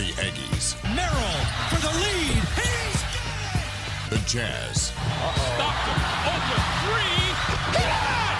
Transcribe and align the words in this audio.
The 0.00 0.12
Aggies, 0.12 0.82
Merrill 0.96 1.44
for 1.68 1.76
the 1.76 1.92
lead. 1.98 2.42
He's 2.56 3.02
got 3.02 3.52
it. 3.54 4.08
the 4.08 4.16
Jazz, 4.26 4.92
Stopped 4.94 5.88
him. 5.88 6.00
Open 6.24 6.60
three. 6.86 7.20
Good! 7.76 8.39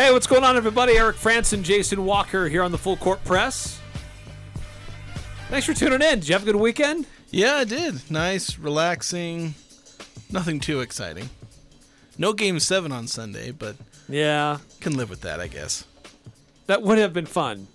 Hey, 0.00 0.10
what's 0.14 0.26
going 0.26 0.44
on, 0.44 0.56
everybody? 0.56 0.94
Eric 0.94 1.16
Franson, 1.16 1.62
Jason 1.62 2.06
Walker 2.06 2.48
here 2.48 2.62
on 2.62 2.72
the 2.72 2.78
Full 2.78 2.96
Court 2.96 3.22
Press. 3.22 3.78
Thanks 5.50 5.66
for 5.66 5.74
tuning 5.74 6.00
in. 6.00 6.20
Did 6.20 6.26
you 6.30 6.32
have 6.32 6.42
a 6.42 6.46
good 6.46 6.56
weekend? 6.56 7.06
Yeah, 7.30 7.56
I 7.56 7.64
did. 7.64 8.10
Nice, 8.10 8.56
relaxing. 8.56 9.56
Nothing 10.32 10.58
too 10.58 10.80
exciting. 10.80 11.28
No 12.16 12.32
game 12.32 12.58
seven 12.60 12.92
on 12.92 13.08
Sunday, 13.08 13.50
but 13.50 13.76
Yeah, 14.08 14.60
can 14.80 14.96
live 14.96 15.10
with 15.10 15.20
that, 15.20 15.38
I 15.38 15.48
guess. 15.48 15.84
that 16.64 16.80
would 16.80 16.96
have 16.96 17.12
been 17.12 17.26
fun. 17.26 17.68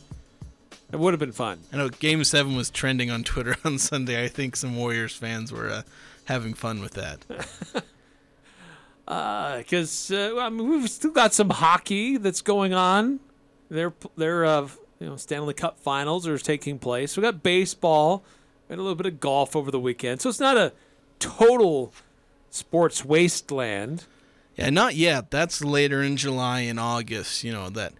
It 0.91 0.97
would 0.97 1.13
have 1.13 1.19
been 1.19 1.31
fun. 1.31 1.59
I 1.71 1.77
know 1.77 1.89
game 1.89 2.23
seven 2.23 2.55
was 2.55 2.71
trending 2.71 3.11
on 3.11 3.23
Twitter 3.23 3.55
on 3.63 3.77
Sunday. 3.77 4.23
I 4.23 4.29
think 4.29 4.55
some 4.55 4.75
Warriors 4.75 5.13
fans 5.13 5.51
were 5.51 5.69
uh, 5.69 5.81
having 6.23 6.55
fun 6.55 6.81
with 6.81 6.93
that. 6.93 7.83
because 9.05 10.11
uh, 10.11 10.37
I 10.39 10.49
mean 10.49 10.67
we've 10.67 10.89
still 10.89 11.11
got 11.11 11.33
some 11.33 11.49
hockey 11.49 12.17
that's 12.17 12.41
going 12.41 12.73
on. 12.73 13.19
Their 13.69 13.93
their 14.17 14.45
uh, 14.45 14.67
you 14.99 15.07
know 15.07 15.17
Stanley 15.17 15.53
Cup 15.53 15.79
Finals 15.79 16.27
are 16.27 16.37
taking 16.37 16.79
place. 16.79 17.15
We 17.15 17.21
got 17.21 17.43
baseball 17.43 18.23
and 18.69 18.79
a 18.79 18.83
little 18.83 18.95
bit 18.95 19.05
of 19.05 19.19
golf 19.19 19.55
over 19.55 19.71
the 19.71 19.79
weekend. 19.79 20.21
So 20.21 20.29
it's 20.29 20.39
not 20.39 20.57
a 20.57 20.73
total 21.19 21.93
sports 22.49 23.05
wasteland. 23.05 24.05
Yeah, 24.55 24.69
not 24.69 24.95
yet. 24.95 25.31
That's 25.31 25.63
later 25.63 26.01
in 26.01 26.17
July 26.17 26.61
and 26.61 26.79
August. 26.79 27.43
You 27.43 27.51
know 27.51 27.69
that 27.69 27.93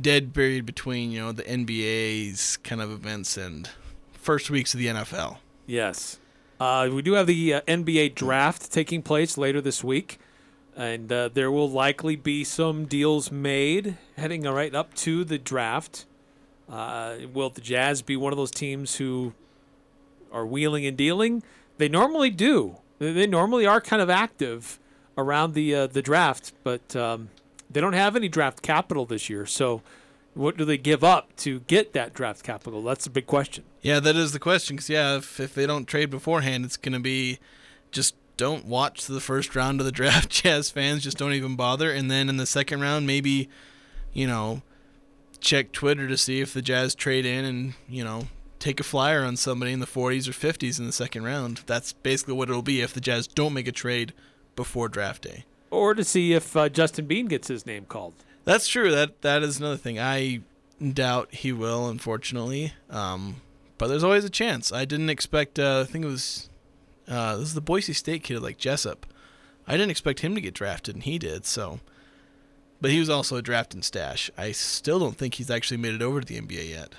dead 0.00 0.34
period 0.34 0.66
between 0.66 1.10
you 1.10 1.20
know 1.20 1.32
the 1.32 1.44
NBA's 1.44 2.56
kind 2.58 2.80
of 2.80 2.90
events 2.90 3.36
and 3.36 3.68
first 4.12 4.50
weeks 4.50 4.74
of 4.74 4.80
the 4.80 4.86
NFL. 4.86 5.38
Yes, 5.66 6.18
uh, 6.58 6.88
we 6.92 7.02
do 7.02 7.14
have 7.14 7.26
the 7.26 7.54
uh, 7.54 7.60
NBA 7.62 8.14
draft 8.14 8.72
taking 8.72 9.02
place 9.02 9.38
later 9.38 9.60
this 9.60 9.84
week, 9.84 10.18
and 10.76 11.10
uh, 11.10 11.28
there 11.28 11.50
will 11.50 11.68
likely 11.68 12.16
be 12.16 12.44
some 12.44 12.86
deals 12.86 13.30
made 13.30 13.96
heading 14.16 14.42
right 14.42 14.74
up 14.74 14.94
to 14.94 15.24
the 15.24 15.38
draft. 15.38 16.06
Uh, 16.68 17.16
will 17.32 17.50
the 17.50 17.60
Jazz 17.60 18.02
be 18.02 18.16
one 18.16 18.32
of 18.32 18.36
those 18.36 18.50
teams 18.50 18.96
who 18.96 19.32
are 20.32 20.46
wheeling 20.46 20.86
and 20.86 20.96
dealing? 20.96 21.42
They 21.78 21.88
normally 21.88 22.30
do. 22.30 22.76
They 22.98 23.26
normally 23.26 23.66
are 23.66 23.80
kind 23.80 24.02
of 24.02 24.10
active 24.10 24.78
around 25.16 25.54
the 25.54 25.74
uh, 25.74 25.86
the 25.86 26.02
draft, 26.02 26.52
but 26.62 26.94
um, 26.94 27.30
they 27.70 27.80
don't 27.80 27.94
have 27.94 28.14
any 28.14 28.28
draft 28.28 28.62
capital 28.62 29.06
this 29.06 29.30
year. 29.30 29.46
So, 29.46 29.82
what 30.34 30.56
do 30.56 30.64
they 30.64 30.78
give 30.78 31.02
up 31.02 31.34
to 31.38 31.60
get 31.60 31.92
that 31.94 32.12
draft 32.12 32.42
capital? 32.44 32.82
That's 32.82 33.06
a 33.06 33.10
big 33.10 33.26
question. 33.26 33.64
Yeah, 33.80 34.00
that 34.00 34.16
is 34.16 34.32
the 34.32 34.38
question. 34.38 34.76
Because 34.76 34.90
yeah, 34.90 35.16
if 35.16 35.40
if 35.40 35.54
they 35.54 35.66
don't 35.66 35.86
trade 35.86 36.10
beforehand, 36.10 36.64
it's 36.64 36.76
gonna 36.76 37.00
be 37.00 37.38
just 37.90 38.14
don't 38.40 38.64
watch 38.64 39.04
the 39.04 39.20
first 39.20 39.54
round 39.54 39.80
of 39.80 39.84
the 39.86 39.92
draft. 40.00 40.30
Jazz 40.30 40.70
fans 40.70 41.04
just 41.04 41.18
don't 41.18 41.34
even 41.34 41.54
bother, 41.56 41.92
and 41.92 42.10
then 42.10 42.28
in 42.30 42.38
the 42.38 42.46
second 42.46 42.80
round, 42.80 43.06
maybe 43.06 43.48
you 44.14 44.26
know 44.26 44.62
check 45.40 45.72
Twitter 45.72 46.08
to 46.08 46.16
see 46.16 46.40
if 46.40 46.52
the 46.54 46.62
Jazz 46.62 46.94
trade 46.94 47.26
in 47.26 47.44
and 47.44 47.74
you 47.88 48.02
know 48.02 48.28
take 48.58 48.80
a 48.80 48.82
flyer 48.82 49.22
on 49.24 49.36
somebody 49.36 49.72
in 49.72 49.80
the 49.80 49.86
40s 49.86 50.28
or 50.28 50.32
50s 50.32 50.78
in 50.78 50.86
the 50.86 50.92
second 50.92 51.24
round. 51.24 51.62
That's 51.66 51.92
basically 51.92 52.34
what 52.34 52.48
it'll 52.50 52.60
be 52.62 52.80
if 52.82 52.92
the 52.92 53.00
Jazz 53.00 53.26
don't 53.26 53.54
make 53.54 53.68
a 53.68 53.72
trade 53.72 54.12
before 54.56 54.88
draft 54.88 55.22
day. 55.22 55.44
or 55.70 55.94
to 55.94 56.04
see 56.04 56.32
if 56.32 56.56
uh, 56.56 56.68
Justin 56.68 57.06
Bean 57.06 57.26
gets 57.26 57.48
his 57.48 57.64
name 57.66 57.84
called. 57.86 58.14
That's 58.44 58.66
true. 58.68 58.90
That 58.90 59.20
that 59.22 59.42
is 59.42 59.58
another 59.60 59.76
thing. 59.76 59.98
I 60.00 60.40
doubt 60.82 61.32
he 61.34 61.52
will, 61.52 61.88
unfortunately. 61.88 62.72
Um, 62.88 63.36
but 63.78 63.88
there's 63.88 64.04
always 64.04 64.24
a 64.24 64.30
chance. 64.30 64.72
I 64.72 64.84
didn't 64.86 65.10
expect. 65.10 65.58
Uh, 65.58 65.84
I 65.86 65.90
think 65.90 66.04
it 66.04 66.08
was 66.08 66.48
uh, 67.10 67.36
this 67.36 67.48
is 67.48 67.54
the 67.54 67.60
Boise 67.60 67.92
State 67.92 68.22
kid, 68.22 68.40
like 68.40 68.56
Jessup. 68.56 69.04
I 69.66 69.72
didn't 69.72 69.90
expect 69.90 70.20
him 70.20 70.34
to 70.34 70.40
get 70.40 70.54
drafted, 70.54 70.94
and 70.94 71.04
he 71.04 71.18
did. 71.18 71.44
So, 71.44 71.80
but 72.80 72.90
he 72.90 72.98
was 72.98 73.10
also 73.10 73.36
a 73.36 73.42
draft 73.42 73.74
and 73.74 73.84
stash. 73.84 74.30
I 74.38 74.52
still 74.52 74.98
don't 74.98 75.16
think 75.16 75.34
he's 75.34 75.50
actually 75.50 75.76
made 75.76 75.94
it 75.94 76.02
over 76.02 76.20
to 76.20 76.26
the 76.26 76.40
NBA 76.40 76.70
yet. 76.70 76.94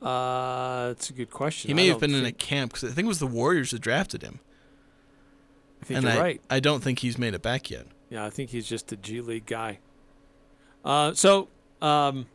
Uh, 0.00 0.88
that's 0.88 1.10
a 1.10 1.12
good 1.12 1.30
question. 1.30 1.68
He 1.68 1.74
may 1.74 1.88
have 1.88 2.00
been 2.00 2.14
in 2.14 2.24
a 2.24 2.32
camp 2.32 2.72
because 2.72 2.90
I 2.90 2.94
think 2.94 3.04
it 3.04 3.08
was 3.08 3.18
the 3.18 3.26
Warriors 3.26 3.72
that 3.72 3.80
drafted 3.80 4.22
him, 4.22 4.40
I 5.82 5.84
think 5.84 5.98
and 5.98 6.06
you're 6.06 6.16
I 6.16 6.20
right. 6.20 6.40
I 6.48 6.60
don't 6.60 6.82
think 6.82 7.00
he's 7.00 7.18
made 7.18 7.34
it 7.34 7.42
back 7.42 7.70
yet. 7.70 7.86
Yeah, 8.08 8.24
I 8.24 8.30
think 8.30 8.50
he's 8.50 8.66
just 8.66 8.90
a 8.92 8.96
G 8.96 9.20
League 9.20 9.46
guy. 9.46 9.78
Uh, 10.84 11.12
so, 11.12 11.48
um, 11.82 12.26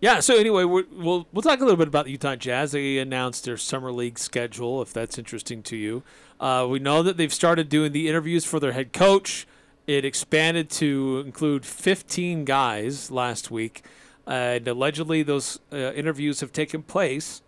yeah. 0.00 0.20
So 0.20 0.36
anyway, 0.36 0.64
we're, 0.64 0.84
we'll 0.90 1.26
we'll 1.32 1.42
talk 1.42 1.60
a 1.60 1.62
little 1.62 1.76
bit 1.76 1.88
about 1.88 2.06
the 2.06 2.12
Utah 2.12 2.36
Jazz. 2.36 2.72
They 2.72 2.98
announced 2.98 3.44
their 3.44 3.56
summer 3.56 3.92
league 3.92 4.18
schedule, 4.18 4.82
if 4.82 4.92
that's 4.92 5.18
interesting 5.18 5.62
to 5.64 5.76
you. 5.76 6.02
Uh, 6.38 6.66
we 6.68 6.78
know 6.78 7.02
that 7.02 7.16
they've 7.16 7.32
started 7.32 7.68
doing 7.68 7.92
the 7.92 8.08
interviews 8.08 8.44
for 8.44 8.58
their 8.58 8.72
head 8.72 8.92
coach. 8.92 9.46
It 9.86 10.04
expanded 10.04 10.70
to 10.70 11.22
include 11.24 11.66
15 11.66 12.44
guys 12.44 13.10
last 13.10 13.50
week, 13.50 13.82
and 14.26 14.66
allegedly 14.68 15.22
those 15.22 15.58
uh, 15.72 15.92
interviews 15.92 16.40
have 16.40 16.52
taken 16.52 16.82
place. 16.82 17.42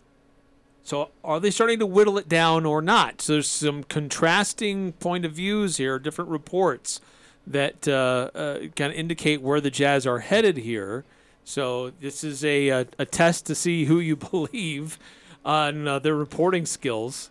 So 0.83 1.11
are 1.23 1.39
they 1.39 1.49
starting 1.49 1.79
to 1.79 1.85
whittle 1.85 2.17
it 2.17 2.27
down 2.27 2.65
or 2.65 2.81
not? 2.81 3.21
So 3.21 3.33
there's 3.33 3.47
some 3.47 3.85
contrasting 3.85 4.91
point 4.93 5.23
of 5.23 5.31
views 5.31 5.77
here, 5.77 5.97
different 5.97 6.29
reports 6.29 6.99
that 7.47 7.87
uh, 7.87 8.29
uh, 8.35 8.59
kind 8.75 8.91
of 8.91 8.93
indicate 8.93 9.41
where 9.41 9.61
the 9.61 9.71
Jazz 9.71 10.05
are 10.05 10.19
headed 10.19 10.57
here. 10.57 11.05
So 11.43 11.91
this 11.99 12.23
is 12.23 12.43
a, 12.45 12.69
a, 12.69 12.87
a 12.99 13.05
test 13.05 13.45
to 13.47 13.55
see 13.55 13.85
who 13.85 13.99
you 13.99 14.15
believe 14.31 14.97
on 15.45 15.87
uh, 15.87 15.99
their 15.99 16.15
reporting 16.15 16.65
skills, 16.65 17.29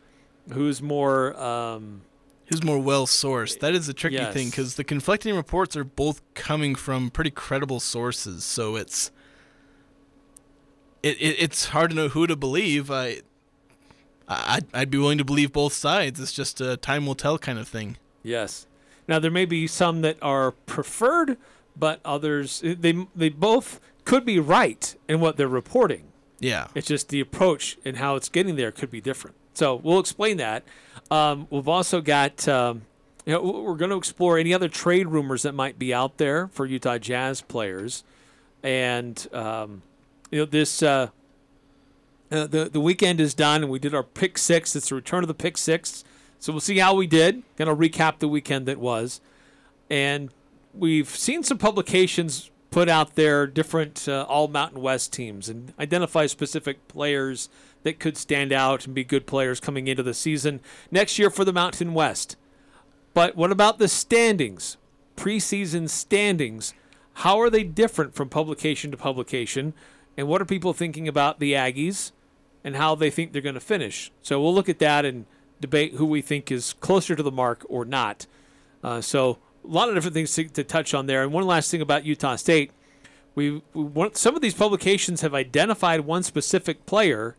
who's 0.53 0.83
more. 0.83 1.37
Um, 1.41 2.03
Who's 2.47 2.63
more 2.65 2.79
well 2.79 3.07
sourced? 3.07 3.61
That 3.61 3.75
is 3.75 3.89
a 3.89 3.95
tricky 3.95 4.17
Yes. 4.17 4.35
thing 4.35 4.51
because 4.51 4.75
the 4.75 4.85
conflicting 4.85 5.35
reports 5.35 5.75
are 5.75 5.85
both 5.85 6.21
coming 6.35 6.75
from 6.75 7.09
pretty 7.09 7.31
credible 7.31 7.81
sources. 7.81 8.45
So 8.45 8.77
it's 8.77 9.11
it, 11.03 11.17
it 11.21 11.37
it's 11.39 11.67
hard 11.67 11.91
to 11.91 11.97
know 11.97 12.09
who 12.09 12.27
to 12.27 12.37
believe. 12.37 12.91
I 12.91 13.21
I'd, 14.29 14.67
I'd 14.75 14.91
be 14.91 14.99
willing 14.99 15.19
to 15.19 15.25
believe 15.25 15.53
both 15.53 15.73
sides. 15.73 16.21
It's 16.21 16.33
just 16.33 16.61
a 16.61 16.77
time 16.77 17.07
will 17.07 17.15
tell 17.15 17.39
kind 17.39 17.59
of 17.59 17.67
thing. 17.69 17.97
Yes. 18.23 18.67
Now 19.09 19.19
there 19.19 19.31
may 19.31 19.47
be 19.47 19.67
some 19.67 20.03
that 20.03 20.19
are 20.21 20.51
preferred, 20.53 21.39
but 21.75 22.01
others 22.05 22.61
they 22.63 23.07
they 23.17 23.31
both 23.31 23.81
could 24.05 24.25
be 24.25 24.39
right 24.39 24.95
in 25.09 25.21
what 25.21 25.37
they're 25.37 25.49
reporting. 25.49 26.05
Yeah. 26.41 26.69
It's 26.75 26.89
just 26.89 27.09
the 27.09 27.21
approach 27.21 27.79
and 27.85 27.99
how 27.99 28.17
it's 28.17 28.29
getting 28.29 28.57
there 28.57 28.73
could 28.73 28.91
be 28.91 29.01
different. 29.01 29.37
So 29.55 29.77
we'll 29.77 30.01
explain 30.01 30.39
that. 30.39 30.65
Um, 31.11 31.47
we've 31.51 31.69
also 31.69 32.01
got, 32.01 32.49
um, 32.49 32.83
you 33.25 33.33
know, 33.35 33.43
we're 33.43 33.77
going 33.77 33.91
to 33.91 33.97
explore 33.97 34.39
any 34.39 34.53
other 34.53 34.69
trade 34.69 35.09
rumors 35.09 35.43
that 35.43 35.55
might 35.55 35.79
be 35.79 35.95
out 35.95 36.17
there 36.17 36.49
for 36.49 36.67
Utah 36.67 36.99
Jazz 36.99 37.43
players, 37.43 38.03
and 38.63 39.29
um, 39.33 39.83
you 40.31 40.41
know 40.41 40.45
this. 40.45 40.83
Uh, 40.83 41.09
uh, 42.33 42.47
the 42.47 42.65
the 42.65 42.81
weekend 42.81 43.21
is 43.21 43.35
done, 43.35 43.63
and 43.63 43.71
we 43.71 43.79
did 43.79 43.95
our 43.95 44.03
pick 44.03 44.39
six. 44.39 44.75
It's 44.75 44.89
the 44.89 44.95
return 44.95 45.23
of 45.23 45.29
the 45.29 45.35
pick 45.35 45.59
six. 45.59 46.03
So 46.39 46.53
we'll 46.53 46.61
see 46.61 46.79
how 46.79 46.95
we 46.95 47.07
did. 47.07 47.43
Going 47.57 47.69
to 47.69 47.77
recap 47.77 48.19
the 48.19 48.27
weekend 48.27 48.67
that 48.67 48.79
was, 48.81 49.21
and 49.91 50.31
we've 50.75 51.11
seen 51.11 51.43
some 51.43 51.59
publications 51.59 52.51
put 52.73 52.89
out 52.89 53.15
their 53.15 53.47
different 53.47 54.09
uh, 54.09 54.25
all 54.29 54.49
Mountain 54.49 54.81
West 54.81 55.13
teams 55.13 55.49
and 55.49 55.75
identify 55.79 56.27
specific 56.27 56.89
players 56.89 57.51
that 57.83 58.01
could 58.01 58.17
stand 58.17 58.51
out 58.51 58.87
and 58.87 58.95
be 58.95 59.05
good 59.05 59.27
players 59.27 59.61
coming 59.61 59.87
into 59.87 60.03
the 60.03 60.15
season 60.15 60.59
next 60.91 61.19
year 61.19 61.29
for 61.29 61.45
the 61.45 61.53
Mountain 61.53 61.93
West. 61.93 62.37
But 63.13 63.37
what 63.37 63.53
about 63.53 63.79
the 63.79 63.89
standings? 63.89 64.79
Preseason 65.17 65.89
standings. 65.89 66.73
How 67.15 67.39
are 67.41 67.51
they 67.51 67.63
different 67.63 68.15
from 68.15 68.31
publication 68.31 68.91
to 68.91 68.97
publication? 68.97 69.75
And 70.17 70.27
what 70.27 70.41
are 70.41 70.47
people 70.47 70.73
thinking 70.73 71.07
about 71.07 71.41
the 71.41 71.53
Aggies 71.53 72.13
and 72.65 72.77
how 72.77 72.95
they 72.95 73.11
think 73.11 73.33
they're 73.33 73.43
going 73.43 73.55
to 73.55 73.61
finish? 73.61 74.11
So 74.23 74.41
we'll 74.41 74.55
look 74.55 74.71
at 74.71 74.79
that 74.79 75.05
and 75.05 75.27
debate 75.61 75.95
who 75.95 76.07
we 76.07 76.23
think 76.23 76.51
is 76.51 76.73
closer 76.81 77.15
to 77.17 77.23
the 77.23 77.31
mark 77.31 77.67
or 77.69 77.85
not. 77.85 78.27
Uh, 78.83 79.03
so 79.03 79.39
a 79.65 79.69
lot 79.69 79.89
of 79.89 79.95
different 79.95 80.15
things 80.15 80.35
to, 80.35 80.45
to 80.45 80.65
touch 80.65 80.95
on 80.95 81.07
there. 81.07 81.23
And 81.23 81.33
one 81.33 81.47
last 81.47 81.71
thing 81.71 81.81
about 81.81 82.05
Utah 82.05 82.37
State, 82.37 82.71
we, 83.35 83.63
we 83.75 83.83
want, 83.83 84.17
some 84.17 84.35
of 84.35 84.43
these 84.43 84.55
publications 84.55 85.21
have 85.21 85.35
identified 85.35 86.01
one 86.01 86.23
specific 86.23 86.85
player 86.87 87.37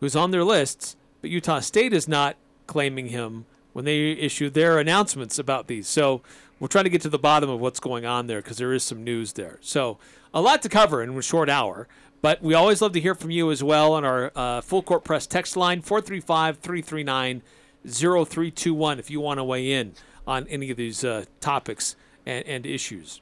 who's 0.00 0.16
on 0.16 0.30
their 0.30 0.44
lists, 0.44 0.96
but 1.20 1.30
Utah 1.30 1.60
State 1.60 1.92
is 1.92 2.06
not 2.06 2.36
claiming 2.66 3.08
him 3.08 3.46
when 3.72 3.84
they 3.84 4.12
issue 4.12 4.50
their 4.50 4.78
announcements 4.78 5.38
about 5.38 5.66
these. 5.66 5.88
So 5.88 6.22
we'll 6.60 6.68
try 6.68 6.82
to 6.82 6.88
get 6.88 7.02
to 7.02 7.08
the 7.08 7.18
bottom 7.18 7.50
of 7.50 7.60
what's 7.60 7.80
going 7.80 8.06
on 8.06 8.26
there 8.26 8.40
because 8.40 8.58
there 8.58 8.72
is 8.72 8.84
some 8.84 9.02
news 9.02 9.32
there. 9.32 9.58
So 9.60 9.98
a 10.32 10.40
lot 10.40 10.62
to 10.62 10.68
cover 10.68 11.02
in 11.02 11.16
a 11.16 11.22
short 11.22 11.48
hour. 11.48 11.88
But 12.22 12.40
we 12.40 12.54
always 12.54 12.80
love 12.80 12.92
to 12.92 13.00
hear 13.00 13.14
from 13.14 13.30
you 13.30 13.50
as 13.50 13.62
well 13.62 13.92
on 13.92 14.02
our 14.02 14.32
uh, 14.34 14.62
full 14.62 14.82
court 14.82 15.04
press 15.04 15.26
text 15.26 15.58
line 15.58 15.82
435 15.82 16.58
339 16.58 17.42
0321 17.86 18.98
if 18.98 19.10
you 19.10 19.20
want 19.20 19.38
to 19.38 19.44
weigh 19.44 19.72
in 19.72 19.92
on 20.26 20.46
any 20.48 20.70
of 20.70 20.76
these 20.76 21.04
uh, 21.04 21.24
topics 21.40 21.96
and, 22.26 22.46
and 22.46 22.66
issues. 22.66 23.20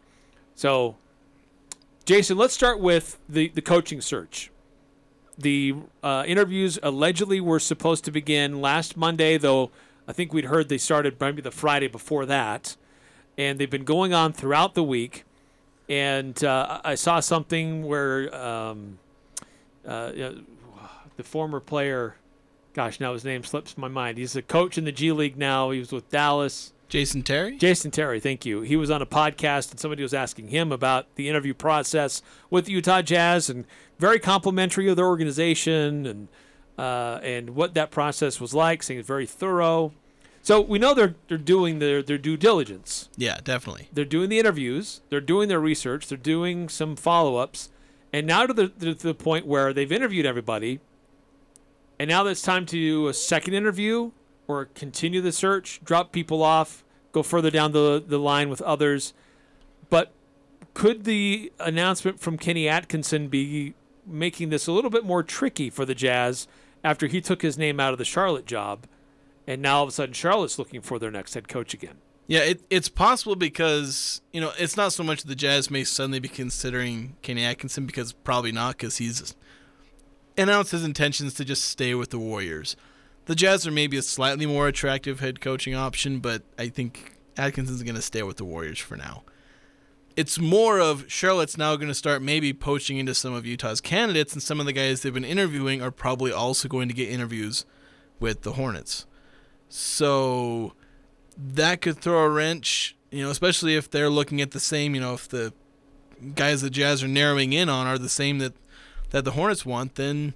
So, 0.55 0.97
Jason, 2.05 2.37
let's 2.37 2.55
start 2.55 2.81
with 2.81 3.19
the, 3.29 3.49
the 3.49 3.63
coaching 3.63 4.01
search. 4.01 4.51
The 5.39 5.75
uh, 6.03 6.25
interviews 6.27 6.79
allegedly 6.83 7.41
were 7.41 7.59
supposed 7.59 8.05
to 8.05 8.11
begin 8.11 8.61
last 8.61 8.97
Monday, 8.97 9.39
though 9.39 9.71
I 10.07 10.13
think 10.13 10.33
we'd 10.33 10.47
heard 10.47 10.69
they 10.69 10.79
started 10.79 11.21
maybe 11.21 11.43
the 11.43 11.51
Friday 11.51 11.89
before 11.89 12.27
that. 12.27 12.77
And 13.39 13.59
they've 13.59 13.71
been 13.71 13.85
going 13.85 14.13
on 14.13 14.33
throughout 14.33 14.75
the 14.75 14.83
week. 14.83 15.25
And 15.89 16.43
uh, 16.45 16.81
I 16.85 16.95
saw 16.97 17.21
something 17.21 17.85
where 17.85 18.35
um, 18.35 18.99
uh, 19.87 20.13
the 21.17 21.23
former 21.23 21.61
player, 21.61 22.17
gosh, 22.75 23.01
now 23.01 23.13
his 23.13 23.25
name 23.25 23.43
slips 23.43 23.77
my 23.79 23.89
mind. 23.89 24.19
He's 24.19 24.37
a 24.37 24.43
coach 24.43 24.77
in 24.77 24.85
the 24.85 24.93
G 24.93 25.13
League 25.13 25.37
now. 25.37 25.71
He 25.71 25.79
was 25.79 25.93
with 25.93 26.11
Dallas. 26.11 26.73
Jason 26.93 27.23
Terry? 27.23 27.56
Jason 27.56 27.91
Terry, 27.91 28.21
thank 28.21 28.44
you. 28.44 28.61
He 28.61 28.77
was 28.77 28.91
on 28.91 29.00
a 29.00 29.06
podcast 29.06 29.71
and 29.71 29.81
somebody 29.81 30.03
was 30.03 30.12
asking 30.12 30.49
him 30.49 30.71
about 30.71 31.06
the 31.15 31.27
interview 31.27 31.55
process 31.55 32.21
with 32.50 32.67
the 32.67 32.73
Utah 32.73 33.00
Jazz 33.00 33.49
and 33.49 33.65
very 33.99 34.19
complimentary 34.19 34.91
of 34.91 34.97
their 34.97 35.06
organization 35.06 36.05
and 36.05 36.29
uh, 36.77 37.19
and 37.23 37.56
what 37.56 37.73
that 37.73 37.91
process 37.91 38.43
was 38.43 38.53
like, 38.53 38.83
saying 38.83 39.00
it's 39.00 39.09
very 39.09 39.25
thorough. 39.25 39.94
So 40.43 40.61
we 40.61 40.79
know 40.79 40.93
they're 40.93 41.15
they're 41.29 41.39
doing 41.39 41.79
their, 41.79 42.03
their 42.03 42.19
due 42.19 42.37
diligence. 42.37 43.09
Yeah, 43.17 43.39
definitely. 43.43 43.89
They're 43.91 44.05
doing 44.05 44.29
the 44.29 44.39
interviews, 44.39 45.00
they're 45.09 45.23
doing 45.23 45.49
their 45.49 45.61
research, 45.61 46.09
they're 46.09 46.19
doing 46.19 46.69
some 46.69 46.94
follow 46.94 47.37
ups, 47.37 47.71
and 48.12 48.27
now 48.27 48.44
to 48.44 48.53
the 48.53 48.69
to 48.69 48.94
the 48.94 49.15
point 49.15 49.47
where 49.47 49.73
they've 49.73 49.91
interviewed 49.91 50.27
everybody, 50.27 50.81
and 51.99 52.11
now 52.11 52.23
that 52.25 52.33
it's 52.33 52.43
time 52.43 52.67
to 52.67 52.77
do 52.77 53.09
a 53.09 53.15
second 53.15 53.55
interview 53.55 54.11
or 54.47 54.67
continue 54.67 55.21
the 55.21 55.33
search, 55.33 55.81
drop 55.85 56.12
people 56.12 56.43
off, 56.43 56.81
go 57.12 57.23
further 57.23 57.50
down 57.50 57.73
the, 57.73 58.03
the 58.05 58.19
line 58.19 58.49
with 58.49 58.61
others. 58.62 59.12
But 59.91 60.12
could 60.75 61.05
the 61.05 61.53
announcement 61.61 62.20
from 62.20 62.38
Kenny 62.38 62.69
Atkinson 62.69 63.29
be 63.29 63.75
making 64.06 64.49
this 64.49 64.67
a 64.67 64.73
little 64.73 64.91
bit 64.91 65.05
more 65.05 65.23
tricky 65.23 65.70
for 65.70 65.85
the 65.85 65.94
Jazz 65.94 66.49
after 66.82 67.06
he 67.06 67.20
took 67.20 67.43
his 67.43 67.56
name 67.56 67.79
out 67.79 67.93
of 67.93 67.99
the 67.99 68.05
Charlotte 68.05 68.47
job? 68.47 68.87
And 69.47 69.61
now 69.61 69.79
all 69.79 69.82
of 69.85 69.88
a 69.88 69.93
sudden, 69.93 70.14
Charlotte's 70.14 70.59
looking 70.59 70.81
for 70.81 70.99
their 70.99 71.11
next 71.11 71.35
head 71.35 71.49
coach 71.49 71.75
again. 71.75 71.97
Yeah, 72.29 72.41
it, 72.41 72.62
it's 72.70 72.88
possible 72.88 73.37
because 73.37 74.23
you 74.32 74.41
know 74.41 74.53
it's 74.58 74.76
not 74.76 74.93
so 74.93 75.03
much 75.03 75.25
the 75.25 75.35
Jazz 75.35 75.70
may 75.70 75.85
suddenly 75.85 76.20
be 76.20 76.29
considering 76.29 77.17
Kenny 77.20 77.44
Atkinson 77.44 77.85
because 77.85 78.12
probably 78.12 78.53
not 78.53 78.79
because 78.79 78.99
he's 78.99 79.35
announced 80.38 80.73
his 80.73 80.85
intentions 80.85 81.35
to 81.35 81.44
just 81.44 81.65
stay 81.65 81.94
with 81.94 82.11
the 82.11 82.19
Warriors. 82.19 82.76
The 83.27 83.35
Jazz 83.35 83.67
are 83.67 83.71
maybe 83.71 83.97
a 83.97 84.03
slightly 84.03 84.47
more 84.47 84.67
attractive 84.69 85.21
head 85.21 85.41
coaching 85.41 85.75
option, 85.75 86.19
but 86.19 86.43
I 86.59 86.69
think 86.69 87.17
Atkinson's 87.37 87.83
going 87.83 87.95
to 87.95 88.03
stay 88.03 88.23
with 88.23 88.37
the 88.37 88.45
Warriors 88.45 88.79
for 88.79 88.97
now. 88.97 89.23
It's 90.17 90.39
more 90.39 90.81
of 90.81 91.11
Charlotte's 91.11 91.57
now 91.57 91.77
going 91.77 91.89
to 91.89 91.95
start 91.95 92.21
maybe 92.21 92.53
poaching 92.53 92.99
into 92.99 93.15
some 93.15 93.33
of 93.33 93.47
Utah's 93.47 93.81
candidates, 93.81 94.33
and 94.33 94.43
some 94.43 94.61
of 94.61 94.67
the 94.67 94.73
guys 94.73 95.01
they've 95.01 95.15
been 95.15 95.25
interviewing 95.25 95.81
are 95.81 95.91
probably 95.91 96.33
also 96.33 96.69
going 96.69 96.89
to 96.89 96.95
get 96.95 97.09
interviews 97.09 97.65
with 98.21 98.43
the 98.43 98.53
Hornets. 98.53 99.07
So 99.69 100.75
that 101.37 101.81
could 101.81 101.99
throw 101.99 102.25
a 102.25 102.29
wrench, 102.29 102.95
you 103.11 103.25
know, 103.25 103.31
especially 103.31 103.75
if 103.75 103.91
they're 103.91 104.11
looking 104.11 104.43
at 104.43 104.51
the 104.51 104.61
same, 104.61 104.95
you 104.95 105.01
know, 105.01 105.15
if 105.15 105.29
the 105.29 105.55
guys 106.35 106.61
the 106.61 106.71
Jazz 106.71 107.03
are 107.03 107.09
narrowing 107.09 107.53
in 107.53 107.69
on 107.69 107.87
are 107.87 107.99
the 107.99 108.09
same 108.09 108.39
that 108.39 108.53
that 109.11 109.25
the 109.25 109.33
Hornets 109.33 109.65
want, 109.65 109.95
then 109.95 110.35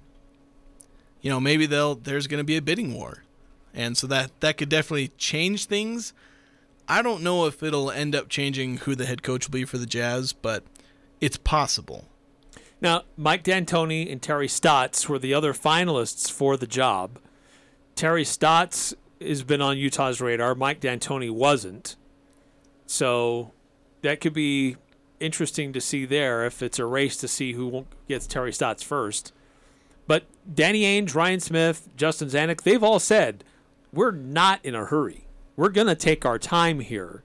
you 1.21 1.29
know, 1.29 1.39
maybe 1.39 1.65
they'll 1.65 1.95
there's 1.95 2.27
going 2.27 2.39
to 2.39 2.45
be 2.45 2.57
a 2.57 2.61
bidding 2.61 2.93
war. 2.93 3.23
And 3.73 3.97
so 3.97 4.07
that 4.07 4.31
that 4.39 4.57
could 4.57 4.69
definitely 4.69 5.09
change 5.17 5.65
things. 5.65 6.13
I 6.87 7.01
don't 7.01 7.21
know 7.21 7.45
if 7.45 7.61
it'll 7.61 7.91
end 7.91 8.15
up 8.15 8.29
changing 8.29 8.77
who 8.77 8.95
the 8.95 9.05
head 9.05 9.21
coach 9.21 9.47
will 9.47 9.53
be 9.53 9.65
for 9.65 9.77
the 9.77 9.85
Jazz, 9.85 10.31
but 10.31 10.63
it's 11.19 11.37
possible. 11.37 12.07
Now, 12.79 13.03
Mike 13.17 13.43
D'Antoni 13.43 14.09
and 14.11 14.21
Terry 14.21 14.47
Stotts 14.47 15.09
were 15.09 15.19
the 15.19 15.33
other 15.33 15.53
finalists 15.53 16.31
for 16.31 16.55
the 16.55 16.67
job. 16.67 17.19
Terry 17.95 18.23
Stotts 18.23 18.93
has 19.19 19.43
been 19.43 19.61
on 19.61 19.77
Utah's 19.77 20.21
radar. 20.21 20.53
Mike 20.53 20.79
D'Antoni 20.79 21.31
wasn't. 21.31 21.95
So 22.85 23.51
that 24.01 24.21
could 24.21 24.33
be 24.33 24.77
interesting 25.19 25.73
to 25.73 25.81
see 25.81 26.05
there 26.05 26.45
if 26.45 26.61
it's 26.61 26.79
a 26.79 26.85
race 26.85 27.17
to 27.17 27.27
see 27.27 27.53
who 27.53 27.85
gets 28.07 28.27
Terry 28.27 28.53
Stotts 28.53 28.83
first. 28.83 29.33
But 30.07 30.25
Danny 30.51 30.83
Ainge, 30.83 31.13
Ryan 31.13 31.39
Smith, 31.39 31.89
Justin 31.95 32.29
Zanik, 32.29 32.63
they've 32.63 32.83
all 32.83 32.99
said, 32.99 33.43
we're 33.93 34.11
not 34.11 34.59
in 34.63 34.73
a 34.75 34.85
hurry. 34.85 35.27
We're 35.55 35.69
going 35.69 35.87
to 35.87 35.95
take 35.95 36.25
our 36.25 36.39
time 36.39 36.79
here. 36.79 37.23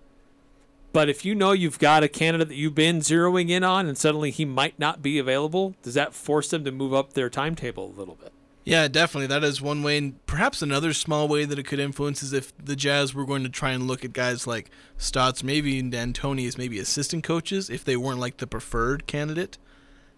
But 0.93 1.08
if 1.08 1.25
you 1.25 1.34
know 1.34 1.52
you've 1.52 1.79
got 1.79 2.02
a 2.02 2.08
candidate 2.08 2.49
that 2.49 2.56
you've 2.56 2.75
been 2.75 2.99
zeroing 2.99 3.49
in 3.49 3.64
on 3.64 3.87
and 3.87 3.96
suddenly 3.96 4.31
he 4.31 4.44
might 4.44 4.79
not 4.79 5.00
be 5.00 5.19
available, 5.19 5.75
does 5.82 5.94
that 5.94 6.12
force 6.12 6.50
them 6.50 6.64
to 6.64 6.73
move 6.73 6.93
up 6.93 7.14
their 7.14 7.31
timetable 7.31 7.87
a 7.87 7.99
little 7.99 8.17
bit? 8.17 8.32
Yeah, 8.64 8.87
definitely. 8.88 9.26
That 9.26 9.43
is 9.43 9.61
one 9.61 9.82
way. 9.82 9.99
And 9.99 10.25
perhaps 10.26 10.62
another 10.62 10.93
small 10.93 11.26
way 11.26 11.44
that 11.44 11.58
it 11.58 11.64
could 11.64 11.81
influence 11.81 12.23
is 12.23 12.32
if 12.32 12.56
the 12.58 12.76
Jazz 12.76 13.14
were 13.14 13.25
going 13.25 13.43
to 13.43 13.49
try 13.49 13.70
and 13.73 13.88
look 13.88 14.05
at 14.05 14.12
guys 14.12 14.46
like 14.46 14.70
Stotts, 14.96 15.43
maybe 15.43 15.79
and 15.79 15.90
D'Antoni 15.90 16.46
as 16.46 16.58
maybe 16.58 16.79
assistant 16.79 17.25
coaches, 17.25 17.70
if 17.70 17.84
they 17.84 17.96
weren't 17.96 18.20
like 18.20 18.37
the 18.37 18.46
preferred 18.46 19.06
candidate. 19.06 19.58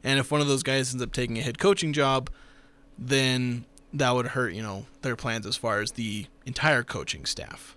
And 0.03 0.19
if 0.19 0.31
one 0.31 0.43
of 0.43 0.49
those 0.49 0.63
guys 0.63 0.93
ends 0.93 1.03
up 1.03 1.13
taking 1.13 1.39
a 1.39 1.43
head 1.43 1.59
coaching 1.59 1.93
job, 1.95 2.29
then 2.99 3.65
that 3.93 4.11
would 4.15 4.29
hurt, 4.29 4.53
you 4.55 4.63
know, 4.63 4.87
their 5.03 5.17
plans 5.17 5.47
as 5.47 5.57
far 5.57 5.81
as 5.81 5.93
the 5.93 6.27
entire 6.47 6.83
coaching 6.83 7.25
staff. 7.27 7.77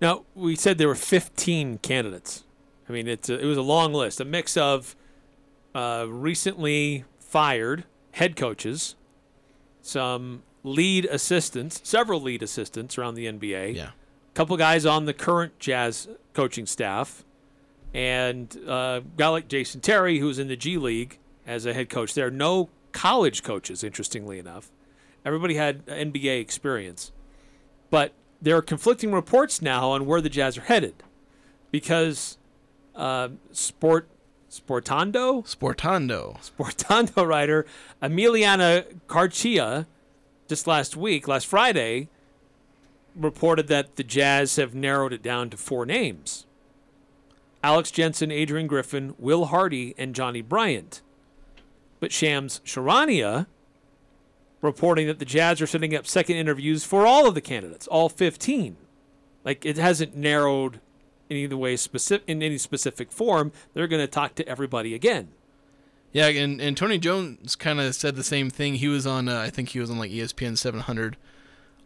Now, 0.00 0.24
we 0.34 0.56
said 0.56 0.78
there 0.78 0.88
were 0.88 0.94
15 0.94 1.78
candidates. 1.78 2.44
I 2.88 2.92
mean, 2.92 3.06
it's 3.06 3.28
a, 3.28 3.38
it 3.38 3.44
was 3.44 3.58
a 3.58 3.62
long 3.62 3.92
list, 3.92 4.20
a 4.20 4.24
mix 4.24 4.56
of 4.56 4.96
uh, 5.74 6.06
recently 6.08 7.04
fired 7.18 7.84
head 8.12 8.34
coaches, 8.36 8.96
some 9.82 10.42
lead 10.64 11.04
assistants, 11.06 11.80
several 11.84 12.20
lead 12.20 12.42
assistants 12.42 12.98
around 12.98 13.14
the 13.14 13.26
NBA, 13.26 13.74
Yeah. 13.76 13.88
a 13.90 14.34
couple 14.34 14.56
guys 14.56 14.84
on 14.86 15.04
the 15.04 15.14
current 15.14 15.58
Jazz 15.58 16.08
coaching 16.34 16.66
staff, 16.66 17.24
and 17.94 18.56
uh, 18.66 18.72
a 18.72 19.02
guy 19.16 19.28
like 19.28 19.48
Jason 19.48 19.80
Terry, 19.80 20.18
who's 20.18 20.38
in 20.38 20.48
the 20.48 20.56
G 20.56 20.76
League 20.78 21.18
as 21.46 21.66
a 21.66 21.74
head 21.74 21.88
coach. 21.88 22.14
There 22.14 22.26
are 22.26 22.30
no 22.30 22.68
college 22.92 23.42
coaches, 23.42 23.84
interestingly 23.84 24.38
enough. 24.38 24.70
Everybody 25.24 25.54
had 25.54 25.84
NBA 25.86 26.40
experience. 26.40 27.12
But 27.90 28.12
there 28.40 28.56
are 28.56 28.62
conflicting 28.62 29.12
reports 29.12 29.60
now 29.60 29.90
on 29.90 30.06
where 30.06 30.20
the 30.20 30.28
Jazz 30.28 30.56
are 30.56 30.62
headed 30.62 31.02
because 31.70 32.38
uh, 32.94 33.28
Sport 33.52 34.08
Sportando 34.50 35.44
Sportando. 35.44 36.38
Sportando 36.50 37.26
writer 37.28 37.66
Emiliano 38.02 38.84
Carchia 39.06 39.86
just 40.48 40.66
last 40.66 40.96
week, 40.96 41.28
last 41.28 41.46
Friday, 41.46 42.08
reported 43.14 43.68
that 43.68 43.96
the 43.96 44.02
Jazz 44.02 44.56
have 44.56 44.74
narrowed 44.74 45.12
it 45.12 45.22
down 45.22 45.50
to 45.50 45.56
four 45.56 45.86
names 45.86 46.46
Alex 47.62 47.90
Jensen, 47.90 48.30
Adrian 48.30 48.66
Griffin, 48.66 49.14
Will 49.18 49.46
Hardy, 49.46 49.94
and 49.98 50.14
Johnny 50.14 50.42
Bryant. 50.42 51.02
But 52.00 52.12
Shams 52.12 52.60
Charania 52.64 53.46
reporting 54.62 55.06
that 55.06 55.18
the 55.18 55.24
Jazz 55.24 55.60
are 55.60 55.66
setting 55.66 55.94
up 55.94 56.06
second 56.06 56.36
interviews 56.36 56.84
for 56.84 57.06
all 57.06 57.26
of 57.26 57.34
the 57.34 57.40
candidates, 57.40 57.86
all 57.86 58.08
15. 58.08 58.76
Like 59.44 59.64
it 59.64 59.76
hasn't 59.76 60.16
narrowed 60.16 60.80
in 61.28 61.36
either 61.36 61.56
way 61.56 61.76
specific 61.76 62.28
in 62.28 62.42
any 62.42 62.58
specific 62.58 63.12
form. 63.12 63.52
They're 63.72 63.86
going 63.86 64.02
to 64.02 64.08
talk 64.08 64.34
to 64.36 64.48
everybody 64.48 64.94
again. 64.94 65.28
Yeah, 66.12 66.26
and, 66.26 66.60
and 66.60 66.76
Tony 66.76 66.98
Jones 66.98 67.54
kind 67.54 67.80
of 67.80 67.94
said 67.94 68.16
the 68.16 68.24
same 68.24 68.50
thing. 68.50 68.74
He 68.74 68.88
was 68.88 69.06
on, 69.06 69.28
uh, 69.28 69.38
I 69.38 69.50
think 69.50 69.70
he 69.70 69.78
was 69.78 69.90
on 69.90 69.98
like 69.98 70.10
ESPN 70.10 70.58
700 70.58 71.16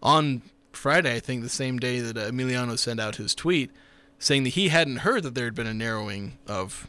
on 0.02 0.42
Friday, 0.72 1.14
I 1.14 1.20
think 1.20 1.42
the 1.42 1.48
same 1.48 1.78
day 1.78 2.00
that 2.00 2.16
uh, 2.16 2.30
Emiliano 2.30 2.78
sent 2.78 3.00
out 3.00 3.16
his 3.16 3.34
tweet, 3.34 3.70
saying 4.18 4.44
that 4.44 4.50
he 4.50 4.68
hadn't 4.68 4.98
heard 4.98 5.22
that 5.22 5.34
there 5.34 5.44
had 5.44 5.54
been 5.54 5.66
a 5.66 5.74
narrowing 5.74 6.38
of, 6.46 6.88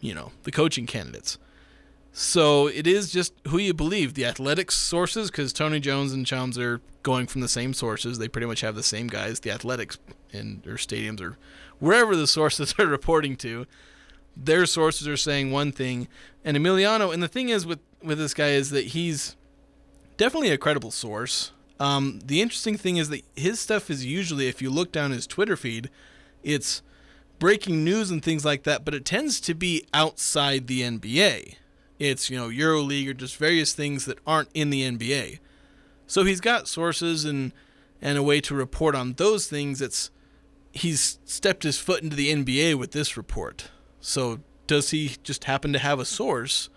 you 0.00 0.14
know, 0.14 0.32
the 0.44 0.52
coaching 0.52 0.86
candidates. 0.86 1.38
So 2.20 2.66
it 2.66 2.88
is 2.88 3.12
just 3.12 3.32
who 3.46 3.58
you 3.58 3.72
believe. 3.72 4.14
The 4.14 4.24
Athletic's 4.24 4.76
sources, 4.76 5.30
because 5.30 5.52
Tony 5.52 5.78
Jones 5.78 6.12
and 6.12 6.26
Shams 6.26 6.58
are 6.58 6.80
going 7.04 7.28
from 7.28 7.42
the 7.42 7.48
same 7.48 7.72
sources. 7.72 8.18
They 8.18 8.26
pretty 8.26 8.48
much 8.48 8.60
have 8.62 8.74
the 8.74 8.82
same 8.82 9.06
guys. 9.06 9.38
The 9.38 9.52
athletics 9.52 9.98
and 10.32 10.60
their 10.64 10.74
stadiums 10.74 11.20
or 11.20 11.38
wherever 11.78 12.16
the 12.16 12.26
sources 12.26 12.74
are 12.78 12.86
reporting 12.86 13.36
to, 13.36 13.68
their 14.36 14.66
sources 14.66 15.06
are 15.06 15.16
saying 15.16 15.52
one 15.52 15.70
thing. 15.70 16.08
And 16.44 16.56
Emiliano, 16.56 17.14
and 17.14 17.22
the 17.22 17.28
thing 17.28 17.50
is 17.50 17.64
with 17.64 17.78
with 18.02 18.18
this 18.18 18.34
guy 18.34 18.48
is 18.48 18.70
that 18.70 18.86
he's 18.86 19.36
definitely 20.16 20.50
a 20.50 20.58
credible 20.58 20.90
source. 20.90 21.52
Um, 21.78 22.18
the 22.24 22.42
interesting 22.42 22.76
thing 22.76 22.96
is 22.96 23.10
that 23.10 23.22
his 23.36 23.60
stuff 23.60 23.90
is 23.90 24.04
usually, 24.04 24.48
if 24.48 24.60
you 24.60 24.70
look 24.70 24.90
down 24.90 25.12
his 25.12 25.28
Twitter 25.28 25.56
feed, 25.56 25.88
it's 26.42 26.82
breaking 27.38 27.84
news 27.84 28.10
and 28.10 28.24
things 28.24 28.44
like 28.44 28.64
that, 28.64 28.84
but 28.84 28.92
it 28.92 29.04
tends 29.04 29.40
to 29.42 29.54
be 29.54 29.86
outside 29.94 30.66
the 30.66 30.80
NBA. 30.80 31.54
It's, 31.98 32.30
you 32.30 32.38
know, 32.38 32.48
EuroLeague 32.48 33.08
or 33.08 33.14
just 33.14 33.36
various 33.36 33.72
things 33.72 34.04
that 34.04 34.18
aren't 34.26 34.50
in 34.54 34.70
the 34.70 34.82
NBA. 34.82 35.40
So 36.06 36.24
he's 36.24 36.40
got 36.40 36.68
sources 36.68 37.24
and 37.24 37.52
and 38.00 38.16
a 38.16 38.22
way 38.22 38.40
to 38.40 38.54
report 38.54 38.94
on 38.94 39.14
those 39.14 39.48
things. 39.48 39.80
It's 39.80 40.10
he's 40.72 41.18
stepped 41.24 41.64
his 41.64 41.78
foot 41.78 42.02
into 42.02 42.16
the 42.16 42.32
NBA 42.32 42.76
with 42.76 42.92
this 42.92 43.16
report. 43.16 43.70
So 44.00 44.40
does 44.66 44.90
he 44.90 45.16
just 45.22 45.44
happen 45.44 45.72
to 45.72 45.78
have 45.78 45.98
a 45.98 46.04
source 46.04 46.68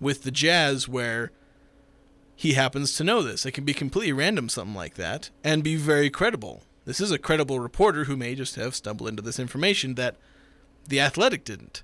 with 0.00 0.22
the 0.22 0.30
Jazz 0.30 0.88
where 0.88 1.32
he 2.34 2.52
happens 2.52 2.96
to 2.96 3.04
know 3.04 3.22
this? 3.22 3.46
It 3.46 3.52
can 3.52 3.64
be 3.64 3.72
completely 3.72 4.12
random, 4.12 4.48
something 4.48 4.74
like 4.74 4.94
that, 4.94 5.30
and 5.42 5.64
be 5.64 5.76
very 5.76 6.10
credible. 6.10 6.64
This 6.84 7.00
is 7.00 7.10
a 7.10 7.18
credible 7.18 7.58
reporter 7.58 8.04
who 8.04 8.16
may 8.16 8.34
just 8.34 8.56
have 8.56 8.74
stumbled 8.74 9.08
into 9.08 9.22
this 9.22 9.38
information 9.38 9.94
that 9.94 10.16
the 10.86 11.00
Athletic 11.00 11.44
didn't. 11.44 11.82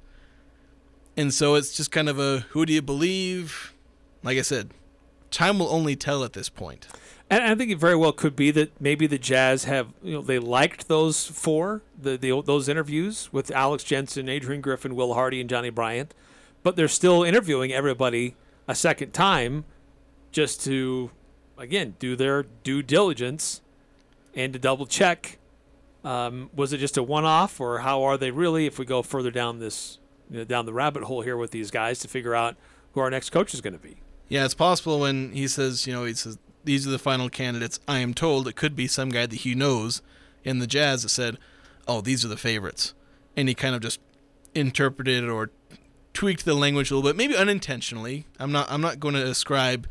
And 1.17 1.33
so 1.33 1.55
it's 1.55 1.77
just 1.77 1.91
kind 1.91 2.09
of 2.09 2.19
a 2.19 2.41
who 2.51 2.65
do 2.65 2.73
you 2.73 2.83
believe? 2.83 3.75
Like 4.23 4.39
I 4.39 4.43
said, 4.43 4.71
time 5.31 5.59
will 5.59 5.69
only 5.69 5.97
tell 5.97 6.25
at 6.25 6.33
this 6.33 6.49
point. 6.49 6.87
And 7.29 7.43
I 7.45 7.55
think 7.55 7.71
it 7.71 7.79
very 7.79 7.97
well 7.97 8.13
could 8.13 8.37
be 8.37 8.51
that 8.51 8.79
maybe 8.81 9.07
the 9.07 9.19
Jazz 9.19 9.65
have, 9.65 9.89
you 10.03 10.13
know, 10.13 10.21
they 10.23 10.39
liked 10.39 10.89
those 10.89 11.27
four, 11.27 11.83
the, 11.99 12.19
the 12.19 12.43
those 12.43 12.69
interviews 12.69 13.33
with 13.33 13.51
Alex 13.51 13.85
Jensen, 13.85 14.29
Adrian 14.29 14.61
Griffin, 14.61 14.95
Will 14.95 15.15
Hardy, 15.15 15.41
and 15.41 15.49
Johnny 15.49 15.71
Bryant, 15.71 16.15
but 16.63 16.77
they're 16.77 16.89
still 16.89 17.23
interviewing 17.23 17.73
everybody 17.73 18.37
a 18.69 18.75
second 18.75 19.13
time 19.13 19.65
just 20.31 20.63
to, 20.65 21.11
again, 21.57 21.95
do 21.99 22.17
their 22.17 22.43
due 22.43 22.83
diligence 22.83 23.63
and 24.35 24.53
to 24.53 24.59
double 24.59 24.87
check. 24.87 25.39
Um, 26.05 26.51
was 26.55 26.73
it 26.73 26.79
just 26.79 26.97
a 26.97 27.03
one-off, 27.03 27.61
or 27.61 27.79
how 27.79 28.03
are 28.03 28.19
they 28.19 28.31
really? 28.31 28.67
If 28.67 28.79
we 28.79 28.85
go 28.85 29.03
further 29.03 29.31
down 29.31 29.59
this, 29.59 29.99
you 30.33 30.39
know, 30.39 30.45
down 30.45 30.65
the 30.65 30.73
rabbit 30.73 31.05
hole 31.05 31.21
here 31.21 31.37
with 31.37 31.51
these 31.51 31.71
guys 31.71 31.99
to 32.01 32.09
figure 32.09 32.35
out 32.35 32.57
who 32.93 33.01
our 33.01 33.11
next 33.11 33.31
coach 33.31 33.53
is 33.53 33.61
going 33.61 33.75
to 33.75 33.79
be. 33.79 33.99
Yeah, 34.29 34.47
it's 34.47 34.55
possible 34.55 34.99
when 34.99 35.33
he 35.33 35.47
says, 35.47 35.87
you 35.87 35.93
know, 35.93 36.05
he 36.05 36.15
says 36.15 36.39
these 36.65 36.87
are 36.87 36.91
the 36.91 36.99
final 36.99 37.29
candidates. 37.29 37.79
I 37.87 37.99
am 37.99 38.15
told 38.15 38.49
it 38.49 38.57
could 38.57 38.75
be 38.75 38.89
some 38.89 39.11
guy 39.11 39.27
that 39.27 39.41
he 39.41 39.55
knows 39.55 40.01
in 40.43 40.59
the 40.59 40.67
Jazz 40.67 41.03
that 41.03 41.11
said, 41.11 41.37
"Oh, 41.87 42.01
these 42.01 42.25
are 42.25 42.29
the 42.29 42.37
favorites," 42.39 42.95
and 43.37 43.47
he 43.47 43.55
kind 43.55 43.75
of 43.75 43.83
just 43.83 44.01
interpreted 44.55 45.29
or 45.29 45.51
tweaked 46.15 46.45
the 46.45 46.55
language 46.55 46.91
a 46.91 46.95
little 46.95 47.09
bit, 47.11 47.17
maybe 47.17 47.37
unintentionally. 47.37 48.27
I'm 48.39 48.53
not. 48.53 48.71
I'm 48.71 48.81
not 48.81 49.01
going 49.01 49.15
to 49.15 49.27
ascribe, 49.27 49.87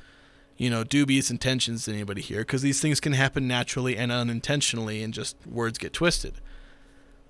you 0.58 0.72
know, 0.72 0.84
dubious 0.84 1.30
intentions 1.30 1.86
to 1.86 1.94
anybody 1.94 2.22
here 2.22 2.40
because 2.40 2.64
these 2.64 2.82
things 2.82 3.00
can 3.00 3.14
happen 3.14 3.48
naturally 3.48 3.96
and 3.96 4.12
unintentionally, 4.12 5.04
and 5.04 5.14
just 5.14 5.36
words 5.46 5.78
get 5.78 5.94
twisted. 5.94 6.42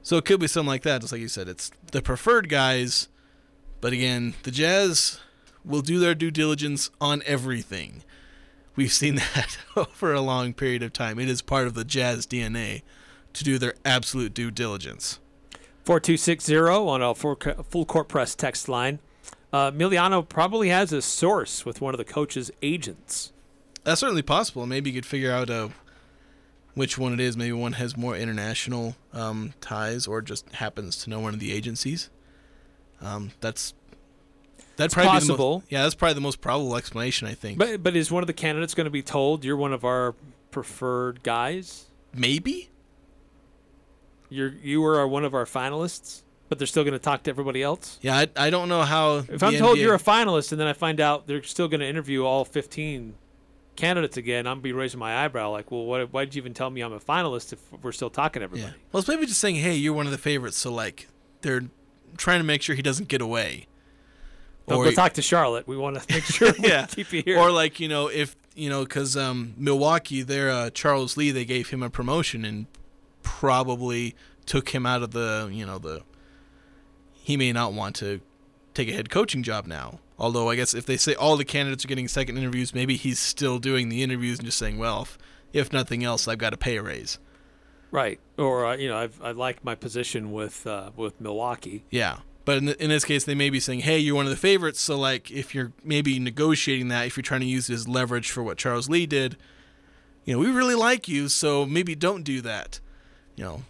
So 0.04 0.18
it 0.18 0.26
could 0.26 0.40
be 0.40 0.48
something 0.48 0.68
like 0.68 0.84
that. 0.84 1.02
Just 1.02 1.14
like 1.14 1.22
you 1.22 1.28
said, 1.28 1.48
it's 1.48 1.72
the 1.92 2.02
preferred 2.02 2.50
guys, 2.50 3.08
but 3.80 3.94
again, 3.94 4.34
the 4.44 4.52
Jazz 4.52 5.20
will 5.64 5.82
do 5.82 6.00
their 6.00 6.16
due 6.16 6.32
diligence 6.32 6.90
on 7.00 7.22
everything. 7.26 8.04
We've 8.76 8.92
seen 8.92 9.16
that 9.36 9.58
over 9.76 10.14
a 10.14 10.22
long 10.22 10.54
period 10.54 10.84
of 10.84 10.94
time. 10.94 11.20
It 11.20 11.30
is 11.30 11.42
part 11.42 11.68
of 11.68 11.74
the 11.74 11.84
Jazz 11.84 12.26
DNA 12.26 12.82
to 13.34 13.44
do 13.44 13.58
their 13.58 13.76
absolute 13.86 14.34
due 14.34 14.52
diligence. 14.52 15.20
4260 15.86 16.58
on 16.58 17.02
a 17.02 17.16
full 17.16 17.86
court 17.86 18.08
press 18.08 18.36
text 18.36 18.70
line. 18.70 19.00
Uh, 19.54 19.72
Miliano 19.72 20.28
probably 20.28 20.70
has 20.70 20.94
a 20.94 21.02
source 21.02 21.66
with 21.66 21.82
one 21.82 21.94
of 21.94 21.98
the 21.98 22.06
coach's 22.06 22.52
agents. 22.62 23.34
That's 23.84 24.00
certainly 24.00 24.22
possible. 24.22 24.66
Maybe 24.66 24.92
you 24.92 24.96
could 24.96 25.06
figure 25.06 25.32
out 25.32 25.50
uh, 25.50 25.70
which 26.74 26.98
one 26.98 27.14
it 27.14 27.20
is. 27.20 27.36
Maybe 27.38 27.52
one 27.52 27.74
has 27.74 27.98
more 27.98 28.16
international 28.16 28.96
um, 29.14 29.54
ties 29.62 30.08
or 30.08 30.22
just 30.22 30.50
happens 30.54 30.98
to 31.04 31.10
know 31.10 31.20
one 31.20 31.34
of 31.34 31.40
the 31.40 31.52
agencies. 31.52 32.10
Um, 33.02 33.32
that's 33.40 33.74
that's 34.78 34.94
probably 34.94 35.12
possible. 35.12 35.60
Most, 35.60 35.72
yeah, 35.72 35.84
that's 35.84 35.96
probably 35.96 36.16
the 36.16 36.22
most 36.22 36.42
probable 36.42 36.76
explanation, 36.76 37.28
I 37.28 37.34
think. 37.34 37.58
But 37.58 37.84
but 37.84 37.96
is 37.96 38.12
one 38.12 38.24
of 38.24 38.28
the 38.28 38.34
candidates 38.34 38.74
going 38.74 38.86
to 38.86 38.92
be 38.92 39.04
told 39.04 39.44
you're 39.44 39.58
one 39.58 39.74
of 39.74 39.84
our 39.84 40.16
preferred 40.52 41.24
guys? 41.24 41.86
Maybe. 42.14 42.70
You're 44.30 44.54
you 44.62 44.82
were 44.82 45.06
one 45.08 45.26
of 45.26 45.34
our 45.34 45.46
finalists, 45.46 46.22
but 46.48 46.58
they're 46.58 46.68
still 46.68 46.84
going 46.84 46.94
to 46.94 47.00
talk 47.00 47.24
to 47.24 47.30
everybody 47.30 47.62
else. 47.62 48.00
Yeah, 48.02 48.18
I, 48.18 48.28
I 48.36 48.50
don't 48.50 48.70
know 48.70 48.84
how. 48.84 49.18
If 49.18 49.44
I'm 49.44 49.56
told 49.56 49.78
NBA... 49.78 49.82
you're 49.82 49.96
a 49.96 50.00
finalist 50.00 50.52
and 50.52 50.62
then 50.62 50.68
I 50.68 50.74
find 50.74 51.02
out 51.02 51.28
they're 51.28 51.44
still 51.44 51.68
going 51.68 51.82
to 51.82 51.88
interview 51.88 52.24
all 52.26 52.46
15 52.46 53.16
candidates 53.82 54.16
again, 54.16 54.46
I'm 54.46 54.62
be 54.62 54.74
raising 54.74 55.00
my 55.00 55.26
eyebrow 55.26 55.50
like, 55.50 55.72
well, 55.72 55.86
what, 55.86 56.14
why 56.14 56.24
did 56.24 56.36
you 56.36 56.42
even 56.42 56.54
tell 56.54 56.70
me 56.70 56.82
I'm 56.82 56.94
a 56.94 57.00
finalist 57.00 57.52
if 57.52 57.60
we're 57.82 57.92
still 57.92 58.12
talking 58.12 58.42
to 58.42 58.44
everybody? 58.44 58.72
Yeah. 58.72 58.78
Well, 58.92 59.00
it's 59.00 59.08
maybe 59.08 59.26
just 59.26 59.40
saying, 59.40 59.56
hey, 59.56 59.74
you're 59.76 59.94
one 59.94 60.06
of 60.06 60.12
the 60.12 60.20
favorites, 60.20 60.58
so 60.58 60.72
like 60.72 61.08
they're 61.42 61.64
trying 62.16 62.40
to 62.40 62.44
make 62.44 62.62
sure 62.62 62.76
he 62.76 62.84
doesn't 62.84 63.08
get 63.08 63.22
away. 63.22 63.66
Don't 64.68 64.78
or, 64.78 64.86
go 64.86 64.92
talk 64.92 65.14
to 65.14 65.24
Charlotte. 65.24 65.68
We 65.68 65.78
want 65.78 66.00
to 66.00 66.14
make 66.14 66.24
sure 66.24 66.54
yeah. 66.60 66.86
keep 66.86 67.12
you 67.12 67.24
here. 67.24 67.40
Or 67.40 67.52
like 67.52 67.80
you 67.80 67.88
know 67.88 68.08
if 68.08 68.36
you 68.56 68.70
know 68.70 68.84
because 68.84 69.18
um, 69.18 69.56
Milwaukee, 69.58 70.22
their 70.22 70.52
uh, 70.52 70.70
Charles 70.70 71.18
Lee, 71.18 71.32
they 71.32 71.44
gave 71.44 71.70
him 71.70 71.82
a 71.82 71.90
promotion 71.90 72.46
and 72.46 72.68
probably 73.24 74.16
took 74.46 74.70
him 74.70 74.86
out 74.86 75.02
of 75.02 75.12
the 75.12 75.50
you 75.52 75.66
know 75.66 75.80
the. 75.80 76.04
He 77.14 77.36
may 77.36 77.52
not 77.52 77.74
want 77.74 77.96
to 77.98 78.22
take 78.74 78.88
a 78.90 78.94
head 78.94 79.10
coaching 79.10 79.42
job 79.42 79.66
now. 79.66 80.00
Although 80.22 80.52
I 80.52 80.56
guess 80.56 80.76
if 80.76 80.86
they 80.86 80.98
say 80.98 81.16
all 81.16 81.36
the 81.36 81.44
candidates 81.44 81.84
are 81.84 81.88
getting 81.88 82.08
second 82.08 82.38
interviews, 82.38 82.76
maybe 82.76 82.96
he's 82.96 83.20
still 83.20 83.58
doing 83.58 83.90
the 83.90 84.04
interviews 84.04 84.38
and 84.38 84.46
just 84.46 84.60
saying, 84.60 84.78
well, 84.78 85.02
if, 85.02 85.18
if 85.52 85.74
nothing 85.74 86.04
else, 86.04 86.28
I've 86.28 86.38
got 86.38 86.52
to 86.52 86.58
pay 86.58 86.78
a 86.78 86.84
raise. 86.84 87.18
Right. 87.90 88.20
Or 88.38 88.68
uh, 88.68 88.78
you 88.78 88.88
know, 88.88 88.98
I've, 88.98 89.20
I 89.24 89.32
like 89.32 89.66
my 89.66 89.74
position 89.74 90.32
with 90.32 90.68
uh, 90.68 90.92
with 90.96 91.20
Milwaukee. 91.20 91.86
Yeah. 91.90 92.20
But 92.46 92.60
in, 92.60 92.66
the, 92.66 92.84
in 92.84 92.90
this 92.92 93.04
case, 93.04 93.24
they 93.24 93.34
may 93.34 93.50
be 93.50 93.60
saying, 93.60 93.80
"Hey, 93.80 93.98
you're 93.98 94.16
one 94.16 94.26
of 94.26 94.30
the 94.30 94.38
favorites." 94.38 94.80
So, 94.80 94.96
like, 94.96 95.32
if 95.32 95.56
you're 95.56 95.74
maybe 95.84 96.20
negotiating 96.20 96.90
that, 96.90 97.08
if 97.08 97.18
you're 97.18 97.24
trying 97.24 97.42
to 97.42 97.48
use 97.48 97.68
it 97.68 97.74
as 97.74 97.88
leverage 97.88 98.30
for 98.30 98.44
what 98.44 98.60
Charles 98.60 98.90
Lee 98.90 99.08
did, 99.08 99.38
you 100.26 100.34
know, 100.34 100.40
we 100.40 100.52
really 100.52 100.76
like 100.76 101.08
you, 101.08 101.30
so 101.30 101.66
maybe 101.66 101.96
don't 101.96 102.22
do 102.22 102.42
that. 102.42 102.80
You 103.36 103.44
know, 103.44 103.64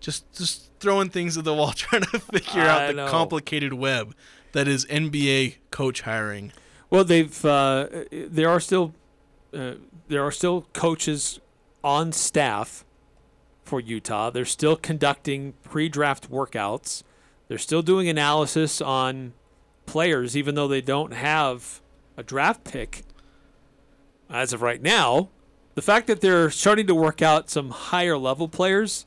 just 0.00 0.30
just 0.32 0.70
throwing 0.80 1.08
things 1.08 1.38
at 1.38 1.44
the 1.44 1.54
wall, 1.54 1.70
trying 1.76 2.02
to 2.02 2.18
figure 2.18 2.62
out 2.62 2.88
the 2.88 2.94
know. 2.94 3.08
complicated 3.08 3.72
web 3.72 4.12
that 4.52 4.68
is 4.68 4.84
NBA 4.86 5.56
coach 5.70 6.02
hiring. 6.02 6.52
Well, 6.90 7.04
they've 7.04 7.44
uh, 7.44 7.88
there 8.10 8.48
are 8.48 8.60
still 8.60 8.94
uh, 9.52 9.74
there 10.08 10.22
are 10.22 10.30
still 10.30 10.66
coaches 10.72 11.40
on 11.82 12.12
staff 12.12 12.84
for 13.64 13.80
Utah. 13.80 14.30
They're 14.30 14.44
still 14.44 14.76
conducting 14.76 15.54
pre-draft 15.62 16.30
workouts. 16.30 17.02
They're 17.48 17.58
still 17.58 17.82
doing 17.82 18.08
analysis 18.08 18.80
on 18.80 19.32
players, 19.86 20.36
even 20.36 20.54
though 20.54 20.68
they 20.68 20.80
don't 20.80 21.12
have 21.12 21.80
a 22.16 22.22
draft 22.22 22.64
pick 22.64 23.02
as 24.28 24.52
of 24.52 24.62
right 24.62 24.82
now. 24.82 25.28
The 25.74 25.82
fact 25.82 26.06
that 26.06 26.20
they're 26.20 26.50
starting 26.50 26.86
to 26.86 26.94
work 26.94 27.22
out 27.22 27.48
some 27.48 27.70
higher 27.70 28.18
level 28.18 28.48
players 28.48 29.06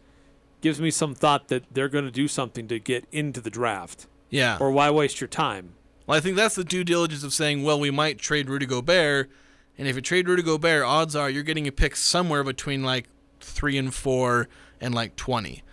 gives 0.61 0.81
me 0.81 0.89
some 0.89 1.13
thought 1.13 1.47
that 1.49 1.63
they're 1.71 1.89
going 1.89 2.05
to 2.05 2.11
do 2.11 2.27
something 2.27 2.67
to 2.67 2.79
get 2.79 3.05
into 3.11 3.39
the 3.39 3.51
draft. 3.51 4.07
Yeah. 4.35 4.57
Or 4.59 4.69
why 4.71 4.89
waste 4.89 5.21
your 5.21 5.27
time? 5.27 5.73
Well, 6.05 6.17
I 6.17 6.21
think 6.21 6.35
that's 6.35 6.55
the 6.55 6.63
due 6.63 6.83
diligence 6.83 7.23
of 7.23 7.33
saying, 7.33 7.63
well, 7.63 7.79
we 7.79 7.89
might 7.89 8.19
trade 8.19 8.49
Rudy 8.49 8.65
Gobert, 8.65 9.29
and 9.77 9.87
if 9.87 9.95
you 9.95 10.01
trade 10.01 10.27
Rudy 10.27 10.43
Gobert, 10.43 10.83
odds 10.83 11.15
are 11.15 11.29
you're 11.29 11.43
getting 11.43 11.67
a 11.67 11.71
pick 11.71 11.95
somewhere 11.95 12.43
between 12.43 12.83
like 12.83 13.07
three 13.39 13.77
and 13.77 13.93
four 13.93 14.47
and 14.81 14.93
like 14.93 15.15
twenty 15.15 15.63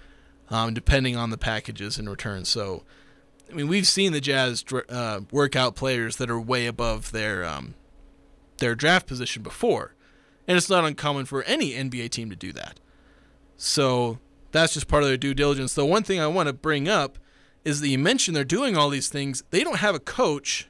um, 0.53 0.75
depending 0.75 1.17
on 1.17 1.31
the 1.31 1.39
packages 1.39 1.99
in 1.99 2.09
return. 2.09 2.45
So, 2.45 2.85
I 3.51 3.55
mean, 3.55 3.69
we've 3.69 3.87
seen 3.87 4.13
the 4.13 4.21
Jazz 4.21 4.65
uh, 4.89 5.21
work 5.33 5.57
out 5.57 5.75
players 5.75 6.17
that 6.17 6.31
are 6.31 6.39
way 6.41 6.67
above 6.67 7.11
their 7.11 7.45
um, 7.45 7.75
their 8.59 8.75
draft 8.75 9.07
position 9.07 9.43
before, 9.43 9.95
and 10.47 10.57
it's 10.57 10.71
not 10.71 10.85
uncommon 10.85 11.25
for 11.25 11.43
any 11.45 11.73
NBA 11.73 12.11
team 12.11 12.31
to 12.31 12.37
do 12.37 12.53
that. 12.53 12.79
So 13.57 14.19
that's 14.53 14.75
just 14.75 14.89
part 14.89 15.03
of 15.03 15.09
their 15.09 15.17
due 15.17 15.35
diligence. 15.35 15.75
The 15.75 15.87
one 15.87 16.03
thing 16.03 16.21
I 16.21 16.27
want 16.27 16.49
to 16.49 16.53
bring 16.53 16.89
up 16.89 17.19
is 17.65 17.81
that 17.81 17.89
you 17.89 17.99
mentioned 17.99 18.37
they're 18.37 18.45
doing 18.45 18.77
all 18.77 18.91
these 18.91 19.09
things. 19.09 19.45
They 19.51 19.65
don't 19.65 19.79
have 19.79 19.95
a 19.95 20.01
coach. 20.01 20.69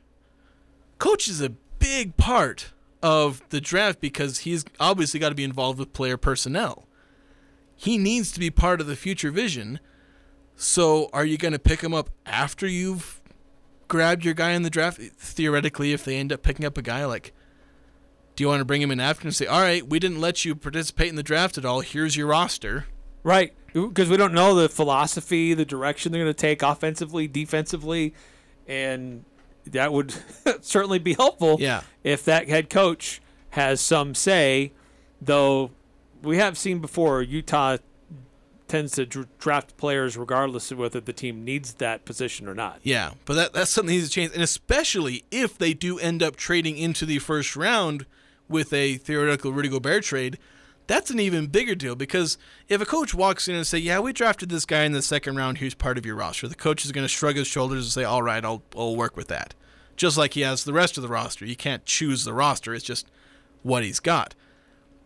Coach 0.99 1.29
is 1.29 1.41
a 1.41 1.51
big 1.79 2.17
part 2.17 2.73
of 3.03 3.43
the 3.51 3.61
draft 3.61 4.01
because 4.01 4.41
he's 4.41 4.65
obviously 4.79 5.19
got 5.19 5.31
to 5.31 5.35
be 5.35 5.45
involved 5.45 5.79
with 5.79 5.93
player 5.93 6.17
personnel 6.17 6.87
he 7.83 7.99
needs 7.99 8.31
to 8.31 8.39
be 8.39 8.49
part 8.49 8.81
of 8.81 8.87
the 8.87 8.95
future 8.95 9.33
vision. 9.33 9.81
So 10.55 11.11
are 11.13 11.25
you 11.25 11.37
going 11.37 11.53
to 11.53 11.59
pick 11.59 11.81
him 11.81 11.93
up 11.93 12.11
after 12.25 12.65
you've 12.65 13.21
grabbed 13.89 14.25
your 14.25 14.35
guy 14.35 14.53
in 14.53 14.63
the 14.63 14.71
draft. 14.71 15.01
Theoretically, 15.01 15.93
if 15.93 16.05
they 16.05 16.17
end 16.17 16.33
up 16.33 16.43
picking 16.43 16.65
up 16.65 16.79
a 16.79 16.83
guy 16.83 17.05
like, 17.05 17.33
do 18.37 18.45
you 18.45 18.49
want 18.49 18.61
to 18.61 18.65
bring 18.65 18.81
him 18.81 18.93
in 18.93 19.01
after 19.01 19.27
and 19.27 19.35
say, 19.35 19.47
all 19.47 19.61
right, 19.61 19.87
we 19.87 19.99
didn't 19.99 20.21
let 20.21 20.45
you 20.45 20.55
participate 20.55 21.09
in 21.09 21.17
the 21.17 21.25
draft 21.25 21.59
at 21.59 21.65
all. 21.65 21.81
Here's 21.81 22.17
your 22.17 22.29
roster. 22.29 22.87
Right. 23.23 23.53
Because 23.73 24.09
we 24.11 24.17
don't 24.17 24.35
know 24.35 24.55
the 24.55 24.69
philosophy, 24.69 25.55
the 25.55 25.65
direction 25.65 26.13
they're 26.13 26.23
going 26.23 26.33
to 26.35 26.39
take 26.39 26.63
offensively, 26.63 27.27
defensively, 27.27 28.13
and 28.69 29.25
that 29.67 29.93
would 29.93 30.13
certainly 30.61 30.99
be 30.99 31.15
helpful 31.15 31.57
Yeah. 31.59 31.83
if 32.05 32.25
that 32.27 32.49
head 32.49 32.69
coach 32.69 33.23
has 33.51 33.81
some 33.81 34.15
say, 34.15 34.73
though 35.21 35.71
we 36.23 36.37
have 36.39 36.59
seen 36.59 36.81
before 36.81 37.23
Utah 37.23 37.79
tends 38.69 38.93
to 38.93 39.05
draft 39.39 39.77
players 39.77 40.17
regardless 40.17 40.71
of 40.71 40.79
whether 40.79 40.99
the 41.01 41.13
team 41.13 41.45
needs 41.45 41.75
that 41.75 42.05
position 42.05 42.49
or 42.49 42.55
not. 42.55 42.81
Yeah, 42.83 43.11
but 43.27 43.35
that 43.35 43.53
that's 43.53 43.71
something 43.71 43.89
that 43.89 44.01
needs 44.01 44.09
to 44.09 44.15
change, 44.15 44.33
and 44.33 44.43
especially 44.43 45.25
if 45.31 45.59
they 45.59 45.75
do 45.75 45.99
end 45.99 46.23
up 46.23 46.37
trading 46.37 46.77
into 46.79 47.05
the 47.05 47.19
first 47.19 47.55
round 47.57 48.07
with 48.49 48.73
a 48.73 48.97
theoretical 48.97 49.53
Rudy 49.53 49.69
Gobert 49.69 50.05
trade, 50.05 50.39
that's 50.93 51.11
an 51.11 51.19
even 51.19 51.47
bigger 51.47 51.75
deal 51.75 51.95
because 51.95 52.37
if 52.69 52.83
a 52.83 52.85
coach 52.85 53.15
walks 53.15 53.49
in 53.49 53.55
and 53.55 53.67
say, 53.67 53.79
"Yeah, 53.79 54.01
we 54.01 54.13
drafted 54.13 54.51
this 54.51 54.67
guy 54.67 54.85
in 54.85 54.93
the 54.93 55.01
second 55.01 55.37
round, 55.37 55.57
who's 55.57 55.73
part 55.73 55.97
of 55.97 56.05
your 56.05 56.17
roster," 56.17 56.47
the 56.47 56.55
coach 56.55 56.85
is 56.85 56.93
going 56.93 57.05
to 57.05 57.09
shrug 57.09 57.37
his 57.37 57.47
shoulders 57.47 57.85
and 57.87 57.93
say, 57.93 58.05
"All 58.05 58.23
right, 58.23 58.45
I'll 58.45 58.63
I'll 58.77 58.95
work 58.95 59.17
with 59.17 59.29
that," 59.29 59.55
just 59.97 60.19
like 60.19 60.35
he 60.35 60.43
has 60.43 60.65
the 60.65 60.73
rest 60.75 60.99
of 60.99 61.03
the 61.03 61.09
roster. 61.09 61.47
You 61.47 61.57
can't 61.57 61.87
choose 61.87 62.25
the 62.25 62.35
roster; 62.35 62.75
it's 62.75 62.85
just 62.85 63.07
what 63.63 63.83
he's 63.83 64.01
got. 64.01 64.35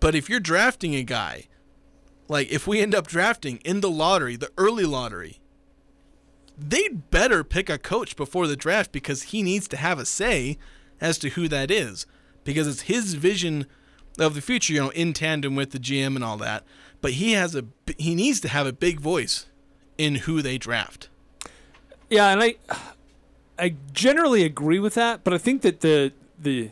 But 0.00 0.16
if 0.16 0.28
you're 0.28 0.40
drafting 0.40 0.96
a 0.96 1.04
guy, 1.04 1.46
like 2.26 2.50
if 2.50 2.66
we 2.66 2.80
end 2.80 2.92
up 2.92 3.06
drafting 3.06 3.58
in 3.58 3.80
the 3.80 3.88
lottery, 3.88 4.34
the 4.34 4.50
early 4.58 4.84
lottery, 4.84 5.38
they'd 6.58 7.12
better 7.12 7.44
pick 7.44 7.70
a 7.70 7.78
coach 7.78 8.16
before 8.16 8.48
the 8.48 8.56
draft 8.56 8.90
because 8.90 9.22
he 9.22 9.40
needs 9.40 9.68
to 9.68 9.76
have 9.76 10.00
a 10.00 10.04
say 10.04 10.58
as 11.00 11.16
to 11.18 11.28
who 11.28 11.46
that 11.46 11.70
is 11.70 12.06
because 12.42 12.66
it's 12.66 12.82
his 12.82 13.14
vision 13.14 13.66
of 14.18 14.34
the 14.34 14.40
future, 14.40 14.72
you 14.72 14.80
know, 14.80 14.90
in 14.90 15.12
tandem 15.12 15.54
with 15.54 15.72
the 15.72 15.78
GM 15.78 16.14
and 16.16 16.24
all 16.24 16.36
that. 16.38 16.64
But 17.00 17.12
he 17.12 17.32
has 17.32 17.54
a 17.54 17.64
he 17.98 18.14
needs 18.14 18.40
to 18.40 18.48
have 18.48 18.66
a 18.66 18.72
big 18.72 19.00
voice 19.00 19.46
in 19.98 20.16
who 20.16 20.42
they 20.42 20.58
draft. 20.58 21.08
Yeah, 22.08 22.28
and 22.28 22.42
I 22.42 22.56
I 23.58 23.74
generally 23.92 24.44
agree 24.44 24.78
with 24.78 24.94
that, 24.94 25.24
but 25.24 25.34
I 25.34 25.38
think 25.38 25.62
that 25.62 25.80
the 25.80 26.12
the 26.38 26.70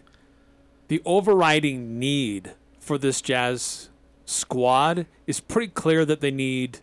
the 0.89 1.03
overriding 1.05 1.99
need 1.99 2.53
for 2.79 2.99
this 2.99 3.21
Jazz 3.21 3.89
squad 4.27 5.07
is 5.27 5.41
pretty 5.41 5.69
clear 5.69 6.05
that 6.05 6.21
they 6.21 6.31
need 6.31 6.81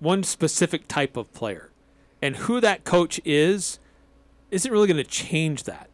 one 0.00 0.22
specific 0.22 0.88
type 0.88 1.16
of 1.16 1.32
player. 1.32 1.70
And 2.20 2.36
who 2.36 2.60
that 2.60 2.84
coach 2.84 3.20
is 3.24 3.78
isn't 4.50 4.70
really 4.70 4.88
going 4.88 4.96
to 4.96 5.04
change 5.04 5.64
that. 5.64 5.88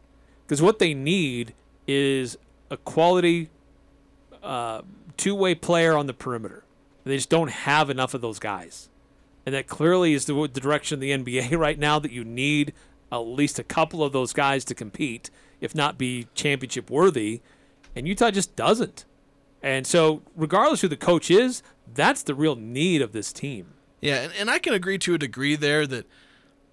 Because 0.45 0.61
what 0.61 0.79
they 0.79 0.93
need 0.93 1.53
is 1.87 2.37
a 2.69 2.77
quality 2.77 3.49
uh, 4.43 4.81
two 5.17 5.35
way 5.35 5.55
player 5.55 5.97
on 5.97 6.07
the 6.07 6.13
perimeter. 6.13 6.63
They 7.03 7.15
just 7.15 7.29
don't 7.29 7.49
have 7.49 7.89
enough 7.89 8.13
of 8.13 8.21
those 8.21 8.39
guys. 8.39 8.89
And 9.45 9.55
that 9.55 9.67
clearly 9.67 10.13
is 10.13 10.25
the, 10.25 10.33
the 10.33 10.61
direction 10.61 10.95
of 10.95 11.01
the 11.01 11.11
NBA 11.11 11.57
right 11.57 11.79
now 11.79 11.99
that 11.99 12.11
you 12.11 12.23
need 12.23 12.73
at 13.11 13.17
least 13.17 13.59
a 13.59 13.63
couple 13.63 14.03
of 14.03 14.13
those 14.13 14.33
guys 14.33 14.63
to 14.65 14.75
compete, 14.75 15.29
if 15.59 15.75
not 15.75 15.97
be 15.97 16.27
championship 16.33 16.89
worthy. 16.89 17.41
And 17.95 18.07
Utah 18.07 18.31
just 18.31 18.55
doesn't. 18.55 19.05
And 19.61 19.85
so, 19.85 20.23
regardless 20.35 20.81
who 20.81 20.87
the 20.87 20.97
coach 20.97 21.29
is, 21.29 21.61
that's 21.93 22.23
the 22.23 22.33
real 22.33 22.55
need 22.55 23.01
of 23.01 23.11
this 23.11 23.33
team. 23.33 23.73
Yeah, 23.99 24.21
and, 24.21 24.33
and 24.39 24.49
I 24.49 24.57
can 24.57 24.73
agree 24.73 24.97
to 24.99 25.13
a 25.13 25.19
degree 25.19 25.55
there 25.55 25.85
that 25.85 26.07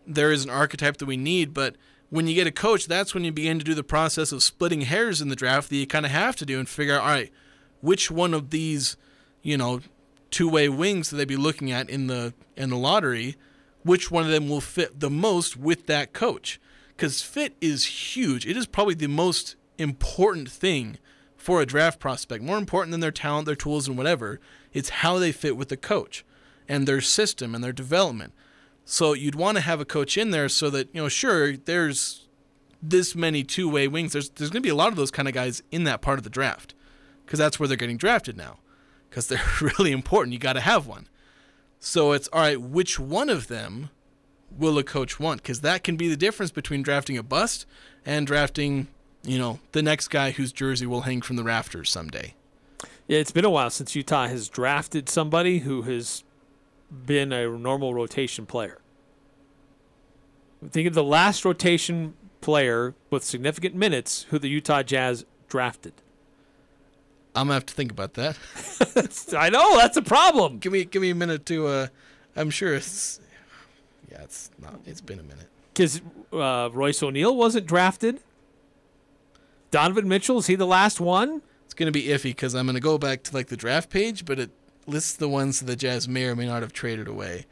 there 0.06 0.32
is 0.32 0.44
an 0.44 0.50
archetype 0.50 0.96
that 0.98 1.06
we 1.06 1.16
need, 1.16 1.52
but 1.52 1.76
when 2.08 2.26
you 2.26 2.34
get 2.34 2.46
a 2.46 2.52
coach, 2.52 2.87
that's 2.87 3.12
when 3.12 3.25
you 3.25 3.32
begin 3.32 3.58
to 3.58 3.64
do 3.64 3.75
the 3.75 3.84
process 3.84 4.32
of 4.32 4.42
splitting 4.42 4.82
hairs 4.82 5.20
in 5.20 5.28
the 5.28 5.37
draft 5.37 5.68
that 5.68 5.76
you 5.76 5.87
kind 5.87 6.06
of 6.06 6.12
have 6.12 6.37
to 6.37 6.46
do 6.46 6.58
and 6.58 6.68
figure 6.68 6.94
out, 6.94 7.02
all 7.02 7.08
right, 7.08 7.30
which 7.80 8.11
one 8.11 8.35
of 8.35 8.50
these, 8.50 8.97
you 9.42 9.56
know, 9.56 9.80
two-way 10.30 10.68
wings 10.68 11.11
that 11.11 11.16
they'd 11.16 11.28
be 11.28 11.37
looking 11.37 11.70
at 11.73 11.88
in 11.88 12.06
the 12.06 12.35
in 12.56 12.70
the 12.70 12.76
lottery, 12.76 13.37
which 13.82 14.11
one 14.11 14.25
of 14.25 14.30
them 14.30 14.49
will 14.49 14.61
fit 14.61 15.00
the 15.00 15.11
most 15.11 15.56
with 15.56 15.87
that 15.87 16.12
coach? 16.12 16.61
Because 16.97 17.23
fit 17.23 17.54
is 17.61 18.14
huge. 18.16 18.47
It 18.47 18.56
is 18.56 18.66
probably 18.66 18.94
the 18.94 19.06
most 19.06 19.56
important 19.78 20.50
thing 20.50 20.99
for 21.37 21.62
a 21.62 21.66
draft 21.66 22.00
prospect, 22.00 22.42
more 22.42 22.59
important 22.59 22.90
than 22.90 23.00
their 23.00 23.12
talent, 23.12 23.46
their 23.46 23.55
tools, 23.55 23.87
and 23.87 23.96
whatever. 23.96 24.40
It's 24.72 24.88
how 24.88 25.18
they 25.18 25.33
fit 25.33 25.57
with 25.57 25.68
the 25.68 25.76
coach 25.76 26.24
and 26.68 26.87
their 26.87 27.00
system 27.00 27.55
and 27.55 27.62
their 27.62 27.72
development. 27.72 28.35
So 28.85 29.12
you'd 29.12 29.35
want 29.35 29.57
to 29.57 29.62
have 29.62 29.81
a 29.81 29.85
coach 29.85 30.18
in 30.18 30.31
there 30.31 30.48
so 30.48 30.70
that, 30.70 30.88
you 30.94 31.00
know, 31.00 31.09
sure, 31.09 31.57
there's 31.57 32.26
this 32.83 33.14
many 33.14 33.44
two 33.44 33.68
way 33.68 33.87
wings. 33.87 34.12
There's 34.12 34.31
there's 34.31 34.50
going 34.50 34.62
to 34.62 34.66
be 34.66 34.70
a 34.70 34.74
lot 34.74 34.88
of 34.88 34.96
those 34.96 35.11
kind 35.11 35.29
of 35.29 35.35
guys 35.35 35.62
in 35.70 35.85
that 35.85 36.00
part 36.00 36.18
of 36.18 36.24
the 36.24 36.31
draft 36.31 36.74
because 37.29 37.38
that's 37.38 37.61
where 37.61 37.69
they're 37.69 37.77
getting 37.77 37.99
drafted 37.99 38.38
now 38.38 38.57
because 39.11 39.27
they're 39.27 39.43
really 39.61 39.93
important. 39.93 40.33
You 40.33 40.38
got 40.38 40.55
to 40.55 40.61
have 40.61 40.87
one. 40.87 41.09
So 41.79 42.12
it's 42.12 42.27
all 42.29 42.41
right, 42.41 42.59
which 42.59 42.99
one 42.99 43.29
of 43.29 43.49
them 43.49 43.91
will 44.51 44.79
a 44.79 44.83
coach 44.83 45.21
want? 45.21 45.43
Because 45.43 45.61
that 45.61 45.85
can 45.85 45.99
be 45.99 46.09
the 46.09 46.17
difference 46.17 46.51
between 46.51 46.83
drafting 46.83 47.19
a 47.19 47.23
bust 47.23 47.67
and 48.07 48.27
drafting, 48.27 48.88
you 49.25 49.38
know, 49.38 49.61
the 49.73 49.83
next 49.83 50.09
guy 50.09 50.31
whose 50.31 50.53
jersey 50.53 50.87
will 50.87 51.03
hang 51.03 51.21
from 51.21 51.37
the 51.37 51.45
rafters 51.45 51.91
someday. 51.91 52.35
Yeah, 53.07 53.19
it's 53.19 53.31
been 53.31 53.45
a 53.45 53.51
while 53.51 53.69
since 53.69 53.95
Utah 53.95 54.29
has 54.29 54.49
drafted 54.49 55.11
somebody 55.11 55.59
who 55.59 55.83
has 55.83 56.25
been 56.91 57.31
a 57.31 57.47
normal 57.47 57.93
rotation 57.93 58.47
player. 58.47 58.79
Think 60.67 60.88
of 60.88 60.95
the 60.95 61.05
last 61.05 61.45
rotation 61.45 62.14
player 62.41 62.95
with 63.11 63.23
significant 63.23 63.75
minutes 63.75 64.25
who 64.31 64.38
the 64.38 64.49
Utah 64.49 64.83
Jazz 64.83 65.27
drafted. 65.47 65.93
I'm 67.40 67.46
gonna 67.46 67.55
have 67.55 67.66
to 67.66 67.74
think 67.74 67.90
about 67.90 68.14
that. 68.14 68.37
I 69.38 69.51
know 69.51 69.77
that's 69.77 69.96
a 69.96 70.03
problem. 70.03 70.59
give 70.59 70.72
me 70.72 70.85
give 70.85 71.03
me 71.03 71.11
a 71.11 71.14
minute 71.14 71.46
to. 71.46 71.66
uh 71.66 71.87
I'm 72.37 72.51
sure 72.51 72.74
it's. 72.74 73.20
Yeah, 74.11 74.22
it's 74.22 74.51
not. 74.61 74.81
It's 74.87 75.01
been 75.01 75.18
a 75.18 75.22
minute. 75.22 75.48
Because 75.72 76.01
uh, 76.33 76.70
Royce 76.72 77.03
O'Neal 77.03 77.37
wasn't 77.37 77.66
drafted. 77.66 78.20
Donovan 79.70 80.09
Mitchell 80.09 80.38
is 80.38 80.46
he 80.46 80.55
the 80.55 80.66
last 80.66 81.01
one? 81.01 81.42
It's 81.64 81.74
gonna 81.74 81.92
be 81.92 82.05
iffy 82.05 82.24
because 82.24 82.55
I'm 82.55 82.66
gonna 82.66 82.81
go 82.81 82.96
back 82.98 83.22
to 83.24 83.35
like 83.35 83.48
the 83.48 83.57
draft 83.57 83.90
page, 83.90 84.24
but 84.24 84.38
it 84.38 84.51
lists 84.87 85.14
the 85.14 85.29
ones 85.29 85.61
that 85.61 85.66
the 85.66 85.77
Jazz 85.77 86.09
may 86.09 86.24
or 86.24 86.35
may 86.35 86.46
not 86.46 86.62
have 86.62 86.72
traded 86.72 87.07
away. 87.09 87.46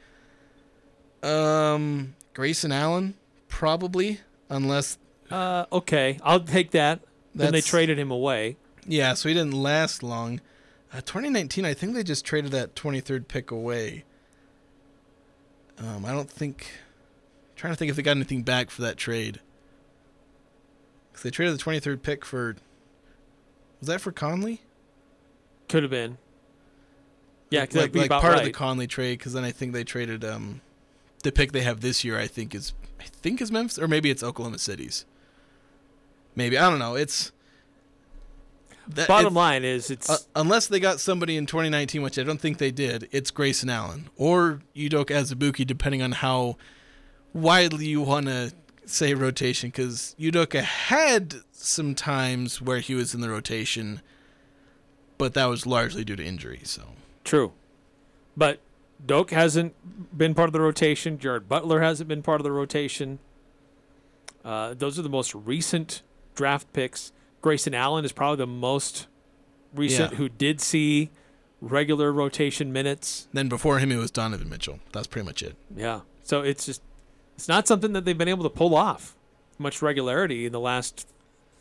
Um, 1.22 2.14
Grayson 2.34 2.72
Allen, 2.72 3.14
probably, 3.48 4.20
unless 4.48 4.98
Uh, 5.30 5.66
okay, 5.72 6.18
I'll 6.22 6.40
take 6.40 6.70
that. 6.72 7.00
Then 7.34 7.52
they 7.52 7.60
traded 7.60 7.98
him 7.98 8.10
away. 8.10 8.56
Yeah. 8.86 9.14
So 9.14 9.28
he 9.28 9.34
didn't 9.34 9.54
last 9.54 10.02
long. 10.02 10.40
Uh, 10.92 11.00
2019, 11.00 11.64
I 11.64 11.74
think 11.74 11.94
they 11.94 12.02
just 12.02 12.24
traded 12.24 12.52
that 12.52 12.74
23rd 12.74 13.28
pick 13.28 13.50
away. 13.50 14.04
Um, 15.78 16.04
I 16.04 16.12
don't 16.12 16.30
think. 16.30 16.70
trying 17.54 17.72
to 17.72 17.76
think 17.76 17.90
if 17.90 17.96
they 17.96 18.02
got 18.02 18.12
anything 18.12 18.42
back 18.42 18.70
for 18.70 18.82
that 18.82 18.96
trade. 18.96 19.40
Because 21.10 21.22
they 21.22 21.30
traded 21.30 21.58
the 21.58 21.62
23rd 21.62 22.02
pick 22.02 22.24
for. 22.24 22.56
Was 23.80 23.88
that 23.88 24.00
for 24.00 24.12
Conley? 24.12 24.62
Could 25.68 25.82
have 25.82 25.90
been. 25.90 26.18
Yeah, 27.50 27.60
that'd 27.60 27.76
like, 27.76 27.92
be 27.92 28.00
like 28.00 28.10
part 28.10 28.24
right. 28.24 28.38
of 28.38 28.44
the 28.44 28.52
Conley 28.52 28.86
trade. 28.86 29.18
Because 29.18 29.32
then 29.32 29.44
I 29.44 29.50
think 29.50 29.72
they 29.72 29.84
traded 29.84 30.24
um, 30.24 30.60
the 31.22 31.32
pick 31.32 31.52
they 31.52 31.62
have 31.62 31.80
this 31.80 32.04
year. 32.04 32.18
I 32.18 32.26
think 32.26 32.54
is 32.54 32.72
I 33.00 33.04
think 33.04 33.40
is 33.40 33.52
Memphis 33.52 33.78
or 33.78 33.88
maybe 33.88 34.10
it's 34.10 34.22
Oklahoma 34.22 34.58
City's. 34.58 35.04
Maybe 36.34 36.56
I 36.56 36.68
don't 36.70 36.78
know. 36.78 36.94
It's 36.94 37.32
that, 38.88 39.08
Bottom 39.08 39.34
line 39.34 39.64
is 39.64 39.90
it's 39.90 40.08
uh, 40.08 40.18
unless 40.34 40.66
they 40.66 40.80
got 40.80 41.00
somebody 41.00 41.36
in 41.36 41.46
2019, 41.46 42.02
which 42.02 42.18
I 42.18 42.22
don't 42.22 42.40
think 42.40 42.58
they 42.58 42.70
did, 42.70 43.08
it's 43.12 43.30
Grayson 43.30 43.68
Allen 43.68 44.08
or 44.16 44.60
Udoka 44.74 45.10
Azubuike, 45.10 45.66
depending 45.66 46.02
on 46.02 46.12
how 46.12 46.56
widely 47.32 47.86
you 47.86 48.00
want 48.02 48.26
to 48.26 48.52
say 48.84 49.14
rotation. 49.14 49.70
Because 49.70 50.14
Udoka 50.18 50.62
had 50.62 51.36
some 51.52 51.94
times 51.94 52.62
where 52.62 52.78
he 52.80 52.94
was 52.94 53.14
in 53.14 53.20
the 53.20 53.30
rotation, 53.30 54.00
but 55.18 55.34
that 55.34 55.46
was 55.46 55.66
largely 55.66 56.04
due 56.04 56.16
to 56.16 56.24
injury. 56.24 56.60
So 56.64 56.82
True. 57.24 57.52
But 58.36 58.60
Doak 59.04 59.30
hasn't 59.30 59.74
been 60.16 60.34
part 60.34 60.48
of 60.48 60.52
the 60.52 60.60
rotation. 60.60 61.18
Jared 61.18 61.48
Butler 61.48 61.80
hasn't 61.80 62.08
been 62.08 62.22
part 62.22 62.40
of 62.40 62.44
the 62.44 62.52
rotation. 62.52 63.18
Uh, 64.44 64.74
those 64.74 64.98
are 64.98 65.02
the 65.02 65.08
most 65.08 65.34
recent 65.34 66.02
draft 66.34 66.72
picks. 66.72 67.12
Grayson 67.46 67.74
Allen 67.74 68.04
is 68.04 68.10
probably 68.10 68.38
the 68.38 68.46
most 68.48 69.06
recent 69.72 70.10
Yeah. 70.10 70.16
who 70.18 70.28
did 70.28 70.60
see 70.60 71.10
regular 71.60 72.10
rotation 72.12 72.72
minutes. 72.72 73.28
then 73.32 73.48
before 73.48 73.78
him, 73.78 73.92
it 73.92 73.98
was 73.98 74.10
Donovan 74.10 74.48
Mitchell. 74.48 74.80
That's 74.90 75.06
pretty 75.06 75.26
much 75.26 75.44
it. 75.44 75.54
Yeah. 75.76 76.00
So 76.24 76.40
it's 76.42 76.66
just 76.66 76.82
it's 77.36 77.46
not 77.46 77.68
something 77.68 77.92
that 77.92 78.04
they've 78.04 78.18
been 78.18 78.26
able 78.26 78.42
to 78.42 78.50
pull 78.50 78.74
off 78.74 79.14
much 79.58 79.80
regularity 79.80 80.44
in 80.44 80.50
the 80.50 80.58
last 80.58 81.06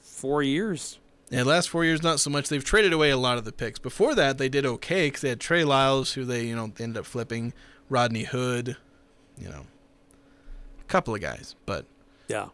four 0.02 0.42
years. 0.42 0.98
Yeah, 1.30 1.44
the 1.44 1.50
last 1.50 1.70
four 1.70 1.86
years, 1.86 2.02
not 2.02 2.20
so 2.20 2.32
much. 2.32 2.50
They've 2.50 2.64
traded 2.64 2.92
away 2.92 3.12
a 3.12 3.18
lot 3.18 3.38
of 3.38 3.46
the 3.46 3.52
picks. 3.52 3.78
Before 3.78 4.16
that, 4.16 4.40
they 4.40 4.50
did 4.50 4.66
okay 4.66 5.06
because 5.06 5.22
they 5.22 5.30
had 5.30 5.40
Trey 5.40 5.64
Lyles, 5.64 6.14
who 6.14 6.26
they 6.26 6.46
you 6.48 6.56
know 6.56 6.72
they 6.74 6.84
ended 6.84 6.98
up 7.02 7.06
flipping, 7.06 7.54
Rodney 7.90 8.24
Hood, 8.24 8.76
you 9.40 9.50
know, 9.50 9.68
a 10.82 10.84
couple 10.88 11.14
of 11.14 11.22
guys. 11.22 11.56
But 11.68 11.86
Yeah. 12.28 12.48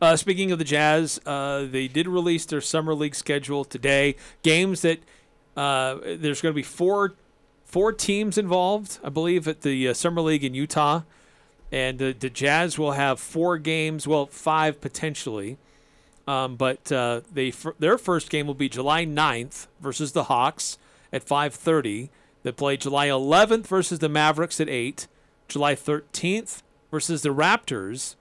Uh, 0.00 0.16
speaking 0.16 0.52
of 0.52 0.58
the 0.58 0.64
Jazz, 0.64 1.20
uh, 1.26 1.64
they 1.64 1.88
did 1.88 2.08
release 2.08 2.44
their 2.44 2.60
summer 2.60 2.94
league 2.94 3.14
schedule 3.14 3.64
today. 3.64 4.16
Games 4.42 4.82
that 4.82 5.00
uh, 5.56 5.98
there's 6.04 6.40
going 6.40 6.52
to 6.52 6.56
be 6.56 6.62
four 6.62 7.14
four 7.64 7.92
teams 7.92 8.36
involved, 8.36 8.98
I 9.02 9.08
believe, 9.08 9.48
at 9.48 9.62
the 9.62 9.88
uh, 9.88 9.94
summer 9.94 10.20
league 10.20 10.44
in 10.44 10.54
Utah, 10.54 11.02
and 11.70 11.98
the 11.98 12.12
the 12.12 12.30
Jazz 12.30 12.78
will 12.78 12.92
have 12.92 13.20
four 13.20 13.58
games, 13.58 14.06
well, 14.06 14.26
five 14.26 14.80
potentially. 14.80 15.58
Um, 16.26 16.56
but 16.56 16.92
uh, 16.92 17.22
they 17.32 17.52
their 17.78 17.98
first 17.98 18.30
game 18.30 18.46
will 18.46 18.54
be 18.54 18.68
July 18.68 19.04
9th 19.04 19.66
versus 19.80 20.12
the 20.12 20.24
Hawks 20.24 20.78
at 21.12 21.26
5:30. 21.26 22.10
They 22.42 22.52
play 22.52 22.76
July 22.76 23.06
11th 23.08 23.66
versus 23.66 24.00
the 24.00 24.08
Mavericks 24.08 24.60
at 24.60 24.68
8, 24.68 25.06
July 25.46 25.76
13th 25.76 26.62
versus 26.90 27.22
the 27.22 27.28
Raptors 27.28 28.16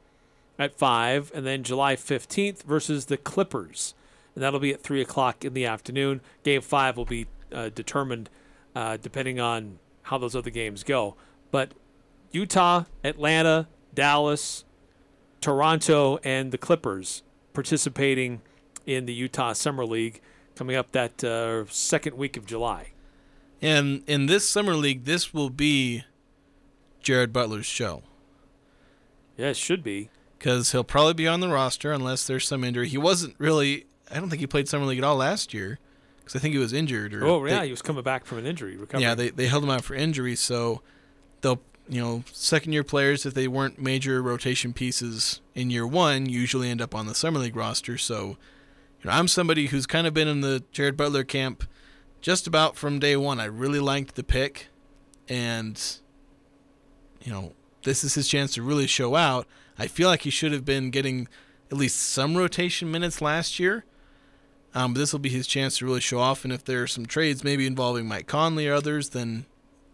at 0.62 0.78
5, 0.78 1.32
and 1.34 1.46
then 1.46 1.64
July 1.64 1.96
15th 1.96 2.64
versus 2.64 3.06
the 3.06 3.18
Clippers. 3.18 3.94
And 4.36 4.44
that'll 4.44 4.60
be 4.60 4.74
at 4.74 4.82
3 4.82 5.02
o'clock 5.02 5.44
in 5.44 5.54
the 5.54 5.66
afternoon. 5.66 6.22
Game 6.44 6.62
5 6.62 6.98
will 6.98 7.06
be 7.06 7.28
uh, 7.52 7.70
determined 7.70 8.30
uh, 8.76 8.98
depending 8.98 9.40
on 9.40 9.80
how 10.04 10.18
those 10.18 10.36
other 10.36 10.50
games 10.50 10.84
go. 10.84 11.16
But 11.52 11.74
Utah, 12.32 12.86
Atlanta, 13.04 13.68
Dallas, 13.94 14.64
Toronto, 15.42 16.20
and 16.24 16.52
the 16.52 16.58
Clippers 16.58 17.24
participating 17.54 18.42
in 18.86 19.06
the 19.06 19.14
Utah 19.14 19.54
Summer 19.54 19.86
League 19.86 20.22
coming 20.56 20.76
up 20.76 20.92
that 20.92 21.24
uh, 21.24 21.66
second 21.68 22.16
week 22.18 22.38
of 22.38 22.46
July. 22.46 22.92
And 23.62 24.04
in 24.08 24.26
this 24.26 24.48
summer 24.48 24.74
league, 24.74 25.06
this 25.06 25.34
will 25.34 25.50
be 25.50 26.04
Jared 27.02 27.32
Butler's 27.32 27.66
show 27.66 28.04
Yeah, 29.38 29.48
it 29.48 29.58
should 29.58 29.84
be. 29.84 30.10
Because 30.42 30.72
he'll 30.72 30.84
probably 30.84 31.14
be 31.14 31.28
on 31.28 31.40
the 31.40 31.48
roster 31.50 31.92
unless 31.92 32.26
there's 32.26 32.48
some 32.48 32.64
injury. 32.64 32.90
He 32.90 32.98
wasn't 32.98 33.36
really. 33.38 33.86
I 34.10 34.16
don't 34.16 34.28
think 34.30 34.40
he 34.40 34.48
played 34.48 34.68
summer 34.68 34.86
league 34.86 34.98
at 34.98 35.04
all 35.04 35.16
last 35.18 35.54
year 35.54 35.78
because 36.20 36.36
I 36.36 36.40
think 36.40 36.54
he 36.54 36.60
was 36.60 36.74
injured. 36.74 37.14
Or 37.14 37.24
Oh, 37.24 37.46
yeah, 37.46 37.60
they- 37.60 37.66
he 37.68 37.72
was 37.72 37.84
coming 37.84 38.02
back 38.04 38.26
from 38.26 38.40
an 38.40 38.48
injury. 38.48 38.76
Recovery. 38.76 39.04
yeah, 39.04 39.14
they 39.14 39.30
they 39.30 39.46
held 39.46 39.64
him 39.64 39.70
out 39.70 39.84
for 39.84 39.94
injury, 39.94 40.36
so 40.36 40.82
they'll 41.42 41.62
you 41.88 42.02
know 42.02 42.24
second 42.32 42.74
year 42.74 42.84
players 42.84 43.24
if 43.26 43.36
they 43.36 43.48
weren't 43.48 43.80
major 43.80 44.22
rotation 44.22 44.74
pieces 44.74 45.42
in 45.54 45.70
year 45.70 45.86
one 45.86 46.28
usually 46.28 46.70
end 46.72 46.82
up 46.82 46.96
on 46.96 47.06
the 47.06 47.14
summer 47.16 47.40
league 47.40 47.56
roster. 47.56 47.98
So 48.00 48.38
you 49.02 49.06
know 49.06 49.12
I'm 49.12 49.28
somebody 49.28 49.68
who's 49.68 49.86
kind 49.86 50.08
of 50.08 50.14
been 50.16 50.28
in 50.28 50.42
the 50.42 50.64
Jared 50.72 50.98
Butler 50.98 51.24
camp 51.24 51.66
just 52.20 52.48
about 52.48 52.76
from 52.78 52.98
day 53.00 53.16
one. 53.16 53.40
I 53.40 53.46
really 53.46 53.80
liked 53.80 54.16
the 54.16 54.24
pick, 54.24 54.68
and 55.30 55.80
you 57.24 57.32
know 57.32 57.54
this 57.84 58.04
is 58.04 58.14
his 58.16 58.28
chance 58.28 58.54
to 58.56 58.62
really 58.62 58.88
show 58.88 59.16
out. 59.16 59.48
I 59.82 59.88
feel 59.88 60.08
like 60.08 60.22
he 60.22 60.30
should 60.30 60.52
have 60.52 60.64
been 60.66 60.90
getting 60.92 61.28
at 61.72 61.78
least 61.78 61.98
some 61.98 62.38
rotation 62.38 62.92
minutes 62.92 63.22
last 63.22 63.60
year. 63.60 63.84
Um, 64.74 64.94
but 64.94 65.00
this 65.00 65.12
will 65.12 65.20
be 65.20 65.30
his 65.30 65.48
chance 65.48 65.80
to 65.80 65.86
really 65.86 66.00
show 66.00 66.20
off. 66.20 66.44
And 66.44 66.54
if 66.54 66.64
there 66.64 66.84
are 66.84 66.88
some 66.88 67.06
trades, 67.06 67.44
maybe 67.44 67.66
involving 67.66 68.08
Mike 68.08 68.28
Conley 68.28 68.68
or 68.68 68.74
others, 68.74 69.10
then 69.10 69.46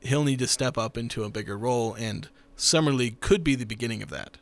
he'll 0.01 0.23
need 0.23 0.39
to 0.39 0.47
step 0.47 0.77
up 0.77 0.97
into 0.97 1.23
a 1.23 1.29
bigger 1.29 1.57
role. 1.57 1.93
And 1.95 2.29
Summer 2.55 2.91
League 2.91 3.19
could 3.21 3.43
be 3.43 3.55
the 3.55 3.65
beginning 3.65 4.03
of 4.03 4.09
that. 4.09 4.37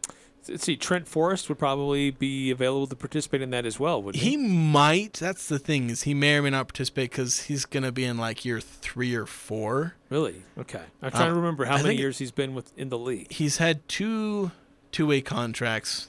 Let's 0.47 0.63
see, 0.63 0.75
Trent 0.75 1.07
Forrest 1.07 1.49
would 1.49 1.57
probably 1.57 2.11
be 2.11 2.51
available 2.51 2.85
to 2.87 2.95
participate 2.95 3.41
in 3.41 3.49
that 3.49 3.65
as 3.65 3.79
well, 3.79 4.01
wouldn't 4.01 4.23
he? 4.23 4.31
He 4.31 4.37
might. 4.37 5.13
That's 5.13 5.47
the 5.47 5.57
thing 5.57 5.89
is 5.89 6.03
he 6.03 6.13
may 6.13 6.35
or 6.37 6.43
may 6.43 6.51
not 6.51 6.67
participate 6.67 7.09
because 7.11 7.43
he's 7.43 7.65
going 7.65 7.81
to 7.83 7.91
be 7.91 8.03
in 8.05 8.17
like 8.17 8.45
year 8.45 8.59
three 8.59 9.15
or 9.15 9.25
four. 9.25 9.95
Really? 10.09 10.43
Okay. 10.57 10.83
I'm 11.01 11.09
trying 11.11 11.25
to 11.25 11.31
Um, 11.31 11.37
remember 11.37 11.65
how 11.65 11.77
I 11.77 11.83
many 11.83 11.95
years 11.95 12.19
he's 12.19 12.31
been 12.31 12.53
with 12.53 12.77
in 12.77 12.89
the 12.89 12.97
league. 12.97 13.31
He's 13.31 13.57
had 13.57 13.87
two 13.87 14.51
two-way 14.95 15.19
contracts. 15.19 16.07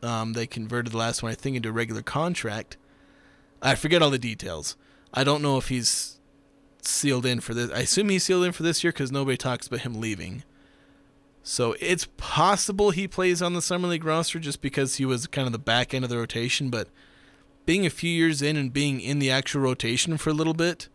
Um, 0.00 0.34
they 0.34 0.46
converted 0.46 0.92
the 0.92 0.96
last 0.96 1.24
one, 1.24 1.32
I 1.32 1.34
think, 1.34 1.56
into 1.56 1.70
a 1.70 1.72
regular 1.72 2.02
contract. 2.02 2.76
I 3.60 3.74
forget 3.74 4.00
all 4.00 4.10
the 4.10 4.18
details. 4.18 4.76
I 5.12 5.24
don't 5.24 5.42
know 5.42 5.58
if 5.58 5.70
he's 5.70 6.20
sealed 6.82 7.26
in 7.26 7.40
for 7.40 7.52
this. 7.52 7.72
I 7.72 7.80
assume 7.80 8.10
he's 8.10 8.22
sealed 8.22 8.44
in 8.44 8.52
for 8.52 8.62
this 8.62 8.84
year 8.84 8.92
because 8.92 9.10
nobody 9.10 9.36
talks 9.36 9.66
about 9.66 9.80
him 9.80 10.00
leaving. 10.00 10.44
So 11.42 11.74
it's 11.80 12.06
possible 12.16 12.92
he 12.92 13.08
plays 13.08 13.42
on 13.42 13.54
the 13.54 13.62
summer 13.62 13.88
league 13.88 14.04
roster 14.04 14.38
just 14.38 14.62
because 14.62 14.96
he 14.96 15.04
was 15.04 15.26
kind 15.26 15.46
of 15.46 15.52
the 15.52 15.58
back 15.58 15.92
end 15.92 16.04
of 16.04 16.10
the 16.10 16.16
rotation. 16.16 16.70
But 16.70 16.86
being 17.66 17.84
a 17.84 17.90
few 17.90 18.10
years 18.10 18.40
in 18.40 18.56
and 18.56 18.72
being 18.72 19.00
in 19.00 19.18
the 19.18 19.32
actual 19.32 19.62
rotation 19.62 20.16
for 20.16 20.30
a 20.30 20.34
little 20.34 20.54
bit 20.54 20.88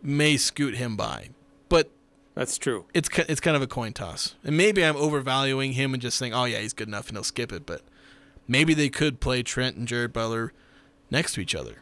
may 0.00 0.36
scoot 0.36 0.76
him 0.76 0.96
by. 0.96 1.30
But 1.68 1.90
That's 2.38 2.56
true. 2.56 2.84
it's 2.94 3.08
it's 3.28 3.40
kind 3.40 3.56
of 3.56 3.62
a 3.62 3.66
coin 3.66 3.92
toss. 3.92 4.36
And 4.44 4.56
maybe 4.56 4.84
I'm 4.84 4.94
overvaluing 4.94 5.72
him 5.72 5.92
and 5.92 6.00
just 6.00 6.16
saying, 6.16 6.32
"Oh 6.32 6.44
yeah, 6.44 6.58
he's 6.58 6.72
good 6.72 6.86
enough 6.86 7.08
and 7.08 7.16
he'll 7.16 7.24
skip 7.24 7.52
it." 7.52 7.66
But 7.66 7.82
maybe 8.46 8.74
they 8.74 8.88
could 8.88 9.18
play 9.18 9.42
Trent 9.42 9.76
and 9.76 9.88
Jared 9.88 10.12
Butler 10.12 10.52
next 11.10 11.32
to 11.34 11.40
each 11.40 11.56
other. 11.56 11.78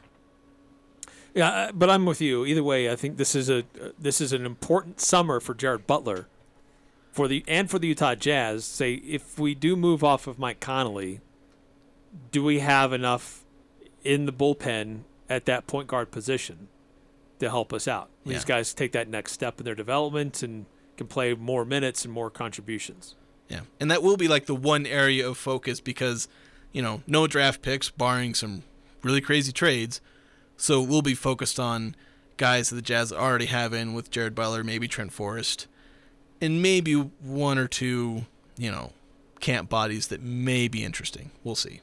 Yeah, 1.34 1.72
but 1.74 1.90
I'm 1.90 2.06
with 2.06 2.22
you. 2.22 2.46
Either 2.46 2.64
way, 2.64 2.90
I 2.90 2.96
think 2.96 3.18
this 3.18 3.34
is 3.34 3.50
a 3.50 3.58
uh, 3.58 3.90
this 3.98 4.18
is 4.18 4.32
an 4.32 4.46
important 4.46 4.98
summer 4.98 5.40
for 5.40 5.52
Jared 5.52 5.86
Butler, 5.86 6.26
for 7.12 7.28
the 7.28 7.44
and 7.46 7.68
for 7.68 7.78
the 7.78 7.88
Utah 7.88 8.14
Jazz. 8.14 8.64
Say 8.64 8.94
if 8.94 9.38
we 9.38 9.54
do 9.54 9.76
move 9.76 10.02
off 10.02 10.26
of 10.26 10.38
Mike 10.38 10.60
Conley, 10.60 11.20
do 12.32 12.42
we 12.42 12.60
have 12.60 12.94
enough 12.94 13.44
in 14.04 14.24
the 14.24 14.32
bullpen 14.32 15.00
at 15.28 15.44
that 15.44 15.66
point 15.66 15.88
guard 15.88 16.10
position 16.10 16.68
to 17.40 17.50
help 17.50 17.74
us 17.74 17.86
out? 17.86 18.08
These 18.26 18.44
guys 18.44 18.74
take 18.74 18.92
that 18.92 19.08
next 19.08 19.32
step 19.32 19.60
in 19.60 19.64
their 19.64 19.74
development 19.74 20.42
and 20.42 20.66
can 20.96 21.06
play 21.06 21.34
more 21.34 21.64
minutes 21.64 22.04
and 22.04 22.12
more 22.12 22.30
contributions. 22.30 23.14
Yeah, 23.48 23.60
and 23.78 23.90
that 23.90 24.02
will 24.02 24.16
be 24.16 24.28
like 24.28 24.46
the 24.46 24.54
one 24.54 24.86
area 24.86 25.28
of 25.28 25.38
focus 25.38 25.80
because, 25.80 26.26
you 26.72 26.82
know, 26.82 27.02
no 27.06 27.26
draft 27.26 27.62
picks, 27.62 27.90
barring 27.90 28.34
some 28.34 28.64
really 29.02 29.20
crazy 29.20 29.52
trades. 29.52 30.00
So 30.56 30.82
we'll 30.82 31.02
be 31.02 31.14
focused 31.14 31.60
on 31.60 31.94
guys 32.36 32.70
that 32.70 32.76
the 32.76 32.82
Jazz 32.82 33.12
already 33.12 33.46
have 33.46 33.72
in 33.72 33.94
with 33.94 34.10
Jared 34.10 34.34
Butler, 34.34 34.64
maybe 34.64 34.88
Trent 34.88 35.12
Forrest, 35.12 35.68
and 36.40 36.60
maybe 36.60 36.94
one 36.94 37.58
or 37.58 37.68
two, 37.68 38.26
you 38.56 38.70
know, 38.70 38.92
camp 39.38 39.68
bodies 39.68 40.08
that 40.08 40.22
may 40.22 40.66
be 40.66 40.84
interesting. 40.84 41.30
We'll 41.44 41.54
see. 41.54 41.80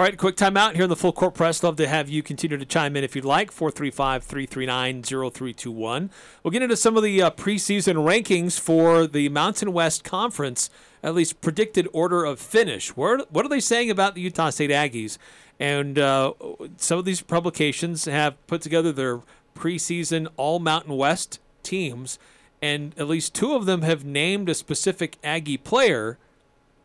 All 0.00 0.06
right, 0.06 0.16
quick 0.16 0.36
timeout 0.36 0.76
here 0.76 0.84
in 0.84 0.88
the 0.88 0.96
full 0.96 1.12
court 1.12 1.34
press. 1.34 1.62
Love 1.62 1.76
to 1.76 1.86
have 1.86 2.08
you 2.08 2.22
continue 2.22 2.56
to 2.56 2.64
chime 2.64 2.96
in 2.96 3.04
if 3.04 3.14
you'd 3.14 3.26
like. 3.26 3.52
435 3.52 4.24
339 4.24 5.02
0321. 5.02 6.10
We'll 6.42 6.50
get 6.50 6.62
into 6.62 6.74
some 6.74 6.96
of 6.96 7.02
the 7.02 7.20
uh, 7.20 7.30
preseason 7.30 7.96
rankings 7.96 8.58
for 8.58 9.06
the 9.06 9.28
Mountain 9.28 9.74
West 9.74 10.02
Conference, 10.02 10.70
at 11.02 11.14
least 11.14 11.42
predicted 11.42 11.86
order 11.92 12.24
of 12.24 12.40
finish. 12.40 12.96
Where, 12.96 13.18
what 13.28 13.44
are 13.44 13.50
they 13.50 13.60
saying 13.60 13.90
about 13.90 14.14
the 14.14 14.22
Utah 14.22 14.48
State 14.48 14.70
Aggies? 14.70 15.18
And 15.58 15.98
uh, 15.98 16.32
some 16.78 16.98
of 16.98 17.04
these 17.04 17.20
publications 17.20 18.06
have 18.06 18.46
put 18.46 18.62
together 18.62 18.92
their 18.92 19.20
preseason 19.54 20.28
All 20.38 20.60
Mountain 20.60 20.96
West 20.96 21.40
teams, 21.62 22.18
and 22.62 22.94
at 22.96 23.06
least 23.06 23.34
two 23.34 23.52
of 23.52 23.66
them 23.66 23.82
have 23.82 24.02
named 24.02 24.48
a 24.48 24.54
specific 24.54 25.18
Aggie 25.22 25.58
player 25.58 26.16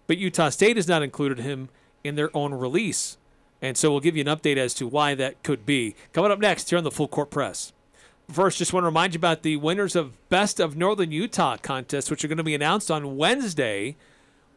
but 0.07 0.17
Utah 0.17 0.49
State 0.49 0.75
has 0.75 0.87
not 0.87 1.01
included 1.01 1.39
him 1.39 1.69
in 2.05 2.15
their 2.15 2.35
own 2.35 2.53
release. 2.53 3.17
And 3.61 3.77
so 3.77 3.91
we'll 3.91 3.99
give 3.99 4.15
you 4.15 4.21
an 4.21 4.27
update 4.27 4.57
as 4.57 4.73
to 4.75 4.87
why 4.87 5.15
that 5.15 5.41
could 5.43 5.65
be. 5.65 5.95
Coming 6.13 6.31
up 6.31 6.39
next 6.39 6.69
here 6.69 6.77
on 6.77 6.83
the 6.83 6.91
Full 6.91 7.07
Court 7.07 7.31
Press. 7.31 7.73
First, 8.31 8.57
just 8.57 8.73
want 8.73 8.83
to 8.83 8.87
remind 8.87 9.13
you 9.13 9.19
about 9.19 9.43
the 9.43 9.57
winners 9.57 9.95
of 9.95 10.29
Best 10.29 10.59
of 10.59 10.75
Northern 10.75 11.11
Utah 11.11 11.57
contest, 11.57 12.09
which 12.09 12.23
are 12.23 12.27
going 12.27 12.37
to 12.37 12.43
be 12.43 12.55
announced 12.55 12.89
on 12.89 13.17
Wednesday. 13.17 13.95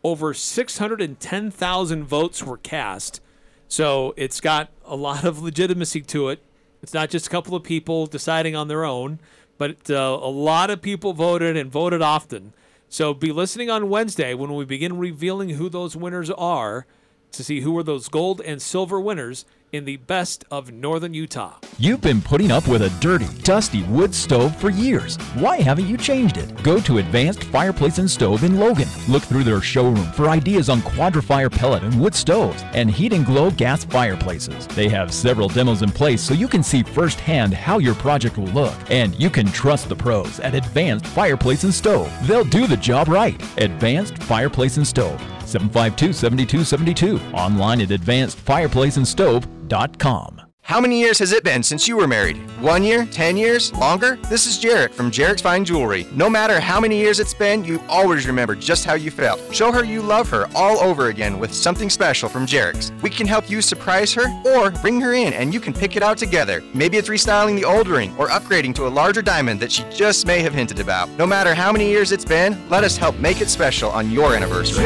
Over 0.03 0.33
610,000 0.33 2.05
votes 2.05 2.43
were 2.43 2.57
cast. 2.57 3.21
So 3.69 4.15
it's 4.17 4.41
got 4.41 4.71
a 4.87 4.97
lot 4.97 5.25
of 5.25 5.43
legitimacy 5.43 6.03
to 6.03 6.29
it. 6.29 6.43
It's 6.83 6.95
not 6.95 7.11
just 7.11 7.27
a 7.27 7.31
couple 7.31 7.55
of 7.55 7.63
people 7.63 8.07
deciding 8.07 8.57
on 8.57 8.69
their 8.69 8.85
own, 8.85 9.19
but 9.59 9.91
uh, 9.91 10.19
a 10.23 10.31
lot 10.31 10.71
of 10.71 10.81
people 10.81 11.13
voted 11.13 11.57
and 11.57 11.71
voted 11.71 12.01
often. 12.01 12.55
So 12.89 13.13
be 13.13 13.33
listening 13.33 13.69
on 13.69 13.91
Wednesday 13.91 14.33
when 14.33 14.55
we 14.55 14.65
begin 14.65 14.97
revealing 14.97 15.51
who 15.51 15.69
those 15.69 15.95
winners 15.95 16.31
are 16.31 16.87
to 17.33 17.45
see 17.45 17.61
who 17.61 17.73
were 17.73 17.83
those 17.83 18.09
gold 18.09 18.41
and 18.41 18.61
silver 18.61 19.01
winners 19.01 19.45
in 19.73 19.85
the 19.85 19.97
best 19.97 20.45
of 20.51 20.73
Northern 20.73 21.15
Utah. 21.15 21.57
You've 21.79 22.01
been 22.01 22.23
putting 22.23 22.51
up 22.51 22.67
with 22.67 22.83
a 22.83 22.91
dirty, 23.01 23.29
dusty 23.43 23.83
wood 23.85 24.15
stove 24.15 24.57
for 24.57 24.71
years. 24.71 25.17
Why 25.35 25.61
haven't 25.61 25.87
you 25.87 25.97
changed 25.97 26.39
it? 26.39 26.63
Go 26.63 26.81
to 26.81 26.99
Advanced 26.99 27.45
Fireplace 27.45 27.99
and 27.99 28.11
Stove 28.11 28.45
in 28.45 28.59
Logan. 28.59 28.89
Look 29.09 29.23
through 29.23 29.45
their 29.45 29.61
showroom 29.61 30.11
for 30.13 30.29
ideas 30.29 30.69
on 30.69 30.83
Quadra-Fire 30.83 31.51
pellet 31.51 31.83
and 31.83 32.01
wood 32.01 32.15
stoves 32.15 32.63
and 32.73 32.91
heat 32.91 33.13
and 33.13 33.27
glow 33.27 33.51
gas 33.51 33.85
fireplaces. 33.85 34.67
They 34.69 34.89
have 34.89 35.13
several 35.13 35.49
demos 35.49 35.83
in 35.83 35.91
place 35.91 36.23
so 36.23 36.35
you 36.35 36.49
can 36.49 36.63
see 36.63 36.83
firsthand 36.83 37.53
how 37.55 37.79
your 37.79 37.95
project 37.97 38.39
will 38.39 38.47
look. 38.47 38.75
And 38.89 39.15
you 39.21 39.31
can 39.31 39.47
trust 39.47 39.89
the 39.89 39.97
pros 39.97 40.41
at 40.41 40.55
Advanced 40.55 41.07
Fireplace 41.07 41.65
and 41.65 41.75
Stove. 41.75 42.11
They'll 42.27 42.45
do 42.45 42.67
the 42.67 42.77
job 42.77 43.09
right. 43.09 43.41
Advanced 43.59 44.17
Fireplace 44.23 44.79
and 44.79 44.87
Stove. 44.87 45.23
752 45.49 46.13
7272. 46.13 47.19
Online 47.35 47.81
at 47.81 47.89
advancedfireplaceandstove.com. 47.89 50.39
How 50.69 50.83
many 50.83 51.01
years 51.01 51.19
has 51.21 51.33
it 51.33 51.45
been 51.45 51.63
since 51.63 51.89
you 51.89 51.97
were 51.97 52.07
married? 52.07 52.37
One 52.61 52.85
year? 52.85 53.07
Ten 53.07 53.39
years? 53.39 53.73
Longer? 53.73 54.17
This 54.29 54.47
is 54.47 54.63
Jarek 54.63 54.93
from 54.93 55.11
Jarek's 55.11 55.41
Fine 55.41 55.65
Jewelry. 55.65 56.07
No 56.13 56.29
matter 56.29 56.61
how 56.61 56.79
many 56.79 56.99
years 56.99 57.21
it's 57.21 57.33
been, 57.33 57.65
you 57.65 57.81
always 57.89 58.27
remember 58.27 58.55
just 58.55 58.85
how 58.85 58.93
you 58.93 59.11
felt. 59.11 59.41
Show 59.51 59.73
her 59.73 59.83
you 59.83 60.03
love 60.03 60.29
her 60.29 60.47
all 60.55 60.79
over 60.81 61.07
again 61.07 61.39
with 61.39 61.55
something 61.55 61.89
special 61.89 62.29
from 62.29 62.45
Jarek's. 62.45 62.93
We 63.01 63.09
can 63.09 63.27
help 63.27 63.49
you 63.49 63.63
surprise 63.63 64.13
her 64.13 64.27
or 64.45 64.71
bring 64.71 65.01
her 65.01 65.15
in 65.15 65.33
and 65.33 65.55
you 65.55 65.59
can 65.59 65.73
pick 65.73 65.97
it 65.97 66.03
out 66.03 66.19
together. 66.19 66.63
Maybe 66.75 66.99
it's 66.99 67.09
restyling 67.09 67.57
the 67.57 67.65
old 67.65 67.89
ring 67.89 68.15
or 68.19 68.29
upgrading 68.29 68.75
to 68.75 68.87
a 68.87 68.89
larger 68.89 69.23
diamond 69.23 69.61
that 69.61 69.73
she 69.73 69.85
just 69.85 70.27
may 70.27 70.43
have 70.43 70.53
hinted 70.53 70.81
about. 70.81 71.09
No 71.13 71.27
matter 71.27 71.55
how 71.55 71.73
many 71.73 71.89
years 71.89 72.13
it's 72.13 72.27
been, 72.27 72.69
let 72.69 72.85
us 72.85 72.99
help 72.99 73.19
make 73.21 73.41
it 73.41 73.49
special 73.49 73.91
on 73.91 74.11
your 74.11 74.35
anniversary. 74.35 74.85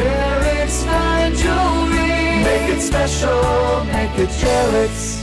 Jarek's 0.73 0.83
Fine 0.85 1.35
Jewelry. 1.35 2.43
Make 2.43 2.77
it 2.77 2.81
special. 2.81 3.85
Make 3.85 4.17
it 4.17 4.29
Jarek's. 4.29 5.22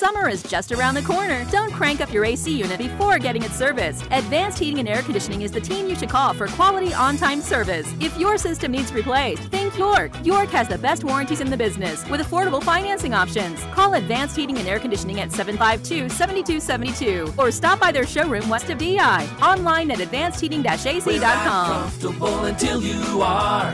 Summer 0.00 0.30
is 0.30 0.42
just 0.42 0.72
around 0.72 0.94
the 0.94 1.02
corner. 1.02 1.44
Don't 1.50 1.70
crank 1.70 2.00
up 2.00 2.10
your 2.10 2.24
AC 2.24 2.50
unit 2.50 2.78
before 2.78 3.18
getting 3.18 3.42
it 3.42 3.50
serviced. 3.50 4.02
Advanced 4.10 4.58
Heating 4.58 4.78
and 4.78 4.88
Air 4.88 5.02
Conditioning 5.02 5.42
is 5.42 5.52
the 5.52 5.60
team 5.60 5.90
you 5.90 5.94
should 5.94 6.08
call 6.08 6.32
for 6.32 6.46
quality 6.46 6.94
on 6.94 7.18
time 7.18 7.42
service. 7.42 7.86
If 8.00 8.16
your 8.16 8.38
system 8.38 8.72
needs 8.72 8.94
replaced, 8.94 9.42
think 9.50 9.76
York. 9.76 10.10
York 10.24 10.48
has 10.48 10.68
the 10.68 10.78
best 10.78 11.04
warranties 11.04 11.42
in 11.42 11.50
the 11.50 11.56
business 11.58 12.08
with 12.08 12.22
affordable 12.22 12.62
financing 12.62 13.12
options. 13.12 13.60
Call 13.74 13.92
Advanced 13.92 14.36
Heating 14.36 14.56
and 14.56 14.66
Air 14.66 14.78
Conditioning 14.78 15.20
at 15.20 15.32
752 15.32 16.08
7272 16.08 17.34
or 17.36 17.50
stop 17.50 17.78
by 17.78 17.92
their 17.92 18.06
showroom 18.06 18.48
west 18.48 18.70
of 18.70 18.78
DI. 18.78 19.28
Online 19.42 19.90
at 19.90 19.98
advancedheating-ac.com. 19.98 21.82
Comfortable 21.82 22.44
until 22.46 22.80
you 22.80 23.20
are. 23.20 23.72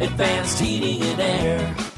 Advanced 0.00 0.60
Heating 0.60 1.02
and 1.02 1.20
Air. 1.20 1.97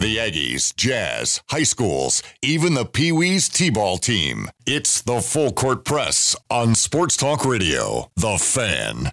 The 0.00 0.16
Aggies, 0.16 0.76
Jazz, 0.76 1.42
high 1.50 1.64
schools, 1.64 2.22
even 2.40 2.74
the 2.74 2.84
Pee 2.84 3.10
Wees 3.10 3.48
T 3.48 3.68
ball 3.68 3.98
team. 3.98 4.48
It's 4.64 5.02
the 5.02 5.20
Full 5.20 5.50
Court 5.50 5.84
Press 5.84 6.36
on 6.48 6.76
Sports 6.76 7.16
Talk 7.16 7.44
Radio. 7.44 8.08
The 8.14 8.38
Fan. 8.38 9.10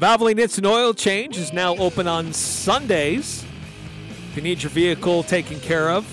Valvoline 0.00 0.40
Instant 0.40 0.66
Oil 0.66 0.92
Change 0.92 1.38
is 1.38 1.52
now 1.52 1.76
open 1.76 2.08
on 2.08 2.32
Sundays. 2.32 3.44
If 4.30 4.36
you 4.36 4.42
need 4.42 4.64
your 4.64 4.70
vehicle 4.70 5.22
taken 5.22 5.60
care 5.60 5.90
of, 5.90 6.04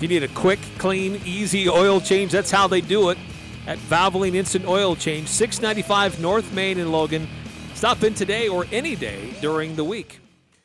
if 0.00 0.04
you 0.04 0.08
need 0.08 0.22
a 0.22 0.28
quick, 0.28 0.58
clean, 0.78 1.20
easy 1.26 1.68
oil 1.68 2.00
change, 2.00 2.32
that's 2.32 2.50
how 2.50 2.66
they 2.66 2.80
do 2.80 3.10
it 3.10 3.18
at 3.66 3.76
Valvoline 3.76 4.34
Instant 4.34 4.66
Oil 4.66 4.96
Change, 4.96 5.28
695 5.28 6.18
North 6.22 6.54
Main 6.54 6.78
in 6.78 6.90
Logan. 6.90 7.28
Stop 7.74 8.02
in 8.02 8.14
today 8.14 8.48
or 8.48 8.64
any 8.72 8.96
day 8.96 9.34
during 9.42 9.76
the 9.76 9.84
week. 9.84 10.20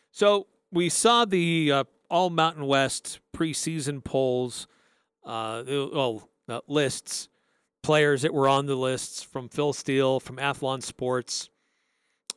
So 0.09 0.47
we 0.71 0.87
saw 0.87 1.25
the 1.25 1.69
uh, 1.69 1.83
All 2.09 2.29
Mountain 2.29 2.65
West 2.65 3.19
preseason 3.35 4.01
polls, 4.01 4.67
uh, 5.25 5.63
well, 5.67 6.29
uh, 6.47 6.61
lists, 6.69 7.27
players 7.83 8.21
that 8.21 8.33
were 8.33 8.47
on 8.47 8.67
the 8.67 8.75
lists 8.75 9.21
from 9.21 9.49
Phil 9.49 9.73
Steele, 9.73 10.21
from 10.21 10.37
Athlon 10.37 10.81
Sports. 10.81 11.49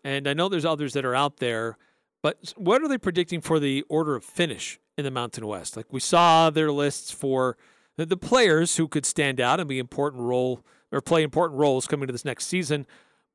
And 0.03 0.27
I 0.27 0.35
know 0.35 0.49
there's 0.49 0.65
others 0.65 0.95
that 0.95 1.05
are 1.05 1.15
out 1.15 1.37
there, 1.37 1.79
but 2.23 2.53
what 2.57 2.83
are 2.83 2.89
they 2.89 2.99
predicting 2.99 3.41
for 3.41 3.61
the 3.61 3.83
order 3.89 4.17
of 4.17 4.25
finish 4.25 4.79
in 4.97 5.05
the 5.05 5.11
Mountain 5.11 5.47
West? 5.47 5.77
Like 5.77 5.93
we 5.93 6.01
saw 6.01 6.51
their 6.51 6.73
lists 6.73 7.11
for 7.11 7.57
the, 7.97 8.17
players 8.17 8.77
who 8.77 8.89
could 8.89 9.05
stand 9.05 9.41
out 9.41 9.61
and 9.61 9.69
be 9.69 9.79
important 9.79 10.23
role 10.23 10.65
or 10.93 11.01
play 11.01 11.23
important 11.23 11.59
roles 11.59 11.87
coming 11.87 12.07
to 12.07 12.13
this 12.13 12.25
next 12.25 12.47
season. 12.47 12.87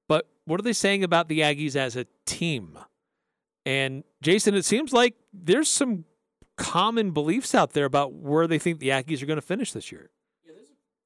But 0.07 0.27
what 0.45 0.59
are 0.59 0.63
they 0.63 0.73
saying 0.73 1.03
about 1.03 1.27
the 1.27 1.39
Aggies 1.39 1.75
as 1.75 1.95
a 1.95 2.05
team? 2.25 2.77
And 3.65 4.03
Jason, 4.21 4.55
it 4.55 4.65
seems 4.65 4.93
like 4.93 5.15
there's 5.33 5.69
some 5.69 6.05
common 6.57 7.11
beliefs 7.11 7.55
out 7.55 7.73
there 7.73 7.85
about 7.85 8.13
where 8.13 8.47
they 8.47 8.59
think 8.59 8.79
the 8.79 8.89
Aggies 8.89 9.21
are 9.21 9.25
going 9.25 9.37
to 9.37 9.41
finish 9.41 9.71
this 9.71 9.91
year. 9.91 10.09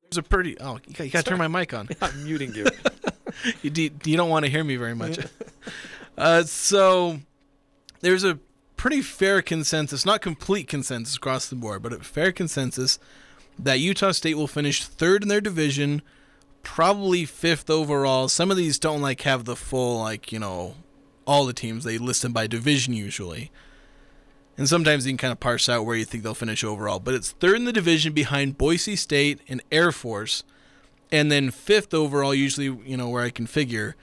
There's 0.09 0.17
a 0.17 0.23
pretty. 0.23 0.57
Oh, 0.59 0.79
you 0.87 1.09
got, 1.09 1.25
to 1.25 1.29
turn 1.29 1.37
my 1.37 1.47
mic 1.47 1.73
on. 1.73 1.89
I'm 2.01 2.23
muting 2.23 2.55
you. 2.55 2.65
you, 3.61 3.69
do, 3.69 3.89
you 4.05 4.17
don't 4.17 4.29
want 4.29 4.45
to 4.45 4.51
hear 4.51 4.63
me 4.63 4.77
very 4.77 4.95
much. 4.95 5.19
uh, 6.17 6.43
so 6.43 7.19
there's 8.01 8.23
a 8.23 8.39
pretty 8.75 9.01
fair 9.01 9.41
consensus, 9.41 10.05
not 10.05 10.21
complete 10.21 10.67
consensus 10.67 11.15
across 11.15 11.47
the 11.47 11.55
board, 11.55 11.81
but 11.81 11.93
a 11.93 11.99
fair 11.99 12.31
consensus 12.31 12.99
that 13.59 13.79
Utah 13.79 14.11
State 14.11 14.35
will 14.35 14.47
finish 14.47 14.85
third 14.85 15.23
in 15.23 15.29
their 15.29 15.41
division, 15.41 16.01
probably 16.63 17.25
fifth 17.25 17.69
overall. 17.69 18.27
Some 18.27 18.51
of 18.51 18.57
these 18.57 18.77
don't 18.77 19.01
like 19.01 19.21
have 19.21 19.45
the 19.45 19.55
full 19.55 19.99
like 19.99 20.31
you 20.31 20.39
know 20.39 20.75
all 21.25 21.45
the 21.45 21.53
teams. 21.53 21.83
They 21.83 21.97
list 21.97 22.21
them 22.21 22.33
by 22.33 22.47
division 22.47 22.93
usually. 22.93 23.51
And 24.57 24.67
sometimes 24.67 25.05
you 25.05 25.11
can 25.11 25.17
kind 25.17 25.31
of 25.31 25.39
parse 25.39 25.69
out 25.69 25.85
where 25.85 25.95
you 25.95 26.05
think 26.05 26.23
they'll 26.23 26.33
finish 26.33 26.63
overall. 26.63 26.99
But 26.99 27.13
it's 27.13 27.31
third 27.31 27.57
in 27.57 27.65
the 27.65 27.73
division 27.73 28.13
behind 28.13 28.57
Boise 28.57 28.95
State 28.95 29.39
and 29.47 29.61
Air 29.71 29.91
Force. 29.91 30.43
And 31.11 31.31
then 31.31 31.51
fifth 31.51 31.93
overall, 31.93 32.33
usually, 32.33 32.65
you 32.85 32.97
know, 32.97 33.07
where 33.07 33.23
I 33.23 33.29
can 33.29 33.45
figure, 33.45 33.95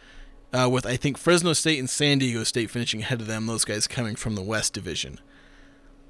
uh, 0.54 0.68
with 0.68 0.86
I 0.86 0.96
think 0.96 1.18
Fresno 1.18 1.52
State 1.52 1.78
and 1.78 1.90
San 1.90 2.18
Diego 2.18 2.44
State 2.44 2.70
finishing 2.70 3.00
ahead 3.00 3.20
of 3.20 3.26
them, 3.26 3.46
those 3.46 3.64
guys 3.64 3.86
coming 3.86 4.14
from 4.14 4.36
the 4.36 4.42
West 4.42 4.72
Division. 4.72 5.20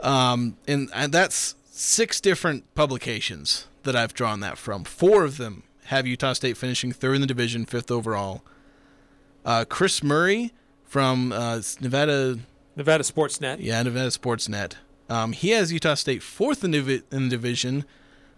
Um, 0.00 0.58
and, 0.68 0.90
and 0.94 1.12
that's 1.12 1.54
six 1.64 2.20
different 2.20 2.72
publications 2.74 3.66
that 3.84 3.96
I've 3.96 4.12
drawn 4.12 4.40
that 4.40 4.58
from. 4.58 4.84
Four 4.84 5.24
of 5.24 5.38
them 5.38 5.62
have 5.86 6.06
Utah 6.06 6.34
State 6.34 6.56
finishing 6.56 6.92
third 6.92 7.14
in 7.16 7.20
the 7.22 7.26
division, 7.26 7.64
fifth 7.64 7.90
overall. 7.90 8.44
Uh, 9.44 9.64
Chris 9.66 10.02
Murray 10.02 10.52
from 10.84 11.32
uh, 11.32 11.60
Nevada 11.80 12.38
Nevada 12.76 13.04
Sportsnet. 13.04 13.58
Yeah, 13.60 13.82
Nevada 13.82 14.10
Sportsnet. 14.10 14.74
Um, 15.08 15.32
he 15.32 15.50
has 15.50 15.72
Utah 15.72 15.94
State 15.94 16.22
fourth 16.22 16.64
in, 16.64 16.72
divi- 16.72 17.02
in 17.10 17.24
the 17.24 17.28
division, 17.30 17.84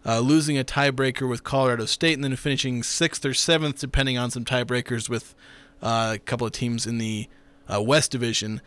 uh, 0.05 0.21
losing 0.21 0.59
a 0.59 0.64
tiebreaker 0.64 1.29
with 1.29 1.45
Colorado 1.45 1.87
State, 1.87 2.14
and 2.14 2.25
then 2.25 2.35
finishing 2.37 2.83
sixth 2.83 3.25
or 3.25 3.35
seventh, 3.35 3.81
depending 3.81 4.19
on 4.19 4.31
some 4.31 4.45
tiebreakers 4.45 5.09
with 5.09 5.35
uh, 5.83 6.12
a 6.15 6.19
couple 6.19 6.47
of 6.47 6.53
teams 6.53 6.87
in 6.87 6.99
the 6.99 7.29
uh, 7.73 7.81
West 7.83 8.11
Division. 8.11 8.61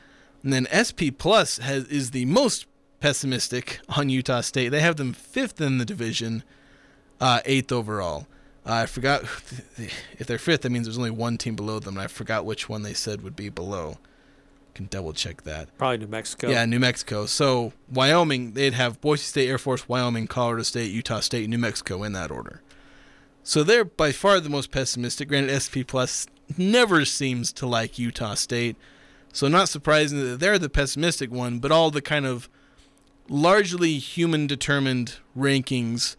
And 0.43 0.53
then 0.53 0.67
SP 0.71 1.11
Plus 1.17 1.57
has 1.57 1.85
is 1.85 2.11
the 2.11 2.25
most 2.25 2.65
pessimistic 2.99 3.79
on 3.89 4.09
Utah 4.09 4.41
State. 4.41 4.69
They 4.69 4.81
have 4.81 4.97
them 4.97 5.13
fifth 5.13 5.59
in 5.61 5.77
the 5.77 5.85
division, 5.85 6.43
uh, 7.19 7.41
eighth 7.45 7.71
overall. 7.71 8.27
I 8.65 8.85
forgot 8.85 9.23
if 10.17 10.27
they're 10.27 10.37
fifth. 10.37 10.61
That 10.61 10.69
means 10.69 10.85
there's 10.85 10.97
only 10.97 11.11
one 11.11 11.37
team 11.37 11.55
below 11.55 11.79
them, 11.79 11.95
and 11.97 12.03
I 12.03 12.07
forgot 12.07 12.45
which 12.45 12.69
one 12.69 12.83
they 12.83 12.93
said 12.93 13.21
would 13.21 13.35
be 13.35 13.49
below. 13.49 13.97
Can 14.75 14.85
double 14.85 15.13
check 15.13 15.43
that. 15.43 15.75
Probably 15.77 15.97
New 15.97 16.07
Mexico. 16.07 16.49
Yeah, 16.49 16.63
New 16.65 16.79
Mexico. 16.79 17.25
So 17.25 17.73
Wyoming, 17.91 18.53
they'd 18.53 18.73
have 18.73 19.01
Boise 19.01 19.23
State, 19.23 19.49
Air 19.49 19.57
Force, 19.57 19.89
Wyoming, 19.89 20.27
Colorado 20.27 20.63
State, 20.63 20.91
Utah 20.91 21.19
State, 21.19 21.49
New 21.49 21.57
Mexico 21.57 22.03
in 22.03 22.13
that 22.13 22.31
order. 22.31 22.61
So 23.43 23.63
they're 23.63 23.85
by 23.85 24.11
far 24.11 24.39
the 24.39 24.49
most 24.49 24.71
pessimistic. 24.71 25.29
Granted, 25.29 25.59
SP 25.59 25.81
Plus 25.87 26.27
never 26.57 27.05
seems 27.05 27.51
to 27.53 27.65
like 27.65 27.99
Utah 27.99 28.35
State, 28.35 28.75
so 29.31 29.47
not 29.47 29.69
surprising 29.69 30.19
that 30.23 30.39
they're 30.39 30.59
the 30.59 30.69
pessimistic 30.69 31.31
one. 31.31 31.59
But 31.59 31.71
all 31.71 31.91
the 31.91 32.01
kind 32.01 32.25
of 32.25 32.49
largely 33.27 33.97
human 33.99 34.47
determined 34.47 35.17
rankings 35.37 36.15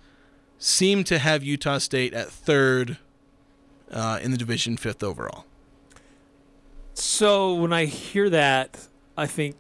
seem 0.58 1.04
to 1.04 1.18
have 1.18 1.42
Utah 1.42 1.78
State 1.78 2.14
at 2.14 2.28
third 2.28 2.98
uh, 3.90 4.20
in 4.22 4.30
the 4.30 4.36
division, 4.36 4.76
fifth 4.76 5.02
overall. 5.02 5.44
So 6.94 7.54
when 7.54 7.72
I 7.72 7.86
hear 7.86 8.28
that, 8.30 8.86
I 9.16 9.26
think 9.26 9.56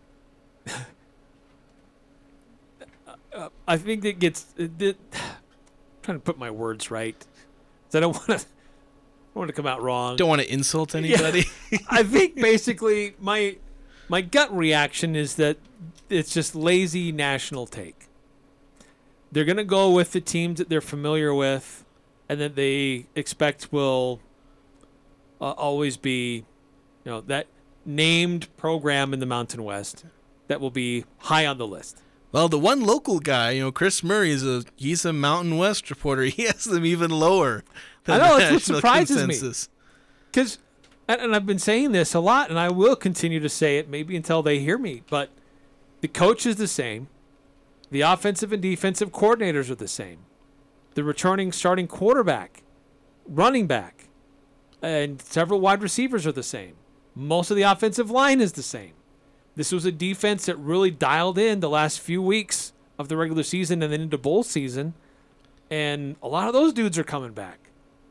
I 3.66 3.76
think 3.76 4.04
it 4.04 4.18
gets 4.18 4.46
it, 4.56 4.80
it, 4.80 4.96
trying 6.02 6.18
to 6.18 6.22
put 6.22 6.38
my 6.38 6.50
words 6.50 6.90
right. 6.90 7.16
I 7.92 8.00
don't 8.00 8.14
want 8.14 8.40
to 8.40 8.46
want 9.34 9.48
to 9.48 9.54
come 9.54 9.66
out 9.66 9.82
wrong. 9.82 10.16
Don't 10.16 10.28
want 10.28 10.42
to 10.42 10.52
insult 10.52 10.94
anybody. 10.94 11.44
Yeah. 11.70 11.78
I 11.90 12.02
think 12.02 12.34
basically 12.34 13.14
my 13.20 13.56
my 14.08 14.20
gut 14.20 14.54
reaction 14.54 15.14
is 15.14 15.36
that 15.36 15.58
it's 16.08 16.34
just 16.34 16.54
lazy 16.54 17.12
national 17.12 17.66
take. 17.66 18.08
They're 19.32 19.44
going 19.44 19.56
to 19.56 19.64
go 19.64 19.90
with 19.90 20.10
the 20.10 20.20
teams 20.20 20.58
that 20.58 20.68
they're 20.68 20.80
familiar 20.80 21.32
with 21.32 21.84
and 22.28 22.40
that 22.40 22.56
they 22.56 23.06
expect 23.14 23.72
will 23.72 24.20
uh, 25.40 25.50
always 25.52 25.96
be 25.96 26.44
you 27.04 27.12
know 27.12 27.20
that 27.22 27.46
named 27.86 28.54
program 28.56 29.14
in 29.14 29.20
the 29.20 29.26
Mountain 29.26 29.62
West 29.64 30.04
that 30.48 30.60
will 30.60 30.70
be 30.70 31.04
high 31.18 31.46
on 31.46 31.58
the 31.58 31.66
list. 31.66 32.02
Well, 32.32 32.48
the 32.48 32.58
one 32.58 32.82
local 32.82 33.18
guy, 33.18 33.52
you 33.52 33.62
know, 33.62 33.72
Chris 33.72 34.04
Murray 34.04 34.30
is 34.30 34.46
a 34.46 34.64
he's 34.76 35.04
a 35.04 35.12
Mountain 35.12 35.58
West 35.58 35.90
reporter. 35.90 36.22
He 36.30 36.44
has 36.44 36.64
them 36.64 36.84
even 36.84 37.10
lower. 37.10 37.64
I 38.06 38.18
know 38.18 38.38
that's 38.38 38.52
what 38.52 38.62
surprises 38.62 39.16
consensus. 39.16 39.68
me. 39.68 39.74
Because, 40.30 40.58
and 41.08 41.34
I've 41.34 41.46
been 41.46 41.58
saying 41.58 41.92
this 41.92 42.14
a 42.14 42.20
lot, 42.20 42.50
and 42.50 42.58
I 42.58 42.68
will 42.68 42.96
continue 42.96 43.40
to 43.40 43.48
say 43.48 43.78
it 43.78 43.88
maybe 43.88 44.16
until 44.16 44.42
they 44.42 44.60
hear 44.60 44.78
me. 44.78 45.02
But 45.10 45.30
the 46.00 46.08
coach 46.08 46.46
is 46.46 46.56
the 46.56 46.68
same. 46.68 47.08
The 47.90 48.02
offensive 48.02 48.52
and 48.52 48.62
defensive 48.62 49.10
coordinators 49.10 49.70
are 49.70 49.74
the 49.74 49.88
same. 49.88 50.18
The 50.94 51.04
returning 51.04 51.52
starting 51.52 51.88
quarterback, 51.88 52.62
running 53.26 53.66
back, 53.66 54.08
and 54.80 55.20
several 55.20 55.60
wide 55.60 55.82
receivers 55.82 56.26
are 56.26 56.32
the 56.32 56.42
same. 56.42 56.74
Most 57.14 57.50
of 57.50 57.56
the 57.56 57.62
offensive 57.64 58.10
line 58.10 58.40
is 58.40 58.52
the 58.52 58.62
same. 58.62 58.92
This 59.56 59.72
was 59.72 59.84
a 59.84 59.92
defense 59.92 60.46
that 60.46 60.56
really 60.56 60.90
dialed 60.90 61.38
in 61.38 61.60
the 61.60 61.68
last 61.68 62.00
few 62.00 62.22
weeks 62.22 62.72
of 62.98 63.08
the 63.08 63.16
regular 63.16 63.42
season 63.42 63.82
and 63.82 63.92
then 63.92 64.00
into 64.00 64.18
bowl 64.18 64.42
season, 64.42 64.94
and 65.70 66.16
a 66.22 66.28
lot 66.28 66.48
of 66.48 66.54
those 66.54 66.72
dudes 66.72 66.98
are 66.98 67.04
coming 67.04 67.32
back. 67.32 67.58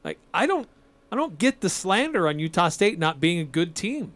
Like 0.04 0.20
I 0.34 0.46
don't, 0.46 0.68
I 1.12 1.16
don't 1.16 1.38
get 1.38 1.62
the 1.62 1.70
slander 1.70 2.28
on 2.28 2.40
Utah 2.40 2.70
State 2.70 3.00
not 3.00 3.20
being 3.20 3.40
a 3.40 3.46
good 3.46 3.76
team. 3.76 4.14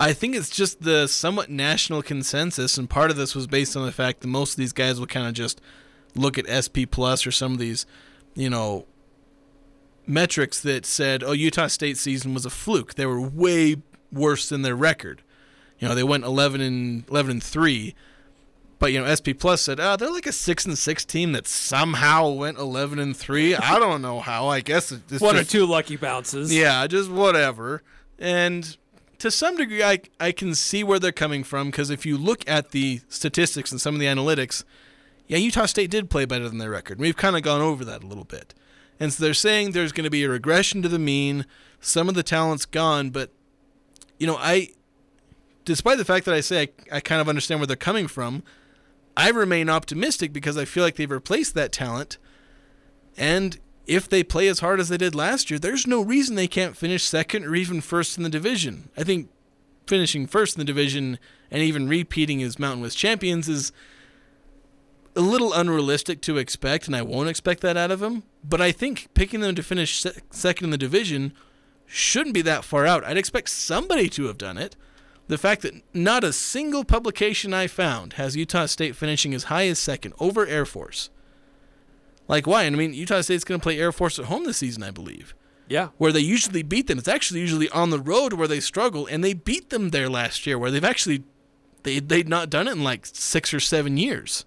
I 0.00 0.12
think 0.12 0.34
it's 0.34 0.50
just 0.50 0.82
the 0.82 1.06
somewhat 1.06 1.50
national 1.50 2.02
consensus, 2.02 2.76
and 2.76 2.90
part 2.90 3.10
of 3.10 3.16
this 3.16 3.34
was 3.34 3.46
based 3.46 3.76
on 3.76 3.86
the 3.86 3.92
fact 3.92 4.20
that 4.20 4.28
most 4.28 4.52
of 4.52 4.56
these 4.56 4.72
guys 4.72 4.98
will 4.98 5.06
kind 5.06 5.26
of 5.26 5.34
just 5.34 5.60
look 6.14 6.36
at 6.36 6.46
SP 6.50 6.86
Plus 6.90 7.26
or 7.26 7.30
some 7.30 7.52
of 7.52 7.58
these, 7.58 7.86
you 8.34 8.50
know, 8.50 8.86
metrics 10.06 10.60
that 10.60 10.84
said, 10.84 11.22
"Oh, 11.22 11.32
Utah 11.32 11.68
State 11.68 11.96
season 11.96 12.34
was 12.34 12.44
a 12.44 12.50
fluke. 12.50 12.94
They 12.94 13.06
were 13.06 13.20
way 13.20 13.76
worse 14.12 14.48
than 14.48 14.62
their 14.62 14.76
record. 14.76 15.22
You 15.84 15.90
know, 15.90 15.94
they 15.94 16.02
went 16.02 16.24
11 16.24 16.62
and 16.62 17.04
11 17.10 17.30
and 17.30 17.42
3. 17.42 17.94
But 18.78 18.92
you 18.92 19.02
know, 19.02 19.14
SP 19.14 19.36
Plus 19.38 19.60
said, 19.60 19.78
"Oh, 19.78 19.96
they're 19.96 20.10
like 20.10 20.24
a 20.26 20.32
six 20.32 20.64
and 20.64 20.78
six 20.78 21.04
team 21.04 21.32
that 21.32 21.46
somehow 21.46 22.30
went 22.30 22.58
eleven 22.58 22.98
and 22.98 23.14
three. 23.16 23.54
I 23.54 23.78
don't 23.78 24.02
know 24.02 24.20
how. 24.20 24.48
I 24.48 24.60
guess 24.60 24.90
it's 24.92 25.20
One 25.20 25.36
just, 25.36 25.48
or 25.54 25.58
two 25.58 25.66
lucky 25.66 25.96
bounces. 25.96 26.54
yeah, 26.54 26.86
just 26.86 27.10
whatever. 27.10 27.82
And 28.18 28.76
to 29.18 29.30
some 29.30 29.56
degree, 29.56 29.82
I, 29.82 30.00
I 30.18 30.32
can 30.32 30.54
see 30.54 30.82
where 30.82 30.98
they're 30.98 31.12
coming 31.12 31.44
from 31.44 31.70
because 31.70 31.88
if 31.90 32.04
you 32.04 32.16
look 32.16 32.48
at 32.48 32.70
the 32.70 33.00
statistics 33.08 33.70
and 33.70 33.80
some 33.80 33.94
of 33.94 34.00
the 34.00 34.06
analytics, 34.06 34.64
yeah, 35.28 35.38
Utah 35.38 35.66
State 35.66 35.90
did 35.90 36.10
play 36.10 36.24
better 36.24 36.48
than 36.48 36.58
their 36.58 36.70
record. 36.70 36.98
We've 36.98 37.16
kind 37.16 37.36
of 37.36 37.42
gone 37.42 37.60
over 37.60 37.84
that 37.84 38.02
a 38.02 38.06
little 38.06 38.24
bit. 38.24 38.54
And 38.98 39.12
so 39.12 39.22
they're 39.22 39.34
saying 39.34 39.70
there's 39.72 39.92
going 39.92 40.04
to 40.04 40.10
be 40.10 40.24
a 40.24 40.28
regression 40.30 40.80
to 40.82 40.88
the 40.88 40.98
mean. 40.98 41.46
Some 41.80 42.08
of 42.08 42.14
the 42.14 42.22
talent's 42.22 42.66
gone, 42.66 43.10
but, 43.10 43.30
you 44.18 44.26
know, 44.26 44.36
I, 44.38 44.70
despite 45.64 45.98
the 45.98 46.04
fact 46.04 46.26
that 46.26 46.34
I 46.34 46.40
say 46.40 46.62
I, 46.62 46.96
I 46.96 47.00
kind 47.00 47.20
of 47.20 47.28
understand 47.28 47.60
where 47.60 47.66
they're 47.66 47.76
coming 47.76 48.08
from, 48.08 48.42
I 49.16 49.30
remain 49.30 49.68
optimistic 49.68 50.32
because 50.32 50.56
I 50.56 50.64
feel 50.64 50.82
like 50.82 50.96
they've 50.96 51.10
replaced 51.10 51.54
that 51.54 51.72
talent. 51.72 52.18
And 53.16 53.58
if 53.86 54.08
they 54.08 54.22
play 54.24 54.48
as 54.48 54.60
hard 54.60 54.80
as 54.80 54.88
they 54.88 54.96
did 54.96 55.14
last 55.14 55.50
year, 55.50 55.58
there's 55.58 55.86
no 55.86 56.00
reason 56.00 56.34
they 56.34 56.48
can't 56.48 56.76
finish 56.76 57.04
second 57.04 57.44
or 57.44 57.54
even 57.54 57.80
first 57.80 58.16
in 58.16 58.24
the 58.24 58.30
division. 58.30 58.88
I 58.96 59.04
think 59.04 59.28
finishing 59.86 60.26
first 60.26 60.56
in 60.56 60.58
the 60.58 60.64
division 60.64 61.18
and 61.50 61.62
even 61.62 61.88
repeating 61.88 62.42
as 62.42 62.58
Mountain 62.58 62.82
West 62.82 62.98
champions 62.98 63.48
is 63.48 63.72
a 65.16 65.20
little 65.20 65.52
unrealistic 65.52 66.20
to 66.22 66.38
expect, 66.38 66.86
and 66.86 66.96
I 66.96 67.02
won't 67.02 67.28
expect 67.28 67.60
that 67.60 67.76
out 67.76 67.90
of 67.90 68.00
them. 68.00 68.24
But 68.42 68.60
I 68.60 68.72
think 68.72 69.08
picking 69.14 69.40
them 69.40 69.54
to 69.54 69.62
finish 69.62 70.00
se- 70.00 70.20
second 70.30 70.64
in 70.64 70.70
the 70.70 70.78
division 70.78 71.32
shouldn't 71.86 72.34
be 72.34 72.42
that 72.42 72.64
far 72.64 72.86
out. 72.86 73.04
I'd 73.04 73.16
expect 73.16 73.50
somebody 73.50 74.08
to 74.10 74.24
have 74.24 74.38
done 74.38 74.58
it. 74.58 74.76
The 75.26 75.38
fact 75.38 75.62
that 75.62 75.74
not 75.94 76.22
a 76.22 76.32
single 76.32 76.84
publication 76.84 77.54
I 77.54 77.66
found 77.66 78.14
has 78.14 78.36
Utah 78.36 78.66
State 78.66 78.94
finishing 78.94 79.32
as 79.32 79.44
high 79.44 79.66
as 79.68 79.78
second 79.78 80.14
over 80.20 80.46
Air 80.46 80.66
Force. 80.66 81.10
Like 82.28 82.46
why? 82.46 82.64
And 82.64 82.76
I 82.76 82.78
mean, 82.78 82.94
Utah 82.94 83.22
State's 83.22 83.44
going 83.44 83.60
to 83.60 83.62
play 83.62 83.78
Air 83.78 83.92
Force 83.92 84.18
at 84.18 84.26
home 84.26 84.44
this 84.44 84.58
season, 84.58 84.82
I 84.82 84.90
believe. 84.90 85.34
Yeah. 85.68 85.88
Where 85.96 86.12
they 86.12 86.20
usually 86.20 86.62
beat 86.62 86.88
them. 86.88 86.98
It's 86.98 87.08
actually 87.08 87.40
usually 87.40 87.70
on 87.70 87.90
the 87.90 87.98
road 87.98 88.34
where 88.34 88.48
they 88.48 88.60
struggle, 88.60 89.06
and 89.06 89.24
they 89.24 89.32
beat 89.32 89.70
them 89.70 89.90
there 89.90 90.10
last 90.10 90.46
year, 90.46 90.58
where 90.58 90.70
they've 90.70 90.84
actually 90.84 91.24
they 91.84 92.00
they'd 92.00 92.28
not 92.28 92.50
done 92.50 92.68
it 92.68 92.72
in 92.72 92.84
like 92.84 93.06
six 93.06 93.54
or 93.54 93.60
seven 93.60 93.96
years. 93.96 94.44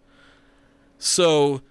So 0.99 1.61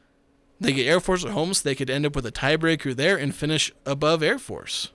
they 0.60 0.72
get 0.72 0.86
Air 0.86 1.00
Force 1.00 1.24
at 1.24 1.32
home, 1.32 1.54
so 1.54 1.68
they 1.68 1.74
could 1.74 1.90
end 1.90 2.06
up 2.06 2.16
with 2.16 2.26
a 2.26 2.32
tiebreaker 2.32 2.94
there 2.94 3.16
and 3.16 3.34
finish 3.34 3.72
above 3.84 4.22
Air 4.22 4.38
Force. 4.38 4.92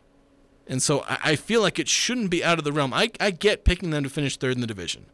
And 0.67 0.81
so 0.81 1.01
I, 1.01 1.17
I 1.23 1.35
feel 1.35 1.61
like 1.61 1.79
it 1.79 1.87
shouldn't 1.87 2.29
be 2.29 2.43
out 2.43 2.57
of 2.57 2.63
the 2.63 2.71
realm. 2.71 2.93
I, 2.93 3.11
I 3.19 3.31
get 3.31 3.63
picking 3.63 3.89
them 3.89 4.03
to 4.03 4.09
finish 4.09 4.37
third 4.37 4.55
in 4.55 4.61
the 4.61 4.67
division. 4.67 5.05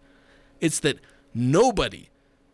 It's 0.59 0.79
that 0.81 0.99
nobody 1.33 2.09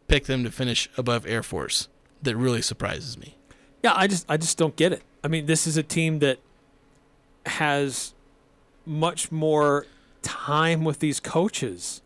picked 0.08 0.28
them 0.28 0.44
to 0.44 0.52
finish 0.52 0.90
above 0.98 1.26
Air 1.26 1.44
Force 1.44 1.88
that 2.22 2.36
really 2.36 2.62
surprises 2.62 3.18
me. 3.18 3.38
Yeah, 3.84 3.94
I 3.96 4.08
just 4.08 4.26
I 4.30 4.38
just 4.38 4.58
don't 4.58 4.76
get 4.76 4.94
it. 4.94 5.02
I 5.24 5.28
mean, 5.28 5.46
this 5.46 5.68
is 5.68 5.78
a 5.78 5.84
team 5.84 6.20
that 6.20 6.40
has 7.46 8.14
much 8.86 9.32
more 9.32 9.86
time 10.22 10.84
with 10.84 11.00
these 11.00 11.20
coaches 11.20 12.02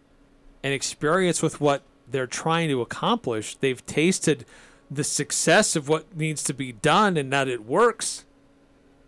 and 0.63 0.73
experience 0.73 1.41
with 1.41 1.61
what 1.61 1.83
they're 2.09 2.27
trying 2.27 2.69
to 2.69 2.81
accomplish. 2.81 3.55
They've 3.55 3.85
tasted 3.85 4.45
the 4.89 5.03
success 5.03 5.75
of 5.75 5.87
what 5.87 6.15
needs 6.15 6.43
to 6.45 6.53
be 6.53 6.71
done 6.71 7.17
and 7.17 7.31
that 7.31 7.47
it 7.47 7.65
works. 7.65 8.25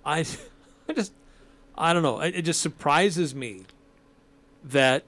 I 0.06 0.26
I 0.89 0.94
just 0.94 1.13
I 1.80 1.94
don't 1.94 2.04
know. 2.04 2.20
It, 2.20 2.36
it 2.36 2.42
just 2.44 2.60
surprises 2.60 3.34
me 3.34 3.63
that 4.63 5.06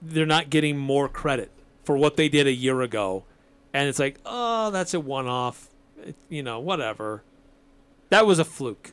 they're 0.00 0.24
not 0.24 0.48
getting 0.48 0.78
more 0.78 1.08
credit 1.08 1.50
for 1.82 1.96
what 1.96 2.16
they 2.16 2.28
did 2.28 2.46
a 2.46 2.52
year 2.52 2.80
ago. 2.80 3.24
And 3.74 3.88
it's 3.88 3.98
like, 3.98 4.18
oh, 4.24 4.70
that's 4.70 4.94
a 4.94 5.00
one 5.00 5.26
off. 5.26 5.68
You 6.28 6.44
know, 6.44 6.60
whatever. 6.60 7.24
That 8.10 8.24
was 8.24 8.38
a 8.38 8.44
fluke. 8.44 8.92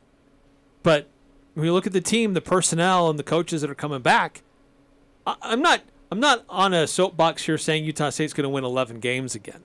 But 0.82 1.08
when 1.54 1.68
you 1.68 1.74
look 1.74 1.86
at 1.86 1.94
the 1.94 2.02
team, 2.02 2.34
the 2.34 2.42
personnel, 2.42 3.10
and 3.10 3.20
the 3.20 3.24
coaches 3.24 3.62
that 3.62 3.70
are 3.70 3.76
coming 3.76 4.02
back, 4.02 4.42
I, 5.28 5.36
I'm 5.42 5.62
not. 5.62 5.82
I'm 6.12 6.20
not 6.20 6.44
on 6.48 6.76
a 6.76 6.86
soapbox 6.86 7.48
here 7.48 7.58
saying 7.58 7.86
Utah 7.86 8.12
State's 8.12 8.34
going 8.34 8.44
to 8.44 8.50
win 8.50 8.64
11 8.64 9.00
games 9.00 9.34
again. 9.34 9.64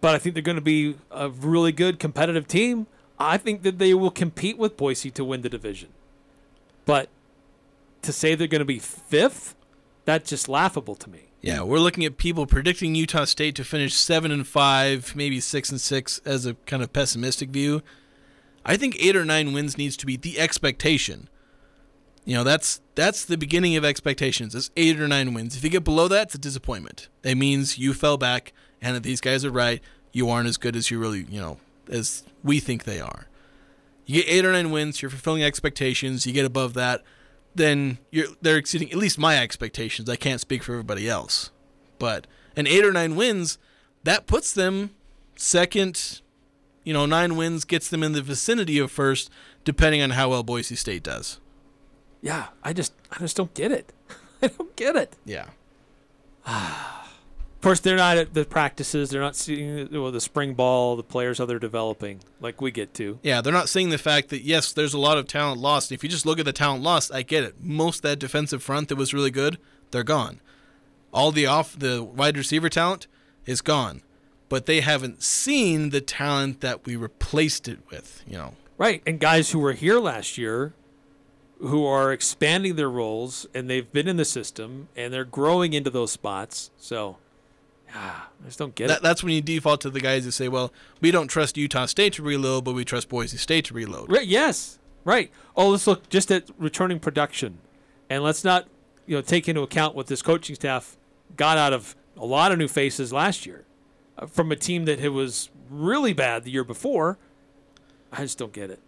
But 0.00 0.16
I 0.16 0.18
think 0.18 0.34
they're 0.34 0.42
going 0.42 0.56
to 0.56 0.60
be 0.60 0.96
a 1.12 1.28
really 1.28 1.70
good 1.70 2.00
competitive 2.00 2.48
team. 2.48 2.88
I 3.20 3.36
think 3.36 3.62
that 3.62 3.78
they 3.78 3.94
will 3.94 4.10
compete 4.10 4.58
with 4.58 4.76
Boise 4.76 5.12
to 5.12 5.24
win 5.24 5.42
the 5.42 5.48
division. 5.48 5.90
But 6.84 7.08
to 8.02 8.12
say 8.12 8.34
they're 8.34 8.46
going 8.46 8.60
to 8.60 8.64
be 8.64 8.78
fifth, 8.78 9.54
that's 10.04 10.28
just 10.30 10.48
laughable 10.48 10.94
to 10.96 11.10
me. 11.10 11.28
Yeah, 11.40 11.62
we're 11.62 11.80
looking 11.80 12.04
at 12.04 12.18
people 12.18 12.46
predicting 12.46 12.94
Utah 12.94 13.24
State 13.24 13.56
to 13.56 13.64
finish 13.64 13.94
seven 13.94 14.30
and 14.30 14.46
five, 14.46 15.14
maybe 15.16 15.40
six 15.40 15.70
and 15.70 15.80
six 15.80 16.20
as 16.24 16.46
a 16.46 16.54
kind 16.66 16.82
of 16.82 16.92
pessimistic 16.92 17.50
view. 17.50 17.82
I 18.64 18.76
think 18.76 18.96
eight 19.00 19.16
or 19.16 19.24
nine 19.24 19.52
wins 19.52 19.76
needs 19.76 19.96
to 19.98 20.06
be 20.06 20.16
the 20.16 20.38
expectation. 20.38 21.28
You 22.24 22.36
know, 22.36 22.44
that's 22.44 22.80
that's 22.94 23.24
the 23.24 23.36
beginning 23.36 23.74
of 23.74 23.84
expectations. 23.84 24.54
Is 24.54 24.70
eight 24.76 25.00
or 25.00 25.08
nine 25.08 25.34
wins. 25.34 25.56
If 25.56 25.64
you 25.64 25.70
get 25.70 25.82
below 25.82 26.06
that, 26.08 26.28
it's 26.28 26.36
a 26.36 26.38
disappointment. 26.38 27.08
It 27.24 27.36
means 27.36 27.76
you 27.76 27.92
fell 27.92 28.16
back, 28.16 28.52
and 28.80 28.94
that 28.94 29.02
these 29.02 29.20
guys 29.20 29.44
are 29.44 29.50
right. 29.50 29.82
You 30.12 30.30
aren't 30.30 30.48
as 30.48 30.58
good 30.58 30.76
as 30.76 30.92
you 30.92 31.00
really, 31.00 31.24
you 31.28 31.40
know, 31.40 31.58
as 31.90 32.22
we 32.44 32.60
think 32.60 32.84
they 32.84 33.00
are. 33.00 33.26
You 34.06 34.22
get 34.22 34.30
eight 34.30 34.44
or 34.44 34.52
nine 34.52 34.70
wins, 34.70 35.00
you're 35.00 35.10
fulfilling 35.10 35.42
expectations. 35.42 36.26
You 36.26 36.32
get 36.32 36.44
above 36.44 36.74
that, 36.74 37.02
then 37.54 37.98
you're 38.10 38.28
they're 38.40 38.56
exceeding 38.56 38.90
at 38.90 38.98
least 38.98 39.18
my 39.18 39.38
expectations. 39.38 40.08
I 40.08 40.16
can't 40.16 40.40
speak 40.40 40.62
for 40.62 40.72
everybody 40.72 41.08
else, 41.08 41.50
but 41.98 42.26
an 42.56 42.66
eight 42.66 42.84
or 42.84 42.92
nine 42.92 43.16
wins, 43.16 43.58
that 44.04 44.26
puts 44.26 44.52
them 44.52 44.90
second. 45.36 46.20
You 46.84 46.92
know, 46.92 47.06
nine 47.06 47.36
wins 47.36 47.64
gets 47.64 47.88
them 47.88 48.02
in 48.02 48.12
the 48.12 48.22
vicinity 48.22 48.78
of 48.78 48.90
first, 48.90 49.30
depending 49.64 50.02
on 50.02 50.10
how 50.10 50.30
well 50.30 50.42
Boise 50.42 50.74
State 50.74 51.04
does. 51.04 51.38
Yeah, 52.20 52.48
I 52.64 52.72
just 52.72 52.92
I 53.10 53.18
just 53.18 53.36
don't 53.36 53.54
get 53.54 53.70
it. 53.70 53.92
I 54.42 54.48
don't 54.48 54.74
get 54.76 54.96
it. 54.96 55.16
Yeah. 55.24 55.46
Ah. 56.44 57.01
Of 57.62 57.64
course, 57.64 57.78
they're 57.78 57.94
not 57.94 58.16
at 58.16 58.34
the 58.34 58.44
practices. 58.44 59.10
They're 59.10 59.20
not 59.20 59.36
seeing 59.36 59.88
well, 59.92 60.10
the 60.10 60.20
spring 60.20 60.54
ball, 60.54 60.96
the 60.96 61.04
players 61.04 61.38
how 61.38 61.46
they're 61.46 61.60
developing, 61.60 62.18
like 62.40 62.60
we 62.60 62.72
get 62.72 62.92
to. 62.94 63.20
Yeah, 63.22 63.40
they're 63.40 63.52
not 63.52 63.68
seeing 63.68 63.90
the 63.90 63.98
fact 63.98 64.30
that 64.30 64.42
yes, 64.42 64.72
there's 64.72 64.94
a 64.94 64.98
lot 64.98 65.16
of 65.16 65.28
talent 65.28 65.60
lost. 65.60 65.92
If 65.92 66.02
you 66.02 66.08
just 66.08 66.26
look 66.26 66.40
at 66.40 66.44
the 66.44 66.52
talent 66.52 66.82
lost, 66.82 67.14
I 67.14 67.22
get 67.22 67.44
it. 67.44 67.62
Most 67.62 67.98
of 67.98 68.02
that 68.02 68.18
defensive 68.18 68.64
front 68.64 68.88
that 68.88 68.96
was 68.96 69.14
really 69.14 69.30
good, 69.30 69.58
they're 69.92 70.02
gone. 70.02 70.40
All 71.12 71.30
the 71.30 71.46
off 71.46 71.78
the 71.78 72.02
wide 72.02 72.36
receiver 72.36 72.68
talent 72.68 73.06
is 73.46 73.60
gone, 73.60 74.02
but 74.48 74.66
they 74.66 74.80
haven't 74.80 75.22
seen 75.22 75.90
the 75.90 76.00
talent 76.00 76.62
that 76.62 76.84
we 76.84 76.96
replaced 76.96 77.68
it 77.68 77.78
with. 77.92 78.24
You 78.26 78.38
know, 78.38 78.54
Right, 78.76 79.04
and 79.06 79.20
guys 79.20 79.52
who 79.52 79.60
were 79.60 79.74
here 79.74 80.00
last 80.00 80.36
year, 80.36 80.74
who 81.60 81.86
are 81.86 82.12
expanding 82.12 82.74
their 82.74 82.90
roles, 82.90 83.46
and 83.54 83.70
they've 83.70 83.92
been 83.92 84.08
in 84.08 84.16
the 84.16 84.24
system, 84.24 84.88
and 84.96 85.14
they're 85.14 85.24
growing 85.24 85.74
into 85.74 85.90
those 85.90 86.10
spots. 86.10 86.72
So, 86.76 87.18
ah, 87.94 88.28
I 88.42 88.46
just 88.46 88.58
don't 88.58 88.74
get 88.74 88.88
that, 88.88 88.98
it. 88.98 89.02
that's 89.02 89.22
when 89.22 89.32
you 89.32 89.40
default 89.40 89.80
to 89.82 89.90
the 89.90 90.00
guys 90.00 90.24
who 90.24 90.30
say, 90.30 90.48
"Well, 90.48 90.72
we 91.00 91.10
don't 91.10 91.28
trust 91.28 91.56
Utah 91.56 91.86
State 91.86 92.14
to 92.14 92.22
reload, 92.22 92.64
but 92.64 92.74
we 92.74 92.84
trust 92.84 93.08
Boise 93.08 93.36
State 93.36 93.66
to 93.66 93.74
reload." 93.74 94.10
Right, 94.10 94.26
yes, 94.26 94.78
right. 95.04 95.30
Oh, 95.56 95.70
let's 95.70 95.86
look 95.86 96.08
just 96.08 96.30
at 96.30 96.50
returning 96.58 97.00
production, 97.00 97.58
and 98.10 98.22
let's 98.22 98.44
not, 98.44 98.66
you 99.06 99.16
know, 99.16 99.22
take 99.22 99.48
into 99.48 99.62
account 99.62 99.94
what 99.94 100.06
this 100.06 100.22
coaching 100.22 100.56
staff 100.56 100.96
got 101.36 101.58
out 101.58 101.72
of 101.72 101.96
a 102.16 102.26
lot 102.26 102.52
of 102.52 102.58
new 102.58 102.68
faces 102.68 103.12
last 103.12 103.46
year, 103.46 103.64
uh, 104.18 104.26
from 104.26 104.52
a 104.52 104.56
team 104.56 104.84
that 104.84 105.00
it 105.00 105.10
was 105.10 105.50
really 105.70 106.12
bad 106.12 106.44
the 106.44 106.50
year 106.50 106.64
before. 106.64 107.18
I 108.12 108.22
just 108.22 108.38
don't 108.38 108.52
get 108.52 108.70
it. 108.70 108.80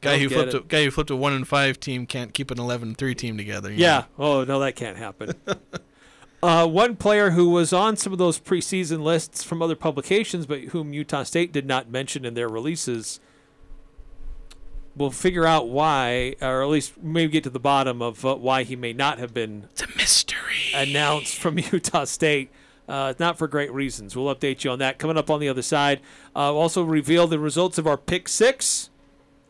Guy 0.00 0.18
who 0.18 0.28
flipped 0.28 0.54
it. 0.54 0.62
a 0.62 0.66
guy 0.66 0.84
who 0.84 0.90
flipped 0.90 1.10
a 1.10 1.16
one 1.16 1.32
and 1.32 1.46
five 1.46 1.78
team 1.78 2.06
can't 2.06 2.32
keep 2.32 2.50
an 2.50 2.56
11-3 2.56 3.14
team 3.16 3.36
together. 3.36 3.70
Yeah. 3.70 4.04
know? 4.18 4.24
Oh 4.24 4.44
no, 4.44 4.58
that 4.60 4.74
can't 4.74 4.96
happen. 4.96 5.34
uh, 6.42 6.66
one 6.66 6.96
player 6.96 7.30
who 7.30 7.50
was 7.50 7.72
on 7.72 7.96
some 7.96 8.12
of 8.12 8.18
those 8.18 8.40
preseason 8.40 9.02
lists 9.02 9.42
from 9.42 9.60
other 9.60 9.76
publications, 9.76 10.46
but 10.46 10.60
whom 10.60 10.94
Utah 10.94 11.22
State 11.22 11.52
did 11.52 11.66
not 11.66 11.90
mention 11.90 12.24
in 12.24 12.34
their 12.34 12.48
releases. 12.48 13.20
We'll 14.96 15.10
figure 15.10 15.46
out 15.46 15.68
why, 15.68 16.34
or 16.40 16.62
at 16.62 16.68
least 16.68 17.02
maybe 17.02 17.32
get 17.32 17.44
to 17.44 17.50
the 17.50 17.60
bottom 17.60 18.00
of 18.00 18.24
uh, 18.24 18.36
why 18.36 18.62
he 18.62 18.74
may 18.74 18.92
not 18.92 19.18
have 19.18 19.34
been. 19.34 19.68
It's 19.72 19.82
a 19.82 19.96
mystery. 19.96 20.72
Announced 20.74 21.38
from 21.38 21.58
Utah 21.72 22.04
State. 22.04 22.50
Uh, 22.88 23.14
not 23.20 23.38
for 23.38 23.46
great 23.46 23.72
reasons. 23.72 24.16
We'll 24.16 24.34
update 24.34 24.64
you 24.64 24.70
on 24.70 24.80
that 24.80 24.98
coming 24.98 25.16
up 25.16 25.30
on 25.30 25.38
the 25.40 25.48
other 25.48 25.62
side. 25.62 26.00
Uh, 26.34 26.50
we'll 26.52 26.62
also 26.62 26.82
reveal 26.82 27.28
the 27.28 27.38
results 27.38 27.78
of 27.78 27.86
our 27.86 27.96
pick 27.96 28.28
six 28.28 28.90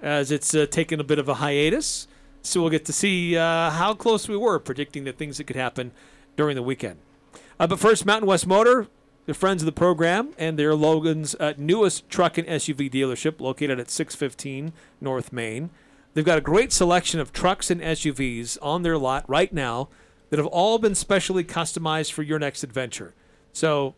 as 0.03 0.31
it's 0.31 0.55
uh, 0.55 0.67
taken 0.71 1.01
a 1.01 1.05
bit 1.05 1.19
of 1.19 1.29
a 1.29 1.35
hiatus. 1.35 2.07
So 2.43 2.61
we'll 2.61 2.71
get 2.71 2.85
to 2.87 2.93
see 2.93 3.37
uh, 3.37 3.71
how 3.71 3.95
close 3.95 4.29
we 4.29 4.37
were 4.37 4.59
predicting 4.59 5.05
the 5.05 5.13
things 5.13 5.39
that 5.39 5.45
could 5.45 5.57
happen 5.57 5.93
during 6.37 6.57
the 6.57 6.63
weekend. 6.63 6.99
Uh, 7.59 7.67
but 7.67 7.79
first, 7.79 8.07
Mountain 8.07 8.29
West 8.29 8.47
Motor, 8.47 8.87
the 9.27 9.35
friends 9.35 9.63
of 9.63 9.67
the 9.67 9.73
program, 9.73 10.31
and 10.39 10.59
their 10.59 10.75
Logan's 10.75 11.35
uh, 11.37 11.53
newest 11.57 12.09
truck 12.09 12.39
and 12.39 12.49
SUV 12.49 12.91
dealership 12.91 13.41
located 13.41 13.79
at 13.79 13.91
615 13.91 14.73
North 15.01 15.33
Main. 15.33 15.71
They've 16.15 16.25
got 16.25 16.39
a 16.39 16.43
great 16.43 16.73
selection 16.73 17.21
of 17.21 17.33
trucks 17.33 17.71
and 17.71 17.81
SUVs 17.81 18.59
on 18.63 18.83
their 18.83 18.99
lot 18.99 19.29
right 19.29 19.53
now 19.53 19.89
that 20.31 20.39
have 20.39 20.47
all 20.47 20.79
been 20.79 20.95
specially 20.95 21.45
customized 21.45 22.13
for 22.13 22.23
your 22.23 22.39
next 22.39 22.63
adventure. 22.65 23.15
So 23.53 23.95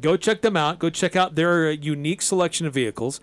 go 0.00 0.16
check 0.16 0.40
them 0.40 0.56
out. 0.56 0.78
Go 0.78 0.90
check 0.90 1.14
out 1.16 1.34
their 1.34 1.70
unique 1.70 2.22
selection 2.22 2.66
of 2.66 2.74
vehicles. 2.74 3.20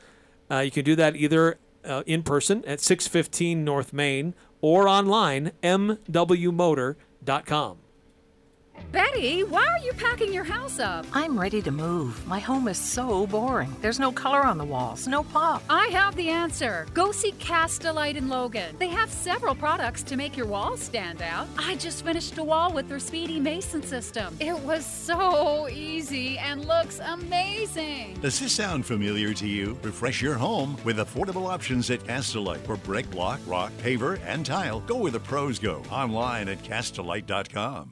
Uh, 0.51 0.60
you 0.60 0.72
can 0.72 0.86
do 0.86 0.95
that 0.95 1.16
either 1.16 1.57
uh, 1.84 2.03
in 2.05 2.24
person 2.24 2.64
at 2.66 2.80
615 2.80 3.64
North 3.64 3.93
Main 3.93 4.34
or 4.62 4.88
online, 4.88 5.51
mwmotor.com. 5.64 6.97
Betty, 8.92 9.44
why 9.44 9.66
are 9.66 9.86
you 9.86 9.94
packing 9.94 10.34
your 10.34 10.44
house 10.44 10.80
up? 10.80 11.06
I'm 11.14 11.40
ready 11.40 11.62
to 11.62 11.72
move. 11.72 12.26
My 12.28 12.40
home 12.40 12.68
is 12.68 12.78
so 12.78 13.28
boring. 13.28 13.76
There's 13.82 14.00
no 14.00 14.12
color 14.12 14.42
on 14.42 14.58
the 14.58 14.66
walls, 14.66 15.08
no 15.08 15.24
pop. 15.24 15.64
I 15.70 15.88
have 15.88 16.16
the 16.16 16.30
answer. 16.30 16.88
Go 16.94 17.12
see 17.12 17.34
Castelite 17.34 18.16
in 18.16 18.30
Logan. 18.30 18.76
They 18.80 18.88
have 18.88 19.12
several 19.12 19.54
products 19.54 20.04
to 20.04 20.18
make 20.18 20.36
your 20.36 20.48
walls 20.48 20.80
stand 20.80 21.22
out. 21.22 21.48
I 21.58 21.76
just 21.76 22.04
finished 22.04 22.38
a 22.38 22.44
wall 22.44 22.74
with 22.74 22.90
their 22.90 23.00
Speedy 23.00 23.40
Mason 23.40 23.84
system. 23.84 24.36
It 24.40 24.58
was 24.60 24.86
so 24.86 25.68
easy 25.70 26.38
and 26.40 26.66
looks 26.66 27.00
amazing. 27.00 28.18
Does 28.22 28.40
this 28.40 28.54
sound 28.54 28.86
familiar 28.86 29.34
to 29.36 29.48
you? 29.48 29.78
Refresh 29.84 30.22
your 30.22 30.36
home 30.36 30.78
with 30.84 30.98
affordable 30.98 31.48
options 31.48 31.90
at 31.92 32.04
Castelite 32.04 32.66
for 32.66 32.78
brick, 32.78 33.10
block, 33.12 33.40
rock, 33.46 33.72
paver, 33.84 34.20
and 34.26 34.46
tile. 34.46 34.80
Go 34.82 34.98
where 34.98 35.12
the 35.12 35.20
pros 35.20 35.60
go. 35.60 35.84
Online 35.92 36.50
at 36.50 36.64
Castelite.com. 36.64 37.92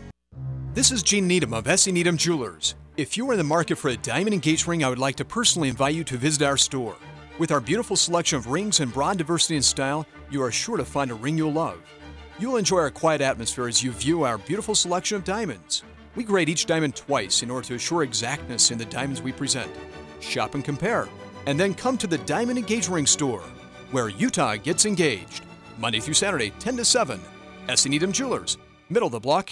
This 0.73 0.93
is 0.93 1.03
Gene 1.03 1.27
Needham 1.27 1.53
of 1.53 1.67
S.E. 1.67 1.91
Needham 1.91 2.15
Jewelers. 2.15 2.75
If 2.95 3.17
you 3.17 3.29
are 3.29 3.33
in 3.33 3.37
the 3.37 3.43
market 3.43 3.77
for 3.77 3.89
a 3.89 3.97
diamond 3.97 4.33
engagement 4.33 4.69
ring, 4.69 4.83
I 4.85 4.87
would 4.89 4.99
like 4.99 5.17
to 5.17 5.25
personally 5.25 5.67
invite 5.67 5.95
you 5.95 6.05
to 6.05 6.15
visit 6.15 6.43
our 6.43 6.55
store. 6.55 6.95
With 7.37 7.51
our 7.51 7.59
beautiful 7.59 7.97
selection 7.97 8.37
of 8.37 8.47
rings 8.47 8.79
and 8.79 8.93
broad 8.93 9.17
diversity 9.17 9.57
in 9.57 9.63
style, 9.63 10.07
you 10.29 10.41
are 10.41 10.49
sure 10.49 10.77
to 10.77 10.85
find 10.85 11.11
a 11.11 11.15
ring 11.15 11.37
you'll 11.37 11.51
love. 11.51 11.77
You'll 12.39 12.55
enjoy 12.55 12.77
our 12.77 12.89
quiet 12.89 13.19
atmosphere 13.19 13.67
as 13.67 13.83
you 13.83 13.91
view 13.91 14.23
our 14.23 14.37
beautiful 14.37 14.73
selection 14.73 15.17
of 15.17 15.25
diamonds. 15.25 15.83
We 16.15 16.23
grade 16.23 16.47
each 16.47 16.67
diamond 16.67 16.95
twice 16.95 17.43
in 17.43 17.51
order 17.51 17.67
to 17.67 17.75
assure 17.75 18.03
exactness 18.03 18.71
in 18.71 18.77
the 18.77 18.85
diamonds 18.85 19.21
we 19.21 19.33
present. 19.33 19.69
Shop 20.21 20.55
and 20.55 20.63
compare, 20.63 21.09
and 21.47 21.59
then 21.59 21.73
come 21.73 21.97
to 21.97 22.07
the 22.07 22.19
Diamond 22.19 22.57
Engagement 22.57 22.95
Ring 22.95 23.07
store, 23.07 23.43
where 23.91 24.07
Utah 24.07 24.55
gets 24.55 24.85
engaged. 24.85 25.43
Monday 25.77 25.99
through 25.99 26.13
Saturday, 26.13 26.51
10 26.59 26.77
to 26.77 26.85
7. 26.85 27.19
S.E. 27.67 27.89
Needham 27.89 28.13
Jewelers, 28.13 28.57
middle 28.89 29.07
of 29.07 29.11
the 29.11 29.19
block, 29.19 29.51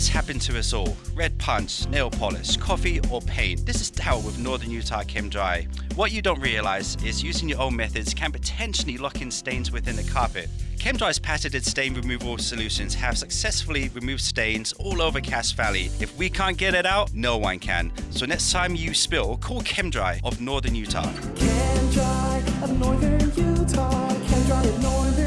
It's 0.00 0.08
happened 0.08 0.40
to 0.42 0.58
us 0.58 0.72
all. 0.72 0.96
Red 1.14 1.36
punch, 1.36 1.86
nail 1.88 2.08
polish, 2.08 2.56
coffee, 2.56 3.00
or 3.10 3.20
paint. 3.20 3.66
This 3.66 3.82
is 3.82 3.90
Dow 3.90 4.18
with 4.20 4.38
Northern 4.38 4.70
Utah 4.70 5.02
Chem 5.02 5.28
Dry. 5.28 5.66
What 5.94 6.10
you 6.10 6.22
don't 6.22 6.40
realize 6.40 6.96
is 7.04 7.22
using 7.22 7.50
your 7.50 7.60
own 7.60 7.76
methods 7.76 8.14
can 8.14 8.32
potentially 8.32 8.96
lock 8.96 9.20
in 9.20 9.30
stains 9.30 9.70
within 9.70 9.96
the 9.96 10.02
carpet. 10.04 10.48
ChemDry's 10.78 11.18
patented 11.18 11.66
stain 11.66 11.92
removal 11.92 12.38
solutions 12.38 12.94
have 12.94 13.18
successfully 13.18 13.90
removed 13.90 14.22
stains 14.22 14.72
all 14.72 15.02
over 15.02 15.20
Cache 15.20 15.52
Valley. 15.52 15.90
If 16.00 16.16
we 16.16 16.30
can't 16.30 16.56
get 16.56 16.74
it 16.74 16.86
out, 16.86 17.12
no 17.12 17.36
one 17.36 17.58
can. 17.58 17.92
So 18.08 18.24
next 18.24 18.50
time 18.52 18.74
you 18.74 18.94
spill, 18.94 19.36
call 19.36 19.60
ChemDry 19.60 20.20
of 20.24 20.40
Northern 20.40 20.74
Utah. 20.74 21.12
Chem 21.36 21.90
Dry 21.90 22.42
of 22.62 22.78
Northern 22.78 23.20
Utah. 23.20 24.08
Chem 24.08 24.46
Dry 24.46 24.64
of 24.64 24.82
Northern 24.82 25.19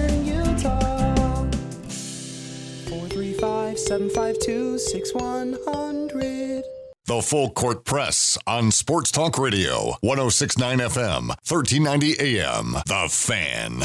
435 3.43 3.77
752 3.77 4.77
6100. 4.77 6.63
The 7.07 7.21
Full 7.21 7.49
Court 7.49 7.83
Press 7.83 8.37
on 8.47 8.71
Sports 8.71 9.11
Talk 9.11 9.37
Radio, 9.37 9.97
1069 9.99 10.77
FM, 10.79 11.27
1390 11.27 12.39
AM. 12.39 12.71
The 12.85 13.09
Fan. 13.11 13.81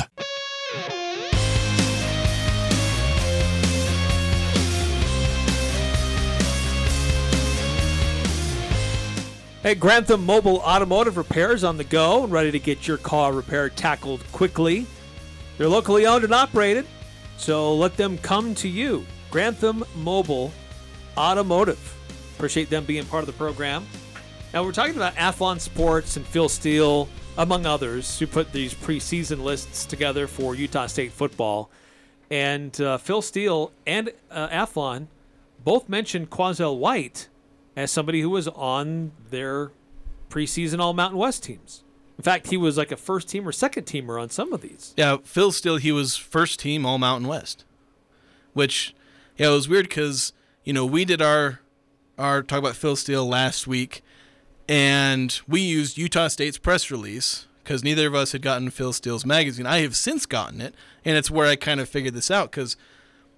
Hey, 9.65 9.75
Grantham 9.75 10.25
Mobile 10.25 10.59
Automotive 10.59 11.17
Repairs 11.17 11.65
on 11.65 11.77
the 11.77 11.83
go 11.83 12.23
and 12.23 12.33
ready 12.33 12.53
to 12.53 12.61
get 12.61 12.87
your 12.87 12.99
car 12.99 13.33
repair 13.33 13.69
tackled 13.71 14.23
quickly. 14.31 14.87
They're 15.57 15.67
locally 15.67 16.07
owned 16.07 16.23
and 16.23 16.33
operated, 16.33 16.87
so 17.39 17.75
let 17.75 17.97
them 17.97 18.19
come 18.19 18.55
to 18.55 18.69
you. 18.69 19.05
Grantham 19.31 19.85
Mobile 19.97 20.53
Automotive. 21.17 21.97
Appreciate 22.37 22.71
them 22.71 22.85
being 22.85 23.05
part 23.05 23.23
of 23.23 23.27
the 23.27 23.33
program. 23.33 23.87
Now, 24.55 24.65
we're 24.65 24.73
talking 24.73 24.97
about 24.97 25.15
Athlon 25.17 25.61
Sports 25.61 26.17
and 26.17 26.27
Phil 26.27 26.49
Steele, 26.49 27.09
among 27.37 27.67
others, 27.67 28.19
who 28.19 28.27
put 28.27 28.53
these 28.53 28.73
preseason 28.73 29.43
lists 29.43 29.85
together 29.85 30.27
for 30.27 30.55
Utah 30.55 30.87
State 30.87 31.13
football. 31.13 31.71
And 32.31 32.79
uh, 32.81 32.99
Phil 32.99 33.23
Steele 33.23 33.73
and 33.87 34.11
uh, 34.31 34.49
Athlon 34.49 35.09
both 35.65 35.89
mentioned 35.89 36.31
Quazzel 36.31 36.79
White 36.79 37.29
as 37.77 37.91
somebody 37.91 38.21
who 38.21 38.31
was 38.31 38.49
on 38.49 39.13
their 39.31 39.73
preseason 40.31 40.81
All 40.81 40.95
Mountain 40.95 41.19
West 41.19 41.43
teams. 41.45 41.85
In 42.17 42.25
fact, 42.25 42.49
he 42.49 42.57
was 42.57 42.77
like 42.77 42.91
a 42.91 42.97
first 42.97 43.29
team 43.29 43.47
or 43.47 43.53
second 43.53 43.85
teamer 43.85 44.21
on 44.21 44.31
some 44.31 44.53
of 44.53 44.61
these. 44.61 44.95
Yeah, 44.97 45.19
Phil 45.23 45.53
Steele, 45.53 45.77
he 45.77 45.93
was 45.93 46.17
first 46.17 46.59
team 46.59 46.85
All 46.85 46.99
Mountain 46.99 47.29
West, 47.29 47.65
which 48.55 48.95
yeah 49.39 49.49
it 49.49 49.53
was 49.53 49.69
weird 49.69 49.89
because 49.89 50.33
you 50.65 50.73
know 50.73 50.85
we 50.85 51.05
did 51.05 51.23
our 51.23 51.61
our 52.19 52.43
talk 52.43 52.59
about 52.59 52.77
Phil 52.77 52.97
Steele 52.97 53.27
last 53.27 53.67
week, 53.67 54.03
and 54.69 55.41
we 55.47 55.61
used 55.61 55.97
Utah 55.97 56.29
State's 56.29 56.59
press 56.59 56.91
release 56.91 57.47
because 57.63 57.85
neither 57.85 58.07
of 58.07 58.15
us 58.15 58.33
had 58.33 58.43
gotten 58.43 58.71
Phil 58.71 58.93
Steele's 58.93 59.25
magazine. 59.25 59.67
I 59.67 59.79
have 59.83 59.97
since 59.97 60.27
gotten 60.27 60.61
it, 60.61 60.75
and 61.05 61.17
it's 61.17 61.31
where 61.31 61.47
I 61.47 61.57
kind 61.57 61.81
of 61.81 61.89
figured 61.89 62.15
this 62.15 62.31
out 62.31 62.51
because 62.51 62.77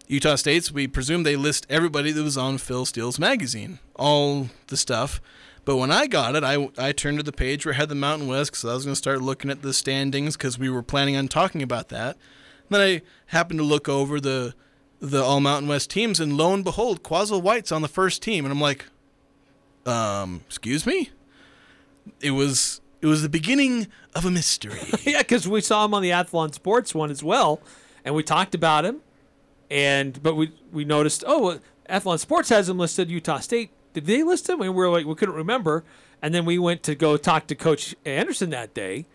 Utah 0.06 0.36
State's 0.36 0.72
we 0.72 0.88
presume 0.88 1.22
they 1.22 1.36
list 1.36 1.66
everybody 1.68 2.10
that 2.10 2.22
was 2.22 2.38
on 2.38 2.58
Phil 2.58 2.86
Steele's 2.86 3.18
magazine, 3.18 3.78
all 3.96 4.48
the 4.68 4.76
stuff. 4.76 5.20
But 5.66 5.76
when 5.76 5.90
I 5.90 6.06
got 6.06 6.34
it, 6.34 6.42
I, 6.42 6.70
I 6.78 6.92
turned 6.92 7.18
to 7.18 7.22
the 7.22 7.32
page 7.32 7.66
where 7.66 7.72
it 7.72 7.76
had 7.76 7.90
the 7.90 7.94
Mountain 7.94 8.28
West 8.28 8.50
because 8.50 8.64
I 8.64 8.74
was 8.74 8.84
going 8.86 8.94
to 8.94 8.98
start 8.98 9.20
looking 9.20 9.50
at 9.50 9.60
the 9.60 9.74
standings 9.74 10.36
because 10.36 10.58
we 10.58 10.70
were 10.70 10.82
planning 10.82 11.16
on 11.16 11.28
talking 11.28 11.62
about 11.62 11.90
that. 11.90 12.16
And 12.16 12.70
then 12.70 12.80
I 12.80 13.02
happened 13.26 13.60
to 13.60 13.64
look 13.64 13.88
over 13.88 14.20
the 14.20 14.54
the 15.00 15.22
All 15.22 15.40
Mountain 15.40 15.68
West 15.68 15.90
teams, 15.90 16.20
and 16.20 16.36
lo 16.36 16.52
and 16.52 16.62
behold, 16.62 17.02
Quazzel 17.02 17.42
White's 17.42 17.72
on 17.72 17.82
the 17.82 17.88
first 17.88 18.22
team, 18.22 18.44
and 18.44 18.52
I'm 18.52 18.60
like, 18.60 18.86
um, 19.86 20.42
excuse 20.46 20.86
me. 20.86 21.10
It 22.20 22.32
was 22.32 22.80
it 23.00 23.06
was 23.06 23.22
the 23.22 23.28
beginning 23.28 23.88
of 24.14 24.24
a 24.24 24.30
mystery. 24.30 24.80
yeah, 25.04 25.18
because 25.18 25.48
we 25.48 25.60
saw 25.60 25.84
him 25.84 25.94
on 25.94 26.02
the 26.02 26.10
Athlon 26.10 26.54
Sports 26.54 26.94
one 26.94 27.10
as 27.10 27.22
well, 27.22 27.60
and 28.04 28.14
we 28.14 28.22
talked 28.22 28.54
about 28.54 28.84
him. 28.84 29.00
And 29.70 30.22
but 30.22 30.34
we 30.34 30.52
we 30.72 30.84
noticed, 30.84 31.24
oh, 31.26 31.60
Athlon 31.88 32.18
Sports 32.18 32.48
has 32.50 32.68
him 32.68 32.78
listed. 32.78 33.10
Utah 33.10 33.38
State 33.38 33.70
did 33.92 34.06
they 34.06 34.22
list 34.22 34.48
him? 34.48 34.60
And 34.60 34.74
we 34.74 34.84
are 34.84 34.90
like, 34.90 35.06
we 35.06 35.14
couldn't 35.14 35.34
remember. 35.34 35.84
And 36.22 36.34
then 36.34 36.44
we 36.44 36.58
went 36.58 36.82
to 36.84 36.94
go 36.94 37.16
talk 37.16 37.46
to 37.48 37.54
Coach 37.54 37.94
Anderson 38.04 38.50
that 38.50 38.74
day, 38.74 39.06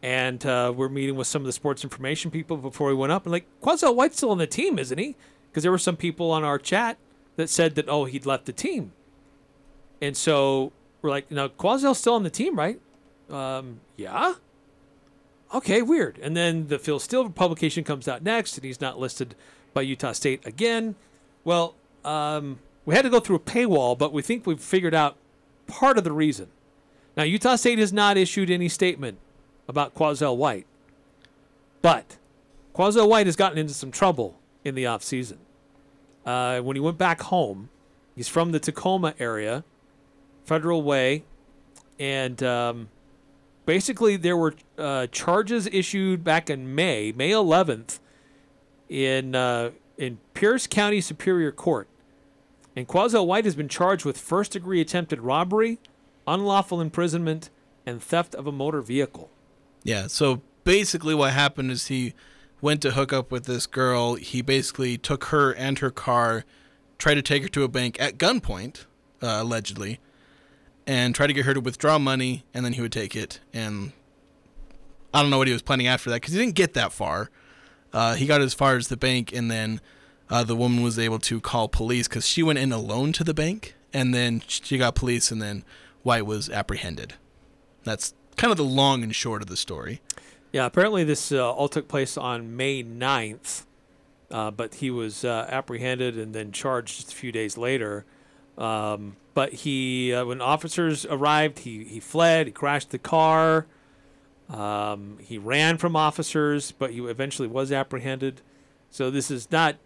and 0.00 0.44
uh, 0.46 0.72
we're 0.74 0.88
meeting 0.88 1.16
with 1.16 1.26
some 1.26 1.42
of 1.42 1.46
the 1.46 1.52
sports 1.52 1.82
information 1.82 2.30
people 2.30 2.56
before 2.56 2.88
we 2.88 2.94
went 2.94 3.12
up. 3.12 3.24
And 3.24 3.32
like, 3.32 3.46
Quazzel 3.60 3.96
White's 3.96 4.16
still 4.16 4.30
on 4.30 4.38
the 4.38 4.46
team, 4.46 4.78
isn't 4.78 4.98
he? 4.98 5.16
Because 5.52 5.62
there 5.62 5.70
were 5.70 5.76
some 5.78 5.96
people 5.96 6.30
on 6.30 6.44
our 6.44 6.58
chat 6.58 6.96
that 7.36 7.50
said 7.50 7.74
that 7.74 7.88
oh 7.88 8.06
he'd 8.06 8.24
left 8.24 8.46
the 8.46 8.52
team. 8.54 8.92
And 10.00 10.16
so 10.16 10.72
we're 11.02 11.10
like, 11.10 11.30
now 11.30 11.48
Quazzel's 11.48 11.98
still 11.98 12.14
on 12.14 12.22
the 12.22 12.30
team, 12.30 12.56
right? 12.56 12.80
Um, 13.30 13.80
yeah. 13.96 14.34
Okay, 15.54 15.82
weird. 15.82 16.18
And 16.22 16.34
then 16.34 16.68
the 16.68 16.78
Phil 16.78 16.98
Steele 16.98 17.28
publication 17.28 17.84
comes 17.84 18.08
out 18.08 18.22
next, 18.22 18.56
and 18.56 18.64
he's 18.64 18.80
not 18.80 18.98
listed 18.98 19.34
by 19.74 19.82
Utah 19.82 20.12
State 20.12 20.46
again. 20.46 20.94
Well, 21.44 21.74
um, 22.04 22.60
we 22.86 22.94
had 22.94 23.02
to 23.02 23.10
go 23.10 23.20
through 23.20 23.36
a 23.36 23.40
paywall, 23.40 23.96
but 23.96 24.12
we 24.12 24.22
think 24.22 24.46
we've 24.46 24.60
figured 24.60 24.94
out 24.94 25.16
part 25.66 25.98
of 25.98 26.04
the 26.04 26.12
reason. 26.12 26.48
Now, 27.16 27.24
Utah 27.24 27.56
State 27.56 27.78
has 27.78 27.92
not 27.92 28.16
issued 28.16 28.50
any 28.50 28.68
statement 28.68 29.18
about 29.68 29.94
Quazzel 29.94 30.36
White, 30.36 30.66
but 31.82 32.16
Quazzel 32.74 33.08
White 33.08 33.26
has 33.26 33.36
gotten 33.36 33.58
into 33.58 33.74
some 33.74 33.90
trouble 33.90 34.38
in 34.64 34.74
the 34.74 34.84
offseason. 34.84 35.38
Uh, 36.24 36.60
when 36.60 36.76
he 36.76 36.80
went 36.80 36.98
back 36.98 37.22
home, 37.22 37.68
he's 38.14 38.28
from 38.28 38.52
the 38.52 38.60
Tacoma 38.60 39.14
area, 39.18 39.64
Federal 40.44 40.82
Way, 40.82 41.24
and 41.98 42.42
um, 42.42 42.88
basically 43.66 44.16
there 44.16 44.36
were 44.36 44.54
uh, 44.78 45.06
charges 45.08 45.66
issued 45.66 46.24
back 46.24 46.48
in 46.48 46.74
May, 46.74 47.12
May 47.12 47.30
11th, 47.30 47.98
in 48.88 49.34
uh, 49.34 49.70
in 49.98 50.18
Pierce 50.34 50.66
County 50.66 51.00
Superior 51.00 51.52
Court. 51.52 51.88
And 52.74 52.88
Quazzel 52.88 53.26
White 53.26 53.44
has 53.44 53.54
been 53.54 53.68
charged 53.68 54.04
with 54.04 54.18
first 54.18 54.52
degree 54.52 54.80
attempted 54.80 55.20
robbery, 55.20 55.78
unlawful 56.26 56.80
imprisonment, 56.80 57.50
and 57.84 58.02
theft 58.02 58.34
of 58.34 58.46
a 58.46 58.52
motor 58.52 58.80
vehicle. 58.80 59.30
Yeah, 59.82 60.06
so 60.06 60.40
basically 60.64 61.14
what 61.14 61.32
happened 61.32 61.70
is 61.70 61.88
he 61.88 62.14
went 62.62 62.80
to 62.80 62.92
hook 62.92 63.12
up 63.12 63.30
with 63.30 63.44
this 63.44 63.66
girl. 63.66 64.14
He 64.14 64.40
basically 64.40 64.96
took 64.96 65.24
her 65.24 65.52
and 65.52 65.78
her 65.80 65.90
car, 65.90 66.46
tried 66.96 67.14
to 67.14 67.22
take 67.22 67.42
her 67.42 67.48
to 67.50 67.64
a 67.64 67.68
bank 67.68 68.00
at 68.00 68.16
gunpoint, 68.16 68.86
uh, 69.20 69.38
allegedly, 69.40 70.00
and 70.86 71.14
tried 71.14 71.26
to 71.26 71.32
get 71.34 71.44
her 71.44 71.52
to 71.52 71.60
withdraw 71.60 71.98
money, 71.98 72.44
and 72.54 72.64
then 72.64 72.72
he 72.72 72.80
would 72.80 72.92
take 72.92 73.14
it. 73.14 73.40
And 73.52 73.92
I 75.12 75.20
don't 75.20 75.30
know 75.30 75.38
what 75.38 75.48
he 75.48 75.52
was 75.52 75.62
planning 75.62 75.88
after 75.88 76.08
that 76.10 76.22
because 76.22 76.32
he 76.32 76.40
didn't 76.40 76.54
get 76.54 76.72
that 76.74 76.92
far. 76.92 77.30
Uh, 77.92 78.14
he 78.14 78.24
got 78.24 78.40
as 78.40 78.54
far 78.54 78.76
as 78.76 78.88
the 78.88 78.96
bank, 78.96 79.32
and 79.32 79.50
then 79.50 79.80
uh, 80.30 80.44
the 80.44 80.56
woman 80.56 80.82
was 80.82 80.98
able 80.98 81.18
to 81.18 81.40
call 81.40 81.68
police 81.68 82.08
because 82.08 82.26
she 82.26 82.42
went 82.42 82.58
in 82.58 82.72
alone 82.72 83.12
to 83.12 83.24
the 83.24 83.34
bank, 83.34 83.74
and 83.92 84.14
then 84.14 84.40
she 84.46 84.78
got 84.78 84.94
police, 84.94 85.30
and 85.30 85.42
then 85.42 85.64
White 86.02 86.24
was 86.26 86.48
apprehended. 86.48 87.14
That's 87.82 88.14
kind 88.36 88.50
of 88.50 88.56
the 88.56 88.64
long 88.64 89.02
and 89.02 89.14
short 89.14 89.42
of 89.42 89.48
the 89.48 89.56
story. 89.56 90.00
Yeah, 90.52 90.66
apparently 90.66 91.02
this 91.02 91.32
uh, 91.32 91.50
all 91.50 91.68
took 91.68 91.88
place 91.88 92.18
on 92.18 92.56
May 92.56 92.84
9th, 92.84 93.64
uh, 94.30 94.50
but 94.50 94.76
he 94.76 94.90
was 94.90 95.24
uh, 95.24 95.46
apprehended 95.48 96.18
and 96.18 96.34
then 96.34 96.52
charged 96.52 96.96
just 96.96 97.12
a 97.12 97.16
few 97.16 97.32
days 97.32 97.56
later. 97.56 98.04
Um, 98.58 99.16
but 99.32 99.52
he, 99.52 100.12
uh, 100.12 100.26
when 100.26 100.42
officers 100.42 101.06
arrived, 101.06 101.60
he, 101.60 101.84
he 101.84 102.00
fled, 102.00 102.46
he 102.46 102.52
crashed 102.52 102.90
the 102.90 102.98
car. 102.98 103.66
Um, 104.50 105.16
he 105.20 105.38
ran 105.38 105.78
from 105.78 105.96
officers, 105.96 106.72
but 106.72 106.90
he 106.90 107.00
eventually 107.00 107.48
was 107.48 107.72
apprehended. 107.72 108.42
So 108.90 109.10
this 109.10 109.30
is 109.30 109.50
not 109.50 109.76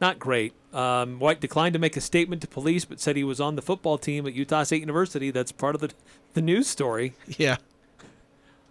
not 0.00 0.20
great. 0.20 0.52
Um, 0.72 1.18
White 1.18 1.40
declined 1.40 1.72
to 1.72 1.80
make 1.80 1.96
a 1.96 2.00
statement 2.00 2.40
to 2.42 2.46
police, 2.46 2.84
but 2.84 3.00
said 3.00 3.16
he 3.16 3.24
was 3.24 3.40
on 3.40 3.56
the 3.56 3.62
football 3.62 3.98
team 3.98 4.28
at 4.28 4.34
Utah 4.34 4.62
State 4.62 4.80
University. 4.80 5.32
That's 5.32 5.50
part 5.50 5.74
of 5.74 5.80
the 5.80 5.90
the 6.34 6.42
news 6.42 6.68
story. 6.68 7.14
Yeah. 7.26 7.56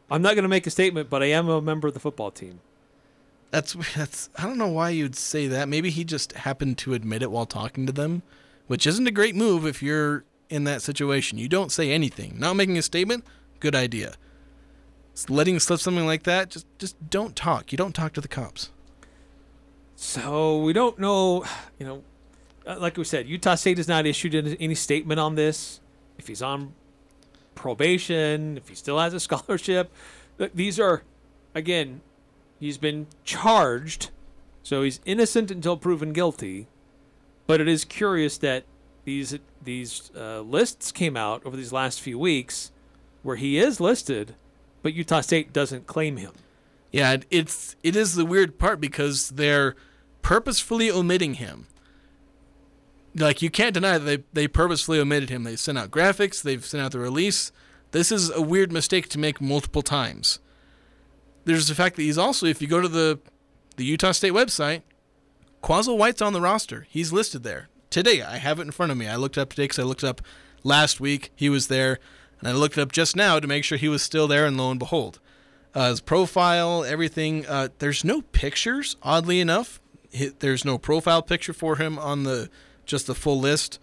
I'm 0.10 0.22
not 0.22 0.36
going 0.36 0.44
to 0.44 0.50
make 0.50 0.66
a 0.68 0.72
statement, 0.72 1.10
but 1.10 1.22
I 1.22 1.28
am 1.28 1.50
a 1.50 1.62
member 1.62 1.88
of 1.88 1.94
the 1.94 2.00
football 2.00 2.32
team. 2.32 2.60
That's 3.52 3.76
that's 3.96 4.30
I 4.36 4.44
don't 4.44 4.58
know 4.58 4.68
why 4.68 4.90
you'd 4.90 5.16
say 5.16 5.48
that. 5.48 5.70
Maybe 5.70 5.90
he 5.90 6.04
just 6.04 6.34
happened 6.34 6.78
to 6.80 6.94
admit 6.94 7.22
it 7.22 7.32
while 7.32 7.46
talking 7.46 7.86
to 7.86 7.94
them, 7.94 8.24
which 8.68 8.86
isn't 8.86 9.08
a 9.08 9.12
great 9.12 9.36
move 9.36 9.66
if 9.66 9.82
you're 9.82 10.26
in 10.50 10.66
that 10.66 10.82
situation. 10.82 11.38
You 11.38 11.48
don't 11.48 11.72
say 11.72 11.92
anything. 11.92 12.38
Not 12.38 12.56
making 12.56 12.78
a 12.78 12.82
statement, 12.82 13.26
good 13.60 13.76
idea. 13.76 14.16
Letting 15.30 15.60
slip 15.60 15.80
something 15.80 16.06
like 16.06 16.24
that, 16.24 16.50
just 16.50 16.68
just 16.78 17.10
don't 17.10 17.36
talk. 17.36 17.72
You 17.72 17.78
don't 17.78 17.94
talk 17.96 18.14
to 18.14 18.22
the 18.22 18.28
cops. 18.28 18.72
So 19.96 20.62
we 20.62 20.74
don't 20.74 21.00
know, 21.00 21.44
you 21.80 21.86
know, 21.88 22.04
uh, 22.68 22.78
like 22.80 22.98
we 22.98 23.04
said, 23.04 23.28
Utah 23.28 23.56
State 23.56 23.78
has 23.78 23.88
not 23.88 24.06
issued 24.06 24.36
any 24.60 24.76
statement 24.76 25.20
on 25.20 25.34
this. 25.34 25.80
If 26.20 26.28
he's 26.28 26.44
on 26.44 26.74
probation, 27.58 28.58
if 28.58 28.70
he 28.70 28.76
still 28.76 29.00
has 29.00 29.14
a 29.14 29.20
scholarship, 29.28 29.92
these 30.54 30.80
are, 30.80 31.04
again, 31.54 32.02
he's 32.60 32.78
been 32.78 33.08
charged, 33.24 34.12
so 34.64 34.84
he's 34.84 35.02
innocent 35.06 35.52
until 35.52 35.76
proven 35.76 36.14
guilty. 36.14 36.68
But 37.48 37.62
it 37.62 37.68
is 37.68 37.86
curious 37.86 38.38
that 38.40 38.66
these 39.06 39.38
these 39.64 40.12
uh, 40.16 40.42
lists 40.42 40.92
came 40.92 41.16
out 41.16 41.46
over 41.46 41.56
these 41.56 41.72
last 41.72 42.02
few 42.02 42.20
weeks, 42.20 42.72
where 43.24 43.38
he 43.38 43.58
is 43.58 43.80
listed, 43.80 44.36
but 44.82 44.94
Utah 44.94 45.22
State 45.22 45.54
doesn't 45.54 45.88
claim 45.88 46.18
him. 46.18 46.34
Yeah, 46.92 47.18
it's 47.32 47.76
it 47.84 47.96
is 47.96 48.16
the 48.16 48.26
weird 48.26 48.60
part 48.60 48.82
because 48.82 49.30
they're 49.30 49.76
purposefully 50.22 50.92
omitting 50.92 51.36
him. 51.36 51.68
Like 53.18 53.42
you 53.42 53.50
can't 53.50 53.74
deny 53.74 53.98
that 53.98 54.06
they 54.06 54.24
they 54.34 54.48
purposefully 54.48 55.00
omitted 55.00 55.30
him. 55.30 55.44
They 55.44 55.56
sent 55.56 55.78
out 55.78 55.92
graphics. 55.92 56.42
They've 56.42 56.66
sent 56.66 56.84
out 56.84 56.92
the 56.92 57.00
release. 57.00 57.52
This 57.92 58.12
is 58.12 58.30
a 58.30 58.42
weird 58.42 58.72
mistake 58.72 59.10
to 59.10 59.20
make 59.20 59.42
multiple 59.42 59.82
times. 59.82 60.40
There's 61.46 61.68
the 61.68 61.76
fact 61.76 61.96
that 61.96 62.02
he's 62.02 62.18
also, 62.18 62.46
if 62.46 62.62
you 62.62 62.68
go 62.68 62.82
to 62.82 62.88
the 62.88 63.20
the 63.78 63.86
Utah 63.86 64.12
State 64.12 64.34
website, 64.34 64.82
Quazzel 65.62 65.98
White's 65.98 66.22
on 66.22 66.34
the 66.34 66.42
roster. 66.42 66.86
He's 66.90 67.14
listed 67.14 67.44
there 67.44 67.70
today. 67.90 68.22
I 68.22 68.38
have 68.38 68.60
it 68.60 68.64
in 68.64 68.72
front 68.72 68.92
of 68.92 68.98
me. 68.98 69.08
I 69.08 69.16
looked 69.16 69.38
up 69.38 69.52
today 69.52 69.64
because 69.64 69.80
I 69.80 69.84
looked 69.84 70.04
up 70.04 70.22
last 70.64 71.00
week. 71.00 71.32
He 71.36 71.50
was 71.50 71.68
there, 71.68 72.00
and 72.40 72.50
I 72.50 72.52
looked 72.52 72.78
it 72.78 72.82
up 72.82 72.92
just 72.92 73.16
now 73.16 73.40
to 73.40 73.48
make 73.48 73.64
sure 73.64 73.78
he 73.78 73.88
was 73.88 74.04
still 74.04 74.28
there. 74.28 74.46
And 74.46 74.58
lo 74.58 74.70
and 74.72 74.80
behold, 74.80 75.20
uh, 75.74 75.90
his 75.90 76.02
profile, 76.02 76.84
everything. 76.84 77.46
Uh, 77.46 77.70
there's 77.80 78.04
no 78.04 78.22
pictures, 78.22 78.98
oddly 79.02 79.40
enough. 79.40 79.80
There's 80.40 80.66
no 80.66 80.78
profile 80.78 81.22
picture 81.22 81.54
for 81.54 81.78
him 81.78 81.98
on 82.00 82.24
the 82.24 82.50
just 82.88 83.08
the 83.08 83.16
full 83.16 83.40
list, 83.40 83.80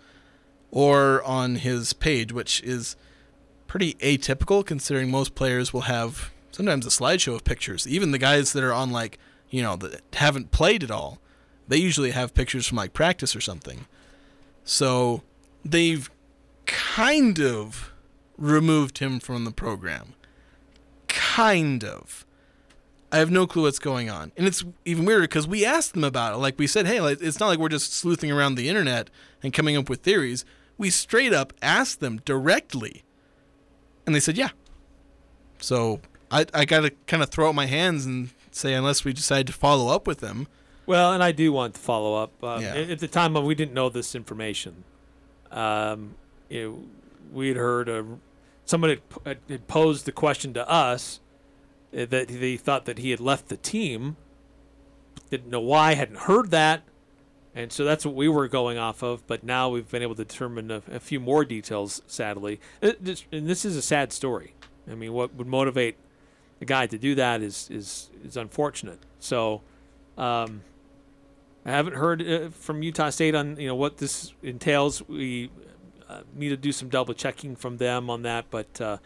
or 0.70 1.22
on 1.22 1.56
his 1.56 1.92
page, 1.92 2.32
which 2.32 2.62
is 2.62 2.96
pretty 3.66 3.94
atypical 3.94 4.64
considering 4.64 5.10
most 5.10 5.34
players 5.34 5.72
will 5.72 5.82
have 5.82 6.32
sometimes 6.50 6.86
a 6.86 6.90
slideshow 6.90 7.34
of 7.34 7.44
pictures. 7.44 7.86
Even 7.86 8.10
the 8.10 8.18
guys 8.18 8.52
that 8.52 8.64
are 8.64 8.72
on 8.72 8.90
like 8.90 9.18
you 9.50 9.62
know 9.62 9.76
that 9.76 10.02
haven't 10.14 10.50
played 10.50 10.82
at 10.82 10.90
all, 10.90 11.18
they 11.68 11.76
usually 11.76 12.10
have 12.10 12.34
pictures 12.34 12.66
from 12.66 12.76
like 12.76 12.92
practice 12.92 13.36
or 13.36 13.40
something. 13.40 13.86
So 14.64 15.22
they've 15.64 16.10
kind 16.66 17.38
of 17.40 17.92
removed 18.36 18.98
him 18.98 19.20
from 19.20 19.44
the 19.44 19.50
program. 19.52 20.14
Kind 21.08 21.84
of. 21.84 22.23
I 23.14 23.18
have 23.18 23.30
no 23.30 23.46
clue 23.46 23.62
what's 23.62 23.78
going 23.78 24.10
on. 24.10 24.32
And 24.36 24.44
it's 24.44 24.64
even 24.84 25.04
weirder 25.04 25.22
because 25.22 25.46
we 25.46 25.64
asked 25.64 25.92
them 25.94 26.02
about 26.02 26.34
it. 26.34 26.38
Like 26.38 26.58
we 26.58 26.66
said, 26.66 26.84
hey, 26.84 27.00
like, 27.00 27.22
it's 27.22 27.38
not 27.38 27.46
like 27.46 27.60
we're 27.60 27.68
just 27.68 27.92
sleuthing 27.92 28.32
around 28.32 28.56
the 28.56 28.68
internet 28.68 29.08
and 29.40 29.52
coming 29.52 29.76
up 29.76 29.88
with 29.88 30.00
theories. 30.00 30.44
We 30.78 30.90
straight 30.90 31.32
up 31.32 31.52
asked 31.62 32.00
them 32.00 32.20
directly. 32.24 33.04
And 34.04 34.16
they 34.16 34.18
said, 34.18 34.36
yeah. 34.36 34.48
So 35.60 36.00
I, 36.28 36.46
I 36.52 36.64
got 36.64 36.80
to 36.80 36.90
kind 37.06 37.22
of 37.22 37.30
throw 37.30 37.48
out 37.48 37.54
my 37.54 37.66
hands 37.66 38.04
and 38.04 38.30
say, 38.50 38.74
unless 38.74 39.04
we 39.04 39.12
decide 39.12 39.46
to 39.46 39.52
follow 39.52 39.94
up 39.94 40.08
with 40.08 40.18
them. 40.18 40.48
Well, 40.84 41.12
and 41.12 41.22
I 41.22 41.30
do 41.30 41.52
want 41.52 41.74
to 41.74 41.80
follow 41.80 42.16
up. 42.20 42.32
Uh, 42.42 42.58
Yeah. 42.60 42.74
At 42.74 42.98
the 42.98 43.06
time, 43.06 43.34
we 43.34 43.54
didn't 43.54 43.74
know 43.74 43.90
this 43.90 44.16
information. 44.16 44.82
Um, 45.52 46.16
you 46.48 46.68
know, 46.68 46.84
we 47.32 47.46
had 47.46 47.56
heard 47.56 47.88
a, 47.88 48.04
somebody 48.64 49.00
had 49.24 49.68
posed 49.68 50.04
the 50.04 50.10
question 50.12 50.52
to 50.54 50.68
us 50.68 51.20
that 51.94 52.28
they 52.28 52.56
thought 52.56 52.84
that 52.86 52.98
he 52.98 53.10
had 53.10 53.20
left 53.20 53.48
the 53.48 53.56
team. 53.56 54.16
Didn't 55.30 55.50
know 55.50 55.60
why, 55.60 55.94
hadn't 55.94 56.18
heard 56.18 56.50
that, 56.50 56.82
and 57.54 57.72
so 57.72 57.84
that's 57.84 58.04
what 58.04 58.14
we 58.14 58.28
were 58.28 58.48
going 58.48 58.78
off 58.78 59.02
of. 59.02 59.26
But 59.26 59.44
now 59.44 59.68
we've 59.68 59.88
been 59.88 60.02
able 60.02 60.14
to 60.16 60.24
determine 60.24 60.70
a, 60.70 60.82
a 60.90 61.00
few 61.00 61.20
more 61.20 61.44
details. 61.44 62.02
Sadly, 62.06 62.60
and 62.82 63.18
this 63.30 63.64
is 63.64 63.76
a 63.76 63.82
sad 63.82 64.12
story. 64.12 64.54
I 64.90 64.94
mean, 64.94 65.12
what 65.12 65.34
would 65.34 65.46
motivate 65.46 65.96
a 66.60 66.64
guy 66.64 66.86
to 66.86 66.98
do 66.98 67.14
that 67.14 67.42
is 67.42 67.68
is 67.70 68.10
is 68.24 68.36
unfortunate. 68.36 69.00
So. 69.18 69.62
Um, 70.16 70.62
I 71.66 71.70
haven't 71.70 71.94
heard 71.94 72.22
uh, 72.22 72.50
from 72.50 72.82
Utah 72.82 73.08
State 73.08 73.34
on 73.34 73.56
you 73.56 73.66
know 73.66 73.74
what 73.74 73.96
this 73.96 74.34
entails. 74.42 75.02
We 75.08 75.50
uh, 76.08 76.20
need 76.34 76.50
to 76.50 76.58
do 76.58 76.72
some 76.72 76.90
double 76.90 77.14
checking 77.14 77.56
from 77.56 77.78
them 77.78 78.10
on 78.10 78.22
that, 78.22 78.44
but 78.50 78.80
uh, 78.80 78.98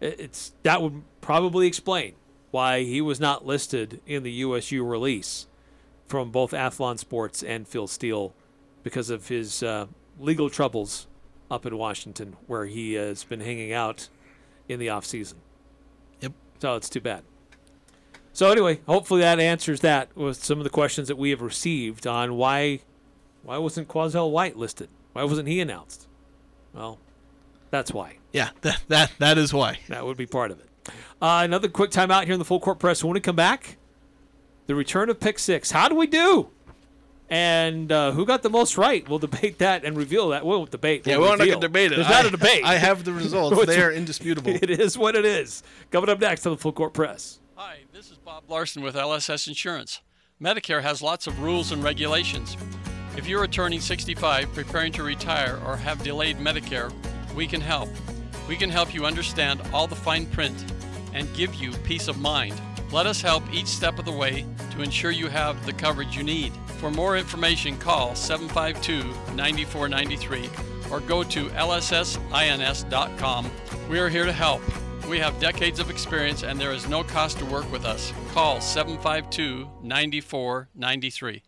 it's 0.00 0.52
that 0.64 0.82
would 0.82 1.02
probably 1.20 1.68
explain 1.68 2.14
why 2.50 2.82
he 2.82 3.00
was 3.00 3.20
not 3.20 3.46
listed 3.46 4.00
in 4.06 4.22
the 4.22 4.32
USU 4.32 4.84
release 4.84 5.46
from 6.06 6.30
both 6.30 6.52
Athlon 6.52 6.98
Sports 6.98 7.42
and 7.42 7.68
Phil 7.68 7.86
Steele 7.86 8.34
because 8.82 9.10
of 9.10 9.28
his 9.28 9.62
uh, 9.62 9.86
legal 10.18 10.50
troubles 10.50 11.06
up 11.50 11.66
in 11.66 11.76
Washington, 11.76 12.36
where 12.46 12.66
he 12.66 12.94
has 12.94 13.24
been 13.24 13.40
hanging 13.40 13.72
out 13.72 14.08
in 14.68 14.78
the 14.78 14.88
off 14.88 15.04
season. 15.04 15.38
Yep. 16.20 16.32
So 16.60 16.76
it's 16.76 16.88
too 16.88 17.00
bad. 17.00 17.22
So 18.32 18.50
anyway, 18.50 18.80
hopefully 18.86 19.20
that 19.20 19.40
answers 19.40 19.80
that 19.80 20.16
with 20.16 20.42
some 20.42 20.58
of 20.58 20.64
the 20.64 20.70
questions 20.70 21.08
that 21.08 21.18
we 21.18 21.30
have 21.30 21.42
received 21.42 22.06
on 22.06 22.36
why 22.36 22.80
why 23.42 23.58
wasn't 23.58 23.88
Quazzel 23.88 24.30
White 24.30 24.56
listed? 24.56 24.88
Why 25.12 25.24
wasn't 25.24 25.48
he 25.48 25.60
announced? 25.60 26.06
Well, 26.72 26.98
that's 27.70 27.92
why. 27.92 28.18
Yeah, 28.32 28.50
that 28.60 28.82
that, 28.88 29.12
that 29.18 29.38
is 29.38 29.52
why. 29.52 29.80
That 29.88 30.06
would 30.06 30.16
be 30.16 30.26
part 30.26 30.50
of 30.50 30.60
it. 30.60 30.69
Uh, 31.20 31.42
another 31.44 31.68
quick 31.68 31.90
timeout 31.90 32.24
here 32.24 32.32
in 32.32 32.38
the 32.38 32.44
full 32.44 32.60
court 32.60 32.78
press. 32.78 33.02
When 33.04 33.12
we 33.14 33.20
come 33.20 33.36
back, 33.36 33.76
the 34.66 34.74
return 34.74 35.10
of 35.10 35.20
pick 35.20 35.38
six. 35.38 35.70
How 35.70 35.88
do 35.88 35.94
we 35.94 36.06
do? 36.06 36.48
And 37.28 37.92
uh, 37.92 38.10
who 38.12 38.26
got 38.26 38.42
the 38.42 38.50
most 38.50 38.76
right? 38.76 39.08
We'll 39.08 39.20
debate 39.20 39.58
that 39.58 39.84
and 39.84 39.96
reveal 39.96 40.30
that. 40.30 40.44
We 40.44 40.50
won't 40.50 40.70
debate. 40.72 41.06
Yeah, 41.06 41.18
we'll 41.18 41.30
we're 41.30 41.36
not 41.36 41.46
gonna 41.46 41.60
debate 41.60 41.92
it. 41.92 41.96
There's 41.96 42.08
not 42.08 42.26
a 42.26 42.30
debate. 42.30 42.64
I 42.64 42.76
have 42.76 43.04
the 43.04 43.12
results. 43.12 43.52
It's- 43.56 43.66
They 43.76 43.80
are 43.82 43.92
indisputable. 43.92 44.50
It 44.50 44.68
is 44.70 44.98
what 44.98 45.14
it 45.14 45.24
is. 45.24 45.62
Coming 45.92 46.10
up 46.10 46.18
next 46.20 46.44
on 46.46 46.52
the 46.52 46.58
full 46.58 46.72
court 46.72 46.92
press. 46.92 47.38
Hi, 47.54 47.78
this 47.92 48.10
is 48.10 48.16
Bob 48.18 48.44
Larson 48.48 48.82
with 48.82 48.96
LSS 48.96 49.46
Insurance. 49.46 50.00
Medicare 50.42 50.82
has 50.82 51.02
lots 51.02 51.26
of 51.28 51.40
rules 51.40 51.70
and 51.70 51.84
regulations. 51.84 52.56
If 53.16 53.28
you're 53.28 53.46
turning 53.46 53.80
65, 53.80 54.52
preparing 54.54 54.90
to 54.92 55.02
retire, 55.02 55.60
or 55.66 55.76
have 55.76 56.02
delayed 56.02 56.38
Medicare, 56.38 56.90
we 57.36 57.46
can 57.46 57.60
help. 57.60 57.90
We 58.48 58.56
can 58.56 58.70
help 58.70 58.92
you 58.94 59.04
understand 59.04 59.60
all 59.72 59.86
the 59.86 59.94
fine 59.94 60.26
print 60.26 60.54
and 61.12 61.32
give 61.34 61.54
you 61.54 61.72
peace 61.84 62.08
of 62.08 62.18
mind. 62.18 62.60
Let 62.92 63.06
us 63.06 63.20
help 63.20 63.44
each 63.52 63.66
step 63.66 63.98
of 63.98 64.04
the 64.04 64.12
way 64.12 64.44
to 64.72 64.82
ensure 64.82 65.10
you 65.10 65.28
have 65.28 65.64
the 65.64 65.72
coverage 65.72 66.16
you 66.16 66.24
need. 66.24 66.52
For 66.78 66.90
more 66.90 67.16
information, 67.16 67.78
call 67.78 68.14
752 68.14 69.04
9493 69.34 70.50
or 70.90 71.00
go 71.00 71.22
to 71.22 71.48
lssins.com. 71.50 73.50
We 73.88 73.98
are 73.98 74.08
here 74.08 74.24
to 74.24 74.32
help. 74.32 74.62
We 75.08 75.18
have 75.18 75.38
decades 75.40 75.80
of 75.80 75.90
experience 75.90 76.42
and 76.42 76.60
there 76.60 76.72
is 76.72 76.88
no 76.88 77.04
cost 77.04 77.38
to 77.38 77.44
work 77.44 77.70
with 77.70 77.84
us. 77.84 78.12
Call 78.32 78.60
752 78.60 79.68
9493. 79.82 81.42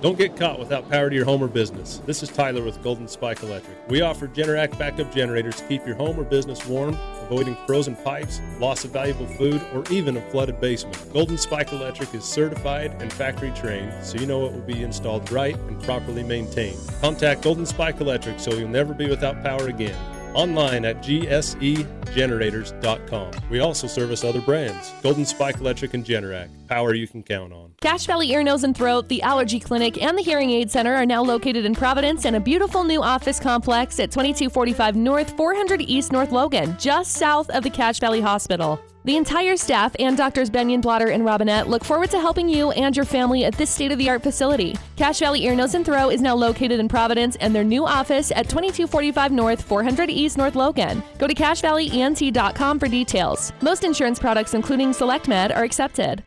Don't 0.00 0.18
get 0.18 0.36
caught 0.36 0.58
without 0.58 0.90
power 0.90 1.08
to 1.08 1.16
your 1.16 1.24
home 1.24 1.42
or 1.42 1.48
business. 1.48 2.02
This 2.04 2.22
is 2.22 2.28
Tyler 2.28 2.62
with 2.62 2.82
Golden 2.82 3.08
Spike 3.08 3.42
Electric. 3.42 3.88
We 3.88 4.02
offer 4.02 4.28
Generac 4.28 4.78
backup 4.78 5.10
generators 5.14 5.56
to 5.56 5.64
keep 5.66 5.86
your 5.86 5.96
home 5.96 6.20
or 6.20 6.24
business 6.24 6.66
warm, 6.66 6.94
avoiding 7.22 7.56
frozen 7.66 7.96
pipes, 7.96 8.42
loss 8.58 8.84
of 8.84 8.90
valuable 8.90 9.26
food, 9.26 9.62
or 9.72 9.82
even 9.90 10.18
a 10.18 10.30
flooded 10.30 10.60
basement. 10.60 11.02
Golden 11.14 11.38
Spike 11.38 11.72
Electric 11.72 12.14
is 12.14 12.24
certified 12.24 13.00
and 13.00 13.10
factory 13.10 13.50
trained, 13.52 13.94
so 14.04 14.18
you 14.18 14.26
know 14.26 14.44
it 14.44 14.52
will 14.52 14.60
be 14.60 14.82
installed 14.82 15.32
right 15.32 15.56
and 15.56 15.82
properly 15.82 16.22
maintained. 16.22 16.78
Contact 17.00 17.40
Golden 17.40 17.64
Spike 17.64 17.98
Electric 18.00 18.38
so 18.38 18.52
you'll 18.52 18.68
never 18.68 18.92
be 18.92 19.08
without 19.08 19.42
power 19.42 19.68
again. 19.68 19.96
Online 20.34 20.84
at 20.84 21.02
gsegenerators.com. 21.02 23.30
We 23.48 23.60
also 23.60 23.86
service 23.86 24.22
other 24.24 24.42
brands 24.42 24.92
Golden 25.02 25.24
Spike 25.24 25.60
Electric 25.60 25.94
and 25.94 26.04
Generac. 26.04 26.50
Power 26.66 26.94
you 26.94 27.06
can 27.06 27.22
count 27.22 27.52
on. 27.52 27.74
Cache 27.80 28.06
Valley 28.06 28.30
Ear, 28.32 28.42
Nose, 28.42 28.64
and 28.64 28.76
Throat, 28.76 29.08
the 29.08 29.22
Allergy 29.22 29.60
Clinic, 29.60 30.02
and 30.02 30.16
the 30.16 30.22
Hearing 30.22 30.50
Aid 30.50 30.70
Center 30.70 30.94
are 30.94 31.06
now 31.06 31.22
located 31.22 31.64
in 31.64 31.74
Providence 31.74 32.24
in 32.24 32.34
a 32.34 32.40
beautiful 32.40 32.84
new 32.84 33.02
office 33.02 33.38
complex 33.38 34.00
at 34.00 34.10
2245 34.10 34.96
North, 34.96 35.36
400 35.36 35.82
East 35.82 36.12
North 36.12 36.32
Logan, 36.32 36.76
just 36.78 37.12
south 37.12 37.50
of 37.50 37.62
the 37.62 37.70
Cache 37.70 38.00
Valley 38.00 38.20
Hospital. 38.20 38.80
The 39.04 39.18
entire 39.18 39.58
staff 39.58 39.94
and 39.98 40.16
Doctors 40.16 40.48
Benyon, 40.48 40.80
Blotter, 40.80 41.08
and 41.08 41.26
Robinette 41.26 41.68
look 41.68 41.84
forward 41.84 42.10
to 42.12 42.18
helping 42.18 42.48
you 42.48 42.70
and 42.70 42.96
your 42.96 43.04
family 43.04 43.44
at 43.44 43.52
this 43.54 43.68
state 43.68 43.92
of 43.92 43.98
the 43.98 44.08
art 44.08 44.22
facility. 44.22 44.74
Cache 44.96 45.18
Valley 45.18 45.44
Ear, 45.44 45.54
Nose, 45.54 45.74
and 45.74 45.84
Throat 45.84 46.08
is 46.08 46.22
now 46.22 46.34
located 46.34 46.80
in 46.80 46.88
Providence 46.88 47.36
and 47.36 47.54
their 47.54 47.64
new 47.64 47.84
office 47.84 48.30
at 48.30 48.48
2245 48.48 49.30
North, 49.30 49.60
400 49.60 50.08
East 50.08 50.38
North 50.38 50.56
Logan. 50.56 51.02
Go 51.18 51.26
to 51.26 51.34
CacheValleyENT.com 51.34 52.78
for 52.78 52.88
details. 52.88 53.52
Most 53.60 53.84
insurance 53.84 54.18
products, 54.18 54.54
including 54.54 54.92
SelectMed, 54.92 55.54
are 55.54 55.64
accepted. 55.64 56.24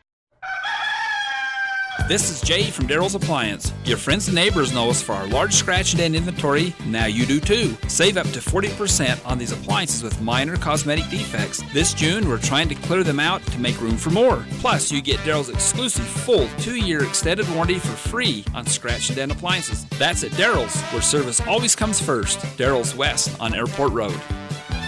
This 2.07 2.31
is 2.31 2.39
Jay 2.39 2.63
from 2.71 2.87
Daryl's 2.87 3.15
Appliance. 3.15 3.73
Your 3.83 3.97
friends 3.97 4.29
and 4.29 4.35
neighbors 4.35 4.73
know 4.73 4.89
us 4.89 5.01
for 5.01 5.11
our 5.11 5.27
large 5.27 5.53
scratch 5.53 5.91
and 5.91 5.99
dent 5.99 6.15
inventory. 6.15 6.73
Now 6.85 7.05
you 7.05 7.25
do 7.25 7.41
too. 7.41 7.75
Save 7.89 8.15
up 8.15 8.27
to 8.27 8.39
40% 8.39 9.27
on 9.27 9.37
these 9.37 9.51
appliances 9.51 10.03
with 10.03 10.21
minor 10.21 10.55
cosmetic 10.55 11.09
defects. 11.09 11.61
This 11.73 11.93
June, 11.93 12.29
we're 12.29 12.37
trying 12.37 12.69
to 12.69 12.75
clear 12.75 13.03
them 13.03 13.19
out 13.19 13.43
to 13.47 13.59
make 13.59 13.81
room 13.81 13.97
for 13.97 14.11
more. 14.11 14.45
Plus, 14.59 14.89
you 14.89 15.01
get 15.01 15.19
Daryl's 15.19 15.49
exclusive 15.49 16.05
full 16.05 16.47
two 16.59 16.77
year 16.77 17.03
extended 17.03 17.45
warranty 17.49 17.77
for 17.77 17.87
free 17.87 18.45
on 18.55 18.65
scratch 18.65 19.09
and 19.09 19.17
dent 19.17 19.33
appliances. 19.33 19.83
That's 19.99 20.23
at 20.23 20.31
Daryl's, 20.31 20.79
where 20.93 21.01
service 21.01 21.41
always 21.41 21.75
comes 21.75 21.99
first. 21.99 22.39
Daryl's 22.57 22.95
West 22.95 23.37
on 23.41 23.53
Airport 23.53 23.91
Road. 23.91 24.17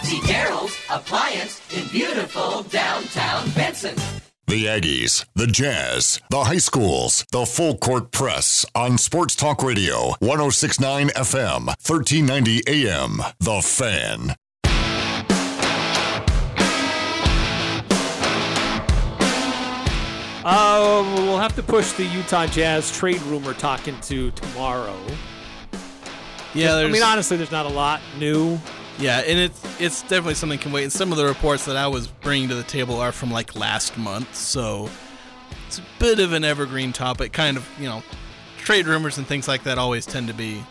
See 0.03 0.21
Daryl's 0.21 0.73
Appliance 0.89 1.59
in 1.75 1.85
beautiful 1.89 2.63
downtown 2.63 3.49
Benson. 3.51 3.97
The 4.49 4.65
Aggies, 4.65 5.25
the 5.35 5.45
Jazz, 5.45 6.19
the 6.31 6.45
high 6.45 6.57
schools, 6.57 7.23
the 7.31 7.45
full 7.45 7.77
court 7.77 8.11
press 8.11 8.65
on 8.73 8.97
Sports 8.97 9.35
Talk 9.35 9.61
Radio, 9.61 10.15
1069 10.21 11.09
FM, 11.09 11.67
1390 11.67 12.63
AM. 12.67 13.21
The 13.39 13.61
Fan. 13.61 14.35
Uh, 20.43 21.03
we'll 21.15 21.37
have 21.37 21.55
to 21.55 21.61
push 21.61 21.91
the 21.91 22.05
Utah 22.05 22.47
Jazz 22.47 22.91
trade 22.91 23.21
rumor 23.21 23.53
talking 23.53 23.99
to 24.01 24.31
tomorrow. 24.31 24.97
Yeah, 26.55 26.77
I 26.77 26.87
mean, 26.87 27.03
honestly, 27.03 27.37
there's 27.37 27.51
not 27.51 27.67
a 27.67 27.69
lot 27.69 28.01
new. 28.17 28.59
Yeah, 28.99 29.19
and 29.19 29.39
it's 29.39 29.79
it's 29.79 30.01
definitely 30.01 30.33
something 30.33 30.59
can 30.59 30.73
wait. 30.73 30.83
And 30.83 30.91
some 30.91 31.13
of 31.13 31.17
the 31.17 31.23
reports 31.23 31.63
that 31.65 31.77
I 31.77 31.87
was 31.87 32.07
bringing 32.07 32.49
to 32.49 32.55
the 32.55 32.63
table 32.63 32.99
are 32.99 33.13
from 33.13 33.31
like 33.31 33.55
last 33.55 33.97
month, 33.97 34.35
so 34.35 34.89
it's 35.67 35.79
a 35.79 35.83
bit 35.99 36.19
of 36.19 36.33
an 36.33 36.43
evergreen 36.43 36.91
topic. 36.91 37.31
Kind 37.31 37.55
of, 37.55 37.65
you 37.79 37.87
know, 37.87 38.03
trade 38.57 38.87
rumors 38.87 39.17
and 39.17 39.25
things 39.25 39.47
like 39.47 39.63
that 39.63 39.77
always 39.77 40.05
tend 40.05 40.27
to 40.27 40.33
be. 40.33 40.65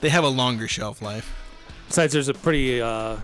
They 0.00 0.10
have 0.10 0.22
a 0.22 0.28
longer 0.28 0.68
shelf 0.68 1.02
life. 1.02 1.34
Besides, 1.88 2.12
there's 2.12 2.28
a 2.28 2.34
pretty 2.34 2.80
uh, 2.80 3.16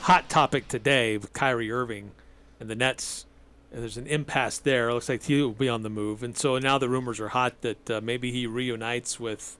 hot 0.00 0.28
topic 0.28 0.66
today 0.66 1.16
with 1.16 1.32
Kyrie 1.32 1.70
Irving 1.70 2.10
and 2.58 2.68
the 2.68 2.74
Nets. 2.74 3.26
And 3.70 3.80
there's 3.80 3.96
an 3.96 4.08
impasse 4.08 4.58
there. 4.58 4.88
It 4.88 4.94
looks 4.94 5.08
like 5.08 5.22
he 5.22 5.40
will 5.40 5.52
be 5.52 5.68
on 5.68 5.82
the 5.82 5.88
move, 5.88 6.24
and 6.24 6.36
so 6.36 6.58
now 6.58 6.78
the 6.78 6.88
rumors 6.88 7.20
are 7.20 7.28
hot 7.28 7.60
that 7.60 7.90
uh, 7.90 8.00
maybe 8.02 8.32
he 8.32 8.46
reunites 8.46 9.20
with 9.20 9.56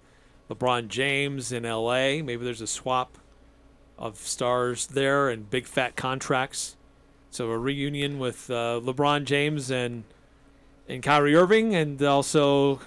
LeBron 0.50 0.88
James 0.88 1.52
in 1.52 1.64
L.A. 1.64 2.20
Maybe 2.20 2.44
there's 2.44 2.60
a 2.60 2.66
swap 2.66 3.16
of 3.98 4.18
stars 4.18 4.86
there 4.86 5.28
and 5.28 5.50
big 5.50 5.66
fat 5.66 5.96
contracts. 5.96 6.76
So 7.30 7.50
a 7.50 7.58
reunion 7.58 8.18
with 8.18 8.50
uh, 8.50 8.80
LeBron 8.82 9.24
James 9.24 9.70
and 9.70 10.04
and 10.88 11.02
Kyrie 11.02 11.34
Irving, 11.34 11.74
and 11.74 12.02
also 12.02 12.80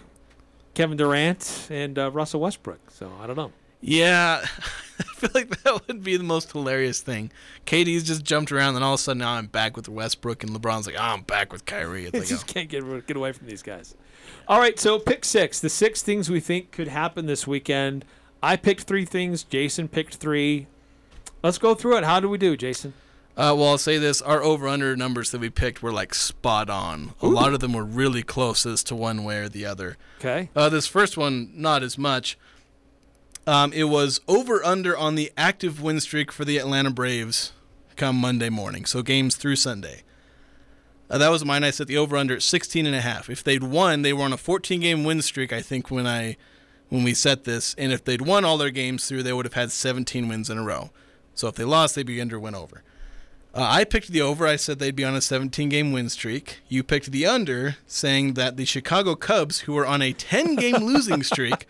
Kevin 0.74 0.98
Durant 0.98 1.68
and 1.72 1.98
uh, 1.98 2.12
Russell 2.12 2.42
Westbrook. 2.42 2.92
So 2.92 3.12
I 3.22 3.26
don't 3.26 3.38
know. 3.38 3.52
Yeah, 3.82 4.46
I 5.00 5.04
feel 5.04 5.30
like 5.34 5.50
that 5.64 5.88
would 5.88 6.04
be 6.04 6.18
the 6.18 6.24
most 6.24 6.52
hilarious 6.52 7.02
thing. 7.02 7.32
KD's 7.66 8.04
just 8.04 8.24
jumped 8.24 8.52
around, 8.52 8.76
and 8.76 8.84
all 8.84 8.94
of 8.96 9.00
a 9.00 9.04
sudden 9.04 9.20
now 9.20 9.32
I'm 9.34 9.48
back 9.48 9.76
with 9.76 9.90
Westbrook, 9.90 10.44
and 10.44 10.52
LeBron's 10.52 10.88
like, 10.88 10.96
oh, 10.98 11.04
I'm 11.04 11.22
back 11.22 11.52
with 11.52 11.66
Kyrie. 11.66 12.06
It's 12.06 12.14
like, 12.20 12.28
just 12.28 12.50
oh. 12.50 12.54
can't 12.54 12.70
get 12.70 13.08
get 13.08 13.18
away 13.18 13.32
from 13.32 13.48
these 13.48 13.64
guys. 13.64 13.96
All 14.48 14.60
right, 14.60 14.80
so 14.80 15.00
pick 15.00 15.26
six. 15.26 15.60
The 15.60 15.70
six 15.70 16.04
things 16.04 16.30
we 16.30 16.40
think 16.40 16.72
could 16.72 16.88
happen 16.88 17.26
this 17.26 17.48
weekend. 17.48 18.06
I 18.44 18.58
picked 18.58 18.84
three 18.84 19.06
things. 19.06 19.44
Jason 19.44 19.88
picked 19.88 20.16
three. 20.16 20.68
Let's 21.46 21.60
go 21.60 21.76
through 21.76 21.98
it. 21.98 22.04
How 22.04 22.20
do 22.20 22.28
we 22.28 22.40
do, 22.40 22.58
Jason? 22.58 22.96
Uh, 23.38 23.54
well, 23.56 23.68
I'll 23.68 23.78
say 23.78 24.00
this: 24.00 24.20
our 24.20 24.42
over/under 24.42 24.96
numbers 24.96 25.30
that 25.30 25.40
we 25.40 25.52
picked 25.52 25.84
were 25.84 25.92
like 25.92 26.16
spot 26.16 26.72
on. 26.72 27.14
A 27.22 27.28
lot 27.28 27.54
of 27.54 27.60
them 27.60 27.74
were 27.74 27.84
really 27.84 28.24
close 28.24 28.66
as 28.66 28.84
to 28.86 28.96
one 28.96 29.24
way 29.24 29.38
or 29.38 29.48
the 29.48 29.64
other. 29.64 29.96
Okay. 30.18 30.50
Uh, 30.56 30.70
this 30.70 30.88
first 30.88 31.18
one, 31.18 31.52
not 31.54 31.84
as 31.84 32.00
much. 32.00 32.36
Um, 33.46 33.72
it 33.74 33.84
was 33.84 34.22
over/under 34.28 34.98
on 34.98 35.14
the 35.14 35.32
active 35.38 35.80
win 35.80 36.00
streak 36.00 36.32
for 36.32 36.46
the 36.46 36.58
Atlanta 36.58 36.90
Braves 36.90 37.52
come 37.96 38.16
Monday 38.16 38.50
morning, 38.50 38.84
so 38.86 39.04
games 39.04 39.36
through 39.36 39.58
Sunday. 39.58 40.02
Uh, 41.12 41.20
that 41.20 41.30
was 41.30 41.46
mine. 41.46 41.64
I 41.64 41.70
set 41.70 41.86
the 41.86 41.98
over/under 41.98 42.38
at 42.38 42.42
16 42.42 42.88
and 42.88 42.96
a 42.96 43.02
half. 43.02 43.30
If 43.30 43.44
they'd 43.44 43.62
won, 43.62 44.02
they 44.02 44.14
were 44.14 44.24
on 44.24 44.34
a 44.34 44.38
14-game 44.38 45.04
win 45.04 45.22
streak. 45.22 45.54
I 45.54 45.62
think 45.62 45.92
when 45.92 46.08
I 46.08 46.38
when 46.90 47.04
we 47.04 47.14
set 47.14 47.44
this, 47.44 47.76
and 47.78 47.92
if 47.92 48.04
they'd 48.04 48.24
won 48.24 48.46
all 48.46 48.58
their 48.58 48.72
games 48.72 49.08
through, 49.08 49.22
they 49.22 49.34
would 49.34 49.46
have 49.46 49.54
had 49.54 49.72
17 49.72 50.28
wins 50.28 50.50
in 50.50 50.58
a 50.58 50.64
row. 50.64 50.90
So 51.36 51.48
if 51.48 51.56
they 51.56 51.66
lost, 51.66 51.94
they'd 51.96 52.06
be 52.06 52.22
under 52.22 52.40
win 52.40 52.56
over. 52.56 52.82
Uh, 53.54 53.68
I 53.70 53.84
picked 53.84 54.10
the 54.10 54.22
over. 54.22 54.48
I 54.48 54.56
said 54.56 54.80
they'd 54.80 54.96
be 54.96 55.06
on 55.06 55.16
a 55.16 55.22
17 55.22 55.70
game 55.70 55.92
win 55.92 56.10
streak. 56.10 56.60
You 56.68 56.84
picked 56.84 57.12
the 57.12 57.26
under, 57.26 57.78
saying 57.88 58.34
that 58.34 58.58
the 58.58 58.66
Chicago 58.66 59.16
Cubs, 59.16 59.62
who 59.62 59.74
were 59.74 59.86
on 59.86 60.02
a 60.02 60.12
10 60.12 60.56
game 60.56 60.76
losing 60.82 61.24
streak, 61.24 61.68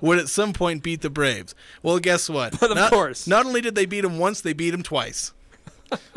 would 0.00 0.18
at 0.18 0.28
some 0.28 0.52
point 0.52 0.82
beat 0.82 1.00
the 1.00 1.10
Braves. 1.10 1.54
Well, 1.82 1.98
guess 1.98 2.28
what? 2.28 2.60
But 2.60 2.70
of 2.70 2.76
not, 2.76 2.92
course. 2.92 3.26
Not 3.26 3.46
only 3.46 3.60
did 3.60 3.74
they 3.74 3.86
beat 3.86 4.02
them 4.02 4.18
once, 4.18 4.40
they 4.40 4.52
beat 4.52 4.70
them 4.70 4.82
twice. 4.82 5.32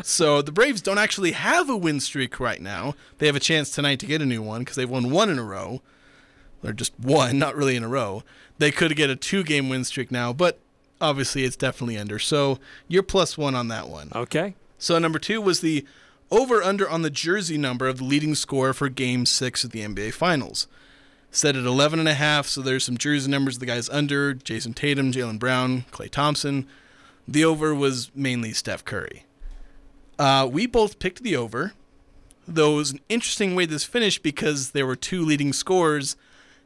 so 0.02 0.42
the 0.42 0.52
Braves 0.52 0.82
don't 0.82 0.98
actually 0.98 1.32
have 1.32 1.68
a 1.68 1.76
win 1.76 1.98
streak 2.00 2.38
right 2.38 2.60
now. 2.60 2.94
They 3.18 3.26
have 3.26 3.36
a 3.36 3.40
chance 3.40 3.70
tonight 3.70 3.98
to 4.00 4.06
get 4.06 4.22
a 4.22 4.26
new 4.26 4.42
one 4.42 4.60
because 4.60 4.76
they've 4.76 4.88
won 4.88 5.10
one 5.10 5.30
in 5.30 5.38
a 5.38 5.44
row. 5.44 5.82
Or 6.62 6.72
just 6.72 6.92
one, 6.98 7.38
not 7.38 7.56
really 7.56 7.76
in 7.76 7.84
a 7.84 7.88
row. 7.88 8.22
They 8.58 8.70
could 8.70 8.94
get 8.96 9.10
a 9.10 9.16
two 9.16 9.42
game 9.42 9.68
win 9.68 9.84
streak 9.84 10.10
now, 10.10 10.32
but 10.32 10.60
obviously 11.00 11.44
it's 11.44 11.56
definitely 11.56 11.98
under. 11.98 12.18
So 12.18 12.58
you're 12.86 13.02
plus 13.02 13.36
one 13.38 13.54
on 13.54 13.68
that 13.68 13.88
one. 13.88 14.10
Okay. 14.14 14.54
So 14.78 14.98
number 14.98 15.18
two 15.18 15.40
was 15.40 15.60
the 15.60 15.84
over 16.30 16.62
under 16.62 16.88
on 16.88 17.02
the 17.02 17.10
jersey 17.10 17.58
number 17.58 17.88
of 17.88 17.98
the 17.98 18.04
leading 18.04 18.34
scorer 18.34 18.72
for 18.72 18.88
game 18.88 19.26
six 19.26 19.64
of 19.64 19.70
the 19.70 19.80
NBA 19.80 20.12
Finals. 20.14 20.66
Set 21.30 21.56
at 21.56 21.64
11 21.64 21.98
and 21.98 22.08
a 22.08 22.14
half, 22.14 22.46
so 22.46 22.62
there's 22.62 22.84
some 22.84 22.96
jersey 22.96 23.30
numbers 23.30 23.56
of 23.56 23.60
the 23.60 23.66
guys 23.66 23.88
under 23.90 24.32
Jayson 24.32 24.74
Tatum, 24.74 25.12
Jaylen 25.12 25.38
Brown, 25.38 25.84
Klay 25.92 26.10
Thompson. 26.10 26.66
The 27.26 27.44
over 27.44 27.74
was 27.74 28.10
mainly 28.14 28.52
Steph 28.52 28.84
Curry. 28.84 29.26
Uh, 30.18 30.48
we 30.50 30.66
both 30.66 30.98
picked 30.98 31.22
the 31.22 31.36
over, 31.36 31.74
though 32.46 32.74
it 32.74 32.76
was 32.76 32.90
an 32.92 33.00
interesting 33.10 33.54
way 33.54 33.66
this 33.66 33.84
finished 33.84 34.22
because 34.22 34.70
there 34.70 34.86
were 34.86 34.96
two 34.96 35.22
leading 35.22 35.52
scorers 35.52 36.16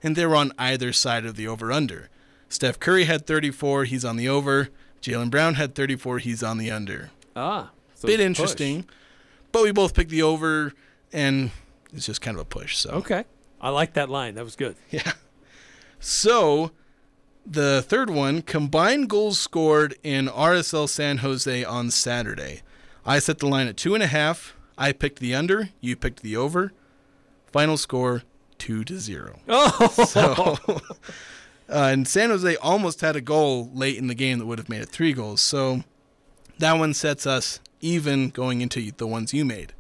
and 0.03 0.15
they 0.17 0.25
were 0.27 0.37
on 0.37 0.53
either 0.59 0.93
side 0.93 1.27
of 1.27 1.37
the 1.37 1.49
over 1.49 1.73
under. 1.73 2.09
Steph 2.53 2.79
Curry 2.79 3.05
had 3.05 3.27
34, 3.27 3.85
he's 3.85 4.05
on 4.05 4.17
the 4.17 4.29
over. 4.29 4.69
Jaylen 5.01 5.31
Brown 5.31 5.55
had 5.55 5.75
34, 5.75 6.19
he's 6.19 6.43
on 6.43 6.59
the 6.59 6.71
under. 6.71 7.11
Ah, 7.35 7.71
so 7.95 8.07
Bit 8.07 8.15
a 8.15 8.19
push. 8.19 8.27
interesting, 8.27 8.85
but 9.53 9.63
we 9.63 9.73
both 9.73 9.95
picked 9.95 10.11
the 10.11 10.23
over, 10.23 10.73
and 11.13 11.51
it's 11.95 12.07
just 12.07 12.21
kind 12.21 12.37
of 12.37 12.43
a 12.43 12.45
push. 12.45 12.77
So 12.77 12.91
Okay. 12.91 13.25
I 13.61 13.71
like 13.71 13.95
that 13.95 14.09
line. 14.11 14.35
That 14.35 14.45
was 14.45 14.57
good. 14.57 14.77
Yeah. 14.91 15.13
So 15.99 16.73
the 17.47 17.83
third 17.83 18.11
one, 18.11 18.43
combined 18.43 19.09
goals 19.09 19.39
scored 19.39 19.95
in 20.03 20.27
RSL 20.29 20.89
San 20.89 21.19
Jose 21.19 21.65
on 21.65 21.91
Saturday. 21.91 22.63
I 23.07 23.19
set 23.19 23.39
the 23.39 23.47
line 23.49 23.67
at 23.67 23.77
two 23.77 23.95
and 23.95 24.03
a 24.03 24.07
half. 24.09 24.55
I 24.77 24.93
picked 24.93 25.21
the 25.21 25.35
under. 25.35 25.71
You 25.81 25.97
picked 25.97 26.23
the 26.23 26.37
over. 26.37 26.73
Final 27.53 27.77
score 27.77 28.23
two 28.59 28.85
to 28.85 28.99
zero. 28.99 29.41
Oh. 29.49 29.89
So, 30.07 30.59
uh, 31.69 31.89
and 31.93 32.07
San 32.07 32.31
Jose 32.31 32.57
almost 32.57 33.01
had 33.01 33.17
a 33.17 33.21
goal 33.21 33.71
late 33.73 33.97
in 33.97 34.07
the 34.07 34.15
game 34.15 34.39
that 34.39 34.47
would 34.47 34.59
have 34.59 34.69
made 34.69 34.83
it 34.83 34.89
three 34.89 35.13
goals. 35.13 35.41
So 35.41 35.85
that 36.59 36.75
one 36.75 36.95
sets 36.95 37.27
us 37.27 37.61
even 37.81 38.31
going 38.31 38.61
into 38.61 38.91
the 38.93 39.07
ones 39.07 39.35
you 39.35 39.45
made. 39.45 39.73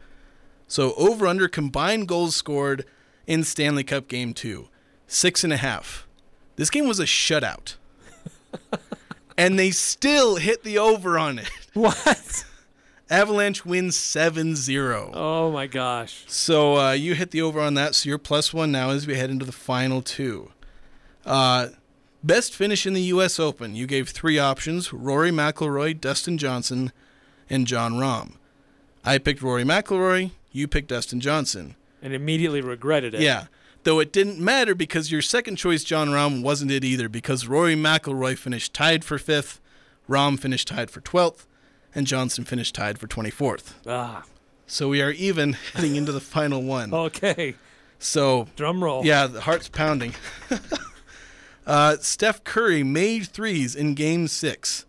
So 0.66 0.94
over 0.94 1.26
under 1.26 1.48
combined 1.48 2.08
goals 2.08 2.34
scored 2.34 2.84
in 3.26 3.44
Stanley 3.44 3.84
Cup 3.84 4.08
Game 4.08 4.32
Two, 4.34 4.68
six 5.06 5.44
and 5.44 5.52
a 5.52 5.58
half. 5.58 6.06
This 6.56 6.70
game 6.70 6.88
was 6.88 6.98
a 7.00 7.04
shutout, 7.04 7.76
and 9.38 9.58
they 9.58 9.70
still 9.70 10.36
hit 10.36 10.64
the 10.64 10.78
over 10.78 11.18
on 11.18 11.38
it. 11.38 11.50
What? 11.74 12.44
Avalanche 13.08 13.64
wins 13.64 13.96
7-0. 13.96 15.10
Oh 15.14 15.50
my 15.50 15.66
gosh. 15.66 16.24
So 16.26 16.78
uh, 16.78 16.92
you 16.92 17.14
hit 17.14 17.30
the 17.30 17.40
over 17.40 17.60
on 17.60 17.74
that, 17.74 17.94
so 17.94 18.08
you're 18.10 18.18
plus 18.18 18.52
one 18.52 18.70
now 18.72 18.90
as 18.90 19.06
we 19.06 19.16
head 19.16 19.30
into 19.30 19.44
the 19.46 19.52
final 19.52 20.02
two. 20.02 20.50
Uh, 21.24 21.68
best 22.22 22.54
finish 22.54 22.86
in 22.86 22.94
the 22.94 23.02
U.S. 23.02 23.38
Open. 23.38 23.74
You 23.74 23.86
gave 23.86 24.08
three 24.10 24.38
options: 24.38 24.92
Rory 24.92 25.30
McIlroy, 25.30 26.00
Dustin 26.00 26.38
Johnson, 26.38 26.92
and 27.48 27.66
Jon 27.66 27.94
Rahm. 27.94 28.34
I 29.04 29.18
picked 29.18 29.42
Rory 29.42 29.64
McIlroy. 29.64 30.32
You 30.52 30.68
picked 30.68 30.88
Dustin 30.88 31.20
Johnson. 31.20 31.76
And 32.00 32.12
immediately 32.12 32.60
regretted 32.60 33.14
it. 33.14 33.20
Yeah. 33.20 33.46
Though 33.84 33.98
it 33.98 34.12
didn't 34.12 34.38
matter 34.38 34.74
because 34.74 35.10
your 35.10 35.22
second 35.22 35.56
choice, 35.56 35.82
Jon 35.82 36.08
Rahm, 36.10 36.42
wasn't 36.42 36.70
it 36.70 36.84
either 36.84 37.08
because 37.08 37.48
Rory 37.48 37.74
McIlroy 37.74 38.38
finished 38.38 38.74
tied 38.74 39.04
for 39.04 39.18
fifth, 39.18 39.60
Rahm 40.08 40.38
finished 40.38 40.68
tied 40.68 40.90
for 40.90 41.00
12th, 41.00 41.46
and 41.94 42.06
Johnson 42.06 42.44
finished 42.44 42.74
tied 42.74 42.98
for 42.98 43.08
24th. 43.08 43.74
Ah. 43.86 44.24
So 44.66 44.88
we 44.88 45.02
are 45.02 45.10
even 45.10 45.52
heading 45.74 45.96
into 45.96 46.12
the 46.12 46.20
final 46.20 46.62
one. 46.62 46.94
Okay. 46.94 47.54
So 47.98 48.48
drum 48.56 48.82
roll. 48.82 49.04
Yeah, 49.04 49.26
the 49.26 49.40
heart's 49.40 49.68
pounding. 49.68 50.14
uh, 51.66 51.96
Steph 52.00 52.44
Curry 52.44 52.82
made 52.82 53.26
threes 53.26 53.74
in 53.74 53.94
Game 53.94 54.28
Six, 54.28 54.86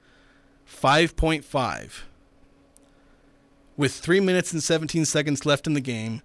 five 0.65 1.15
point 1.15 1.45
five. 1.45 2.05
With 3.75 3.93
three 3.93 4.19
minutes 4.19 4.53
and 4.53 4.61
seventeen 4.61 5.05
seconds 5.05 5.45
left 5.45 5.67
in 5.67 5.73
the 5.73 5.81
game, 5.81 6.21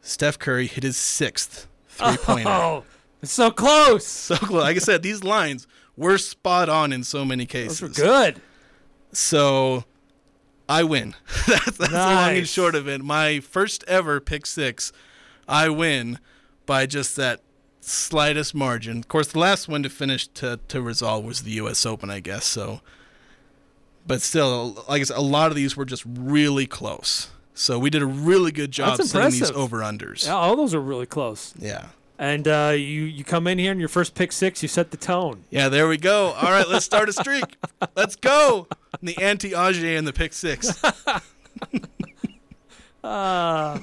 Steph 0.00 0.38
Curry 0.38 0.66
hit 0.66 0.82
his 0.82 0.96
sixth 0.96 1.66
three 1.88 2.16
pointer. 2.16 2.48
Oh, 2.50 2.84
it's 3.22 3.32
so 3.32 3.50
close. 3.50 4.06
So 4.06 4.36
close. 4.36 4.62
Like 4.62 4.76
I 4.76 4.80
said, 4.80 5.02
these 5.02 5.22
lines 5.22 5.66
were 5.96 6.16
spot 6.18 6.68
on 6.68 6.92
in 6.92 7.04
so 7.04 7.24
many 7.24 7.44
cases. 7.46 7.80
Those 7.80 7.98
were 7.98 8.04
good. 8.04 8.40
So 9.12 9.84
I 10.68 10.84
win. 10.84 11.14
that's 11.46 11.76
that's 11.76 11.90
the 11.90 11.90
long 11.92 12.36
and 12.38 12.48
short 12.48 12.74
of 12.74 12.88
it. 12.88 13.02
My 13.02 13.40
first 13.40 13.84
ever 13.86 14.20
pick 14.20 14.46
six, 14.46 14.92
I 15.48 15.68
win 15.68 16.18
by 16.64 16.86
just 16.86 17.16
that 17.16 17.40
slightest 17.90 18.54
margin. 18.54 18.98
Of 18.98 19.08
course, 19.08 19.28
the 19.28 19.38
last 19.38 19.68
one 19.68 19.82
to 19.82 19.90
finish 19.90 20.26
to, 20.28 20.60
to 20.68 20.80
resolve 20.80 21.24
was 21.24 21.42
the 21.42 21.52
U.S. 21.52 21.84
Open, 21.84 22.10
I 22.10 22.20
guess. 22.20 22.44
So, 22.44 22.80
but 24.06 24.22
still, 24.22 24.84
like 24.88 25.00
I 25.00 25.04
said, 25.04 25.16
a 25.16 25.22
lot 25.22 25.50
of 25.50 25.56
these 25.56 25.76
were 25.76 25.84
just 25.84 26.04
really 26.06 26.66
close. 26.66 27.28
So 27.54 27.78
we 27.78 27.90
did 27.90 28.02
a 28.02 28.06
really 28.06 28.52
good 28.52 28.70
job 28.70 29.02
setting 29.02 29.32
these 29.32 29.50
over 29.50 29.80
unders. 29.80 30.26
Yeah, 30.26 30.34
all 30.34 30.56
those 30.56 30.72
are 30.74 30.80
really 30.80 31.06
close. 31.06 31.52
Yeah. 31.58 31.88
And 32.18 32.46
uh, 32.46 32.72
you 32.74 33.02
you 33.02 33.24
come 33.24 33.46
in 33.46 33.58
here 33.58 33.70
and 33.70 33.80
your 33.80 33.88
first 33.88 34.14
pick 34.14 34.30
six, 34.32 34.62
you 34.62 34.68
set 34.68 34.90
the 34.90 34.96
tone. 34.96 35.44
Yeah, 35.48 35.70
there 35.70 35.88
we 35.88 35.96
go. 35.96 36.32
All 36.32 36.50
right, 36.50 36.68
let's 36.68 36.84
start 36.84 37.08
a 37.08 37.12
streak. 37.12 37.56
Let's 37.96 38.14
go. 38.16 38.66
And 38.98 39.08
the 39.08 39.16
anti 39.22 39.54
Auger 39.54 39.96
and 39.96 40.06
the 40.06 40.12
pick 40.12 40.32
six. 40.32 40.82
Uh, 43.02 43.78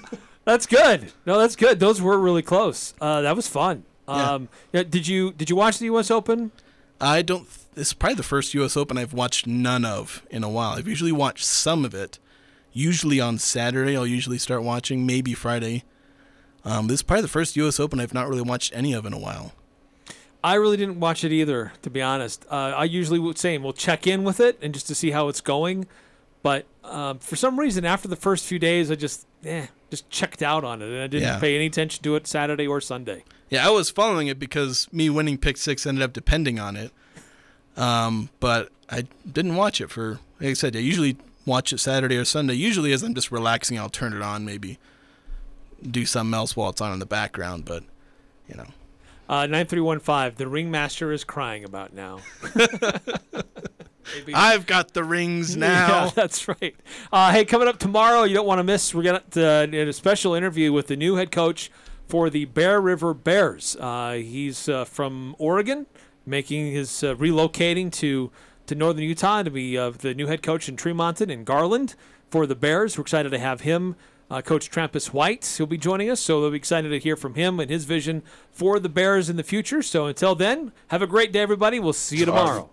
that's 0.45 0.66
good. 0.68 1.12
No, 1.26 1.39
that's 1.39 1.55
good. 1.55 1.80
Those 1.80 2.01
were 2.01 2.20
really 2.20 2.43
close. 2.43 2.93
Uh, 3.01 3.22
that 3.22 3.36
was 3.36 3.47
fun. 3.47 3.84
Um, 4.08 4.47
yeah, 4.74 4.84
did 4.84 5.08
you 5.08 5.32
did 5.34 5.49
you 5.49 5.55
watch 5.55 5.80
the 5.80 5.86
U.S. 5.86 6.10
Open? 6.12 6.51
I 7.01 7.22
don't. 7.22 7.47
Is 7.76 7.93
probably 7.93 8.16
the 8.16 8.24
first 8.24 8.53
U.S. 8.55 8.76
Open 8.76 8.97
I've 8.97 9.14
watched 9.14 9.45
none 9.45 9.86
of 9.86 10.26
in 10.32 10.43
a 10.43 10.49
while. 10.49 10.72
I've 10.72 10.88
usually 10.88 11.12
watched 11.12 11.45
some 11.45 11.86
of 11.86 11.93
it. 11.93 12.18
Usually 12.74 13.20
on 13.20 13.38
Saturday, 13.38 13.95
I'll 13.97 14.08
usually 14.08 14.38
start 14.38 14.64
watching. 14.64 15.05
Maybe 15.05 15.34
Friday. 15.34 15.84
Um, 16.66 16.88
this 16.88 16.95
is 16.99 17.03
probably 17.03 17.22
the 17.24 17.28
first 17.28 17.55
U.S. 17.55 17.80
Open 17.80 17.99
I've 17.99 18.14
not 18.14 18.28
really 18.28 18.41
watched 18.41 18.76
any 18.76 18.93
of 18.93 19.05
in 19.05 19.14
a 19.14 19.20
while. 19.20 19.53
I 20.43 20.55
really 20.55 20.78
didn't 20.78 20.99
watch 20.99 21.24
it 21.24 21.32
either, 21.32 21.74
to 21.82 21.89
be 21.89 22.01
honest. 22.01 22.45
Uh, 22.49 22.74
I 22.76 22.84
usually 22.86 23.20
would 23.20 23.38
say 23.38 23.58
we'll 23.58 23.74
check 23.74 24.05
in 24.08 24.24
with 24.24 24.39
it 24.39 24.58
and 24.62 24.74
just 24.74 24.88
to 24.88 24.95
see 24.95 25.12
how 25.12 25.28
it's 25.28 25.41
going. 25.41 25.88
But 26.43 26.66
um, 26.84 27.20
for 27.20 27.36
some 27.36 27.60
reason, 27.60 27.86
after 27.86 28.08
the 28.08 28.16
first 28.16 28.45
few 28.45 28.60
days, 28.60 28.91
I 28.91 28.95
just 28.95 29.26
eh, 29.43 29.68
just 29.89 30.10
checked 30.10 30.41
out 30.43 30.64
on 30.64 30.82
it, 30.82 30.86
and 30.89 31.01
I 31.01 31.08
didn't 31.08 31.28
Yeah. 31.28 31.39
pay 31.39 31.55
any 31.55 31.66
attention 31.66 32.03
to 32.03 32.16
it 32.16 32.28
Saturday 32.28 32.68
or 32.68 32.80
Sunday. 32.82 33.24
Yeah, 33.49 33.65
I 33.65 33.69
was 33.69 33.89
following 33.89 34.27
it 34.27 34.39
because 34.39 34.87
me 34.91 35.09
winning 35.09 35.37
pick 35.37 35.57
six 35.57 35.85
ended 35.85 36.03
up 36.03 36.13
depending 36.13 36.59
on 36.59 36.75
it. 36.75 36.91
Um, 37.77 38.29
but 38.39 38.69
I 38.89 39.05
didn't 39.31 39.55
watch 39.55 39.79
it 39.79 39.89
for, 39.89 40.19
like 40.39 40.49
I 40.49 40.53
said, 40.53 40.75
I 40.75 40.79
usually 40.79 41.17
watch 41.45 41.71
it 41.71 41.79
Saturday 41.79 42.17
or 42.17 42.25
Sunday. 42.25 42.55
Usually, 42.55 42.91
as 42.91 43.03
I'm 43.03 43.13
just 43.13 43.31
relaxing, 43.31 43.77
I'll 43.79 43.89
turn 43.89 44.13
it 44.13 44.21
on, 44.21 44.43
maybe 44.43 44.79
do 45.89 46.05
something 46.05 46.33
else 46.33 46.55
while 46.55 46.71
it's 46.71 46.81
on 46.81 46.91
in 46.91 46.99
the 46.99 47.05
background. 47.05 47.65
But 47.65 47.83
you 48.49 48.55
know, 48.55 48.67
Uh, 49.29 49.45
Nine 49.45 49.67
three 49.67 49.81
one 49.81 49.99
five. 49.99 50.35
The 50.35 50.47
ringmaster 50.47 51.11
is 51.11 51.23
crying 51.23 51.63
about 51.63 51.93
now. 51.93 52.19
I've 54.33 54.65
got 54.65 54.93
the 54.93 55.03
rings 55.03 55.55
now. 55.55 56.05
Yeah, 56.05 56.11
that's 56.15 56.47
right. 56.47 56.75
Uh, 57.11 57.31
hey, 57.31 57.45
coming 57.45 57.67
up 57.67 57.77
tomorrow, 57.77 58.23
you 58.23 58.33
don't 58.33 58.47
want 58.47 58.59
to 58.59 58.63
miss. 58.63 58.93
We're 58.93 59.03
gonna 59.03 59.23
uh, 59.35 59.67
a 59.71 59.91
special 59.93 60.33
interview 60.33 60.71
with 60.73 60.87
the 60.87 60.95
new 60.95 61.15
head 61.15 61.31
coach 61.31 61.71
for 62.08 62.30
the 62.30 62.45
Bear 62.45 62.80
River 62.80 63.14
Bears. 63.14 63.76
Uh, 63.80 64.14
he's 64.14 64.70
uh, 64.70 64.86
from 64.86 65.36
Oregon, 65.38 65.86
making 66.26 66.72
his 66.72 67.03
uh, 67.03 67.16
relocating 67.16 67.91
to 67.93 68.32
to 68.68 68.76
northern 68.76 69.03
Utah 69.03 69.43
to 69.43 69.51
be 69.51 69.78
uh, 69.78 69.91
the 69.91 70.14
new 70.14 70.28
head 70.28 70.43
coach 70.43 70.68
in 70.68 70.76
Tremonton 70.76 71.32
and 71.32 71.45
Garland 71.45 71.95
for 72.30 72.45
the 72.45 72.55
Bears. 72.55 72.97
We're 72.97 73.03
excited 73.03 73.30
to 73.30 73.39
have 73.39 73.62
him. 73.62 73.95
Uh, 74.30 74.41
coach 74.41 74.70
Trampus 74.70 75.14
White, 75.14 75.55
he'll 75.55 75.66
be 75.66 75.78
joining 75.78 76.10
us, 76.10 76.20
so 76.20 76.41
we'll 76.41 76.51
be 76.51 76.58
excited 76.58 76.89
to 76.89 76.99
hear 76.99 77.16
from 77.16 77.36
him 77.36 77.62
and 77.62 77.70
his 77.70 77.86
vision 77.86 78.24
for 78.51 78.78
the 78.78 78.89
Bears 78.89 79.30
in 79.30 79.38
the 79.38 79.43
future. 79.43 79.82
So 79.82 80.08
until 80.08 80.36
then, 80.36 80.74
have 80.88 81.01
a 81.01 81.08
great 81.08 81.32
day, 81.32 81.39
everybody. 81.39 81.80
We'll 81.80 81.93
see 81.93 82.18
you 82.18 82.26
tomorrow. 82.26 82.70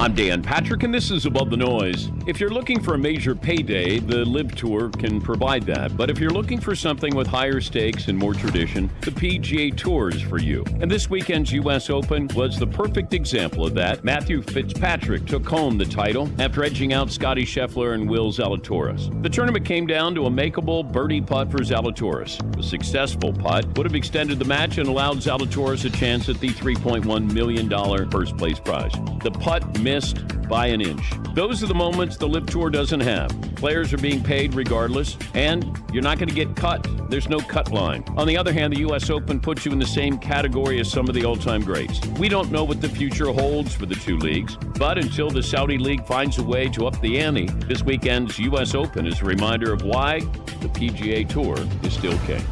I'm 0.00 0.14
Dan 0.14 0.42
Patrick, 0.42 0.82
and 0.82 0.94
this 0.94 1.10
is 1.10 1.26
Above 1.26 1.50
the 1.50 1.58
Noise. 1.58 2.10
If 2.26 2.40
you're 2.40 2.48
looking 2.48 2.82
for 2.82 2.94
a 2.94 2.98
major 2.98 3.34
payday, 3.34 3.98
the 3.98 4.24
LIV 4.24 4.54
Tour 4.54 4.88
can 4.88 5.20
provide 5.20 5.64
that. 5.64 5.94
But 5.94 6.08
if 6.08 6.18
you're 6.18 6.30
looking 6.30 6.58
for 6.58 6.74
something 6.74 7.14
with 7.14 7.26
higher 7.26 7.60
stakes 7.60 8.08
and 8.08 8.16
more 8.16 8.32
tradition, 8.32 8.88
the 9.02 9.10
PGA 9.10 9.76
Tour 9.76 10.08
is 10.08 10.22
for 10.22 10.38
you. 10.38 10.64
And 10.80 10.90
this 10.90 11.10
weekend's 11.10 11.52
U.S. 11.52 11.90
Open 11.90 12.28
was 12.34 12.58
the 12.58 12.66
perfect 12.66 13.12
example 13.12 13.66
of 13.66 13.74
that. 13.74 14.02
Matthew 14.02 14.40
Fitzpatrick 14.40 15.26
took 15.26 15.46
home 15.46 15.76
the 15.76 15.84
title 15.84 16.30
after 16.38 16.64
edging 16.64 16.94
out 16.94 17.10
Scottie 17.10 17.44
Scheffler 17.44 17.92
and 17.92 18.08
Will 18.08 18.32
Zalatoris. 18.32 19.22
The 19.22 19.28
tournament 19.28 19.66
came 19.66 19.86
down 19.86 20.14
to 20.14 20.24
a 20.24 20.30
makeable 20.30 20.90
birdie 20.90 21.20
putt 21.20 21.50
for 21.50 21.58
Zalatoris. 21.58 22.40
A 22.58 22.62
successful 22.62 23.34
putt 23.34 23.66
would 23.76 23.84
have 23.84 23.94
extended 23.94 24.38
the 24.38 24.46
match 24.46 24.78
and 24.78 24.88
allowed 24.88 25.18
Zalatoris 25.18 25.84
a 25.84 25.90
chance 25.90 26.30
at 26.30 26.40
the 26.40 26.48
$3.1 26.48 27.30
million 27.32 28.10
first 28.10 28.34
place 28.38 28.58
prize. 28.58 28.92
The 29.22 29.30
putt 29.40 29.80
missed 29.80 30.26
by 30.48 30.66
an 30.66 30.80
inch. 30.80 31.02
Those 31.34 31.62
are 31.62 31.66
the 31.66 31.74
moments 31.74 32.16
the 32.16 32.28
LIV 32.28 32.46
Tour 32.46 32.70
doesn't 32.70 33.00
have. 33.00 33.30
Players 33.54 33.92
are 33.92 33.98
being 33.98 34.22
paid 34.22 34.54
regardless, 34.54 35.16
and 35.34 35.80
you're 35.92 36.02
not 36.02 36.18
going 36.18 36.28
to 36.28 36.34
get 36.34 36.56
cut. 36.56 36.86
There's 37.08 37.28
no 37.28 37.38
cut 37.38 37.70
line. 37.70 38.04
On 38.16 38.26
the 38.26 38.36
other 38.36 38.52
hand, 38.52 38.72
the 38.72 38.80
U.S. 38.80 39.10
Open 39.10 39.40
puts 39.40 39.64
you 39.64 39.72
in 39.72 39.78
the 39.78 39.86
same 39.86 40.18
category 40.18 40.80
as 40.80 40.90
some 40.90 41.08
of 41.08 41.14
the 41.14 41.24
all 41.24 41.36
time 41.36 41.62
greats. 41.62 42.04
We 42.18 42.28
don't 42.28 42.50
know 42.50 42.64
what 42.64 42.80
the 42.80 42.88
future 42.88 43.32
holds 43.32 43.74
for 43.74 43.86
the 43.86 43.94
two 43.94 44.18
leagues, 44.18 44.56
but 44.56 44.98
until 44.98 45.30
the 45.30 45.42
Saudi 45.42 45.78
League 45.78 46.04
finds 46.04 46.38
a 46.38 46.42
way 46.42 46.68
to 46.70 46.86
up 46.86 47.00
the 47.00 47.20
ante, 47.20 47.46
this 47.46 47.82
weekend's 47.82 48.38
U.S. 48.40 48.74
Open 48.74 49.06
is 49.06 49.20
a 49.20 49.24
reminder 49.24 49.72
of 49.72 49.82
why 49.82 50.20
the 50.20 50.68
PGA 50.68 51.28
Tour 51.28 51.56
is 51.84 51.92
still 51.92 52.18
king. 52.26 52.44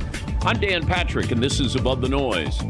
I'm 0.42 0.60
Dan 0.60 0.86
Patrick, 0.86 1.32
and 1.32 1.42
this 1.42 1.58
is 1.58 1.74
Above 1.74 2.00
the 2.00 2.08
Noise. 2.08 2.62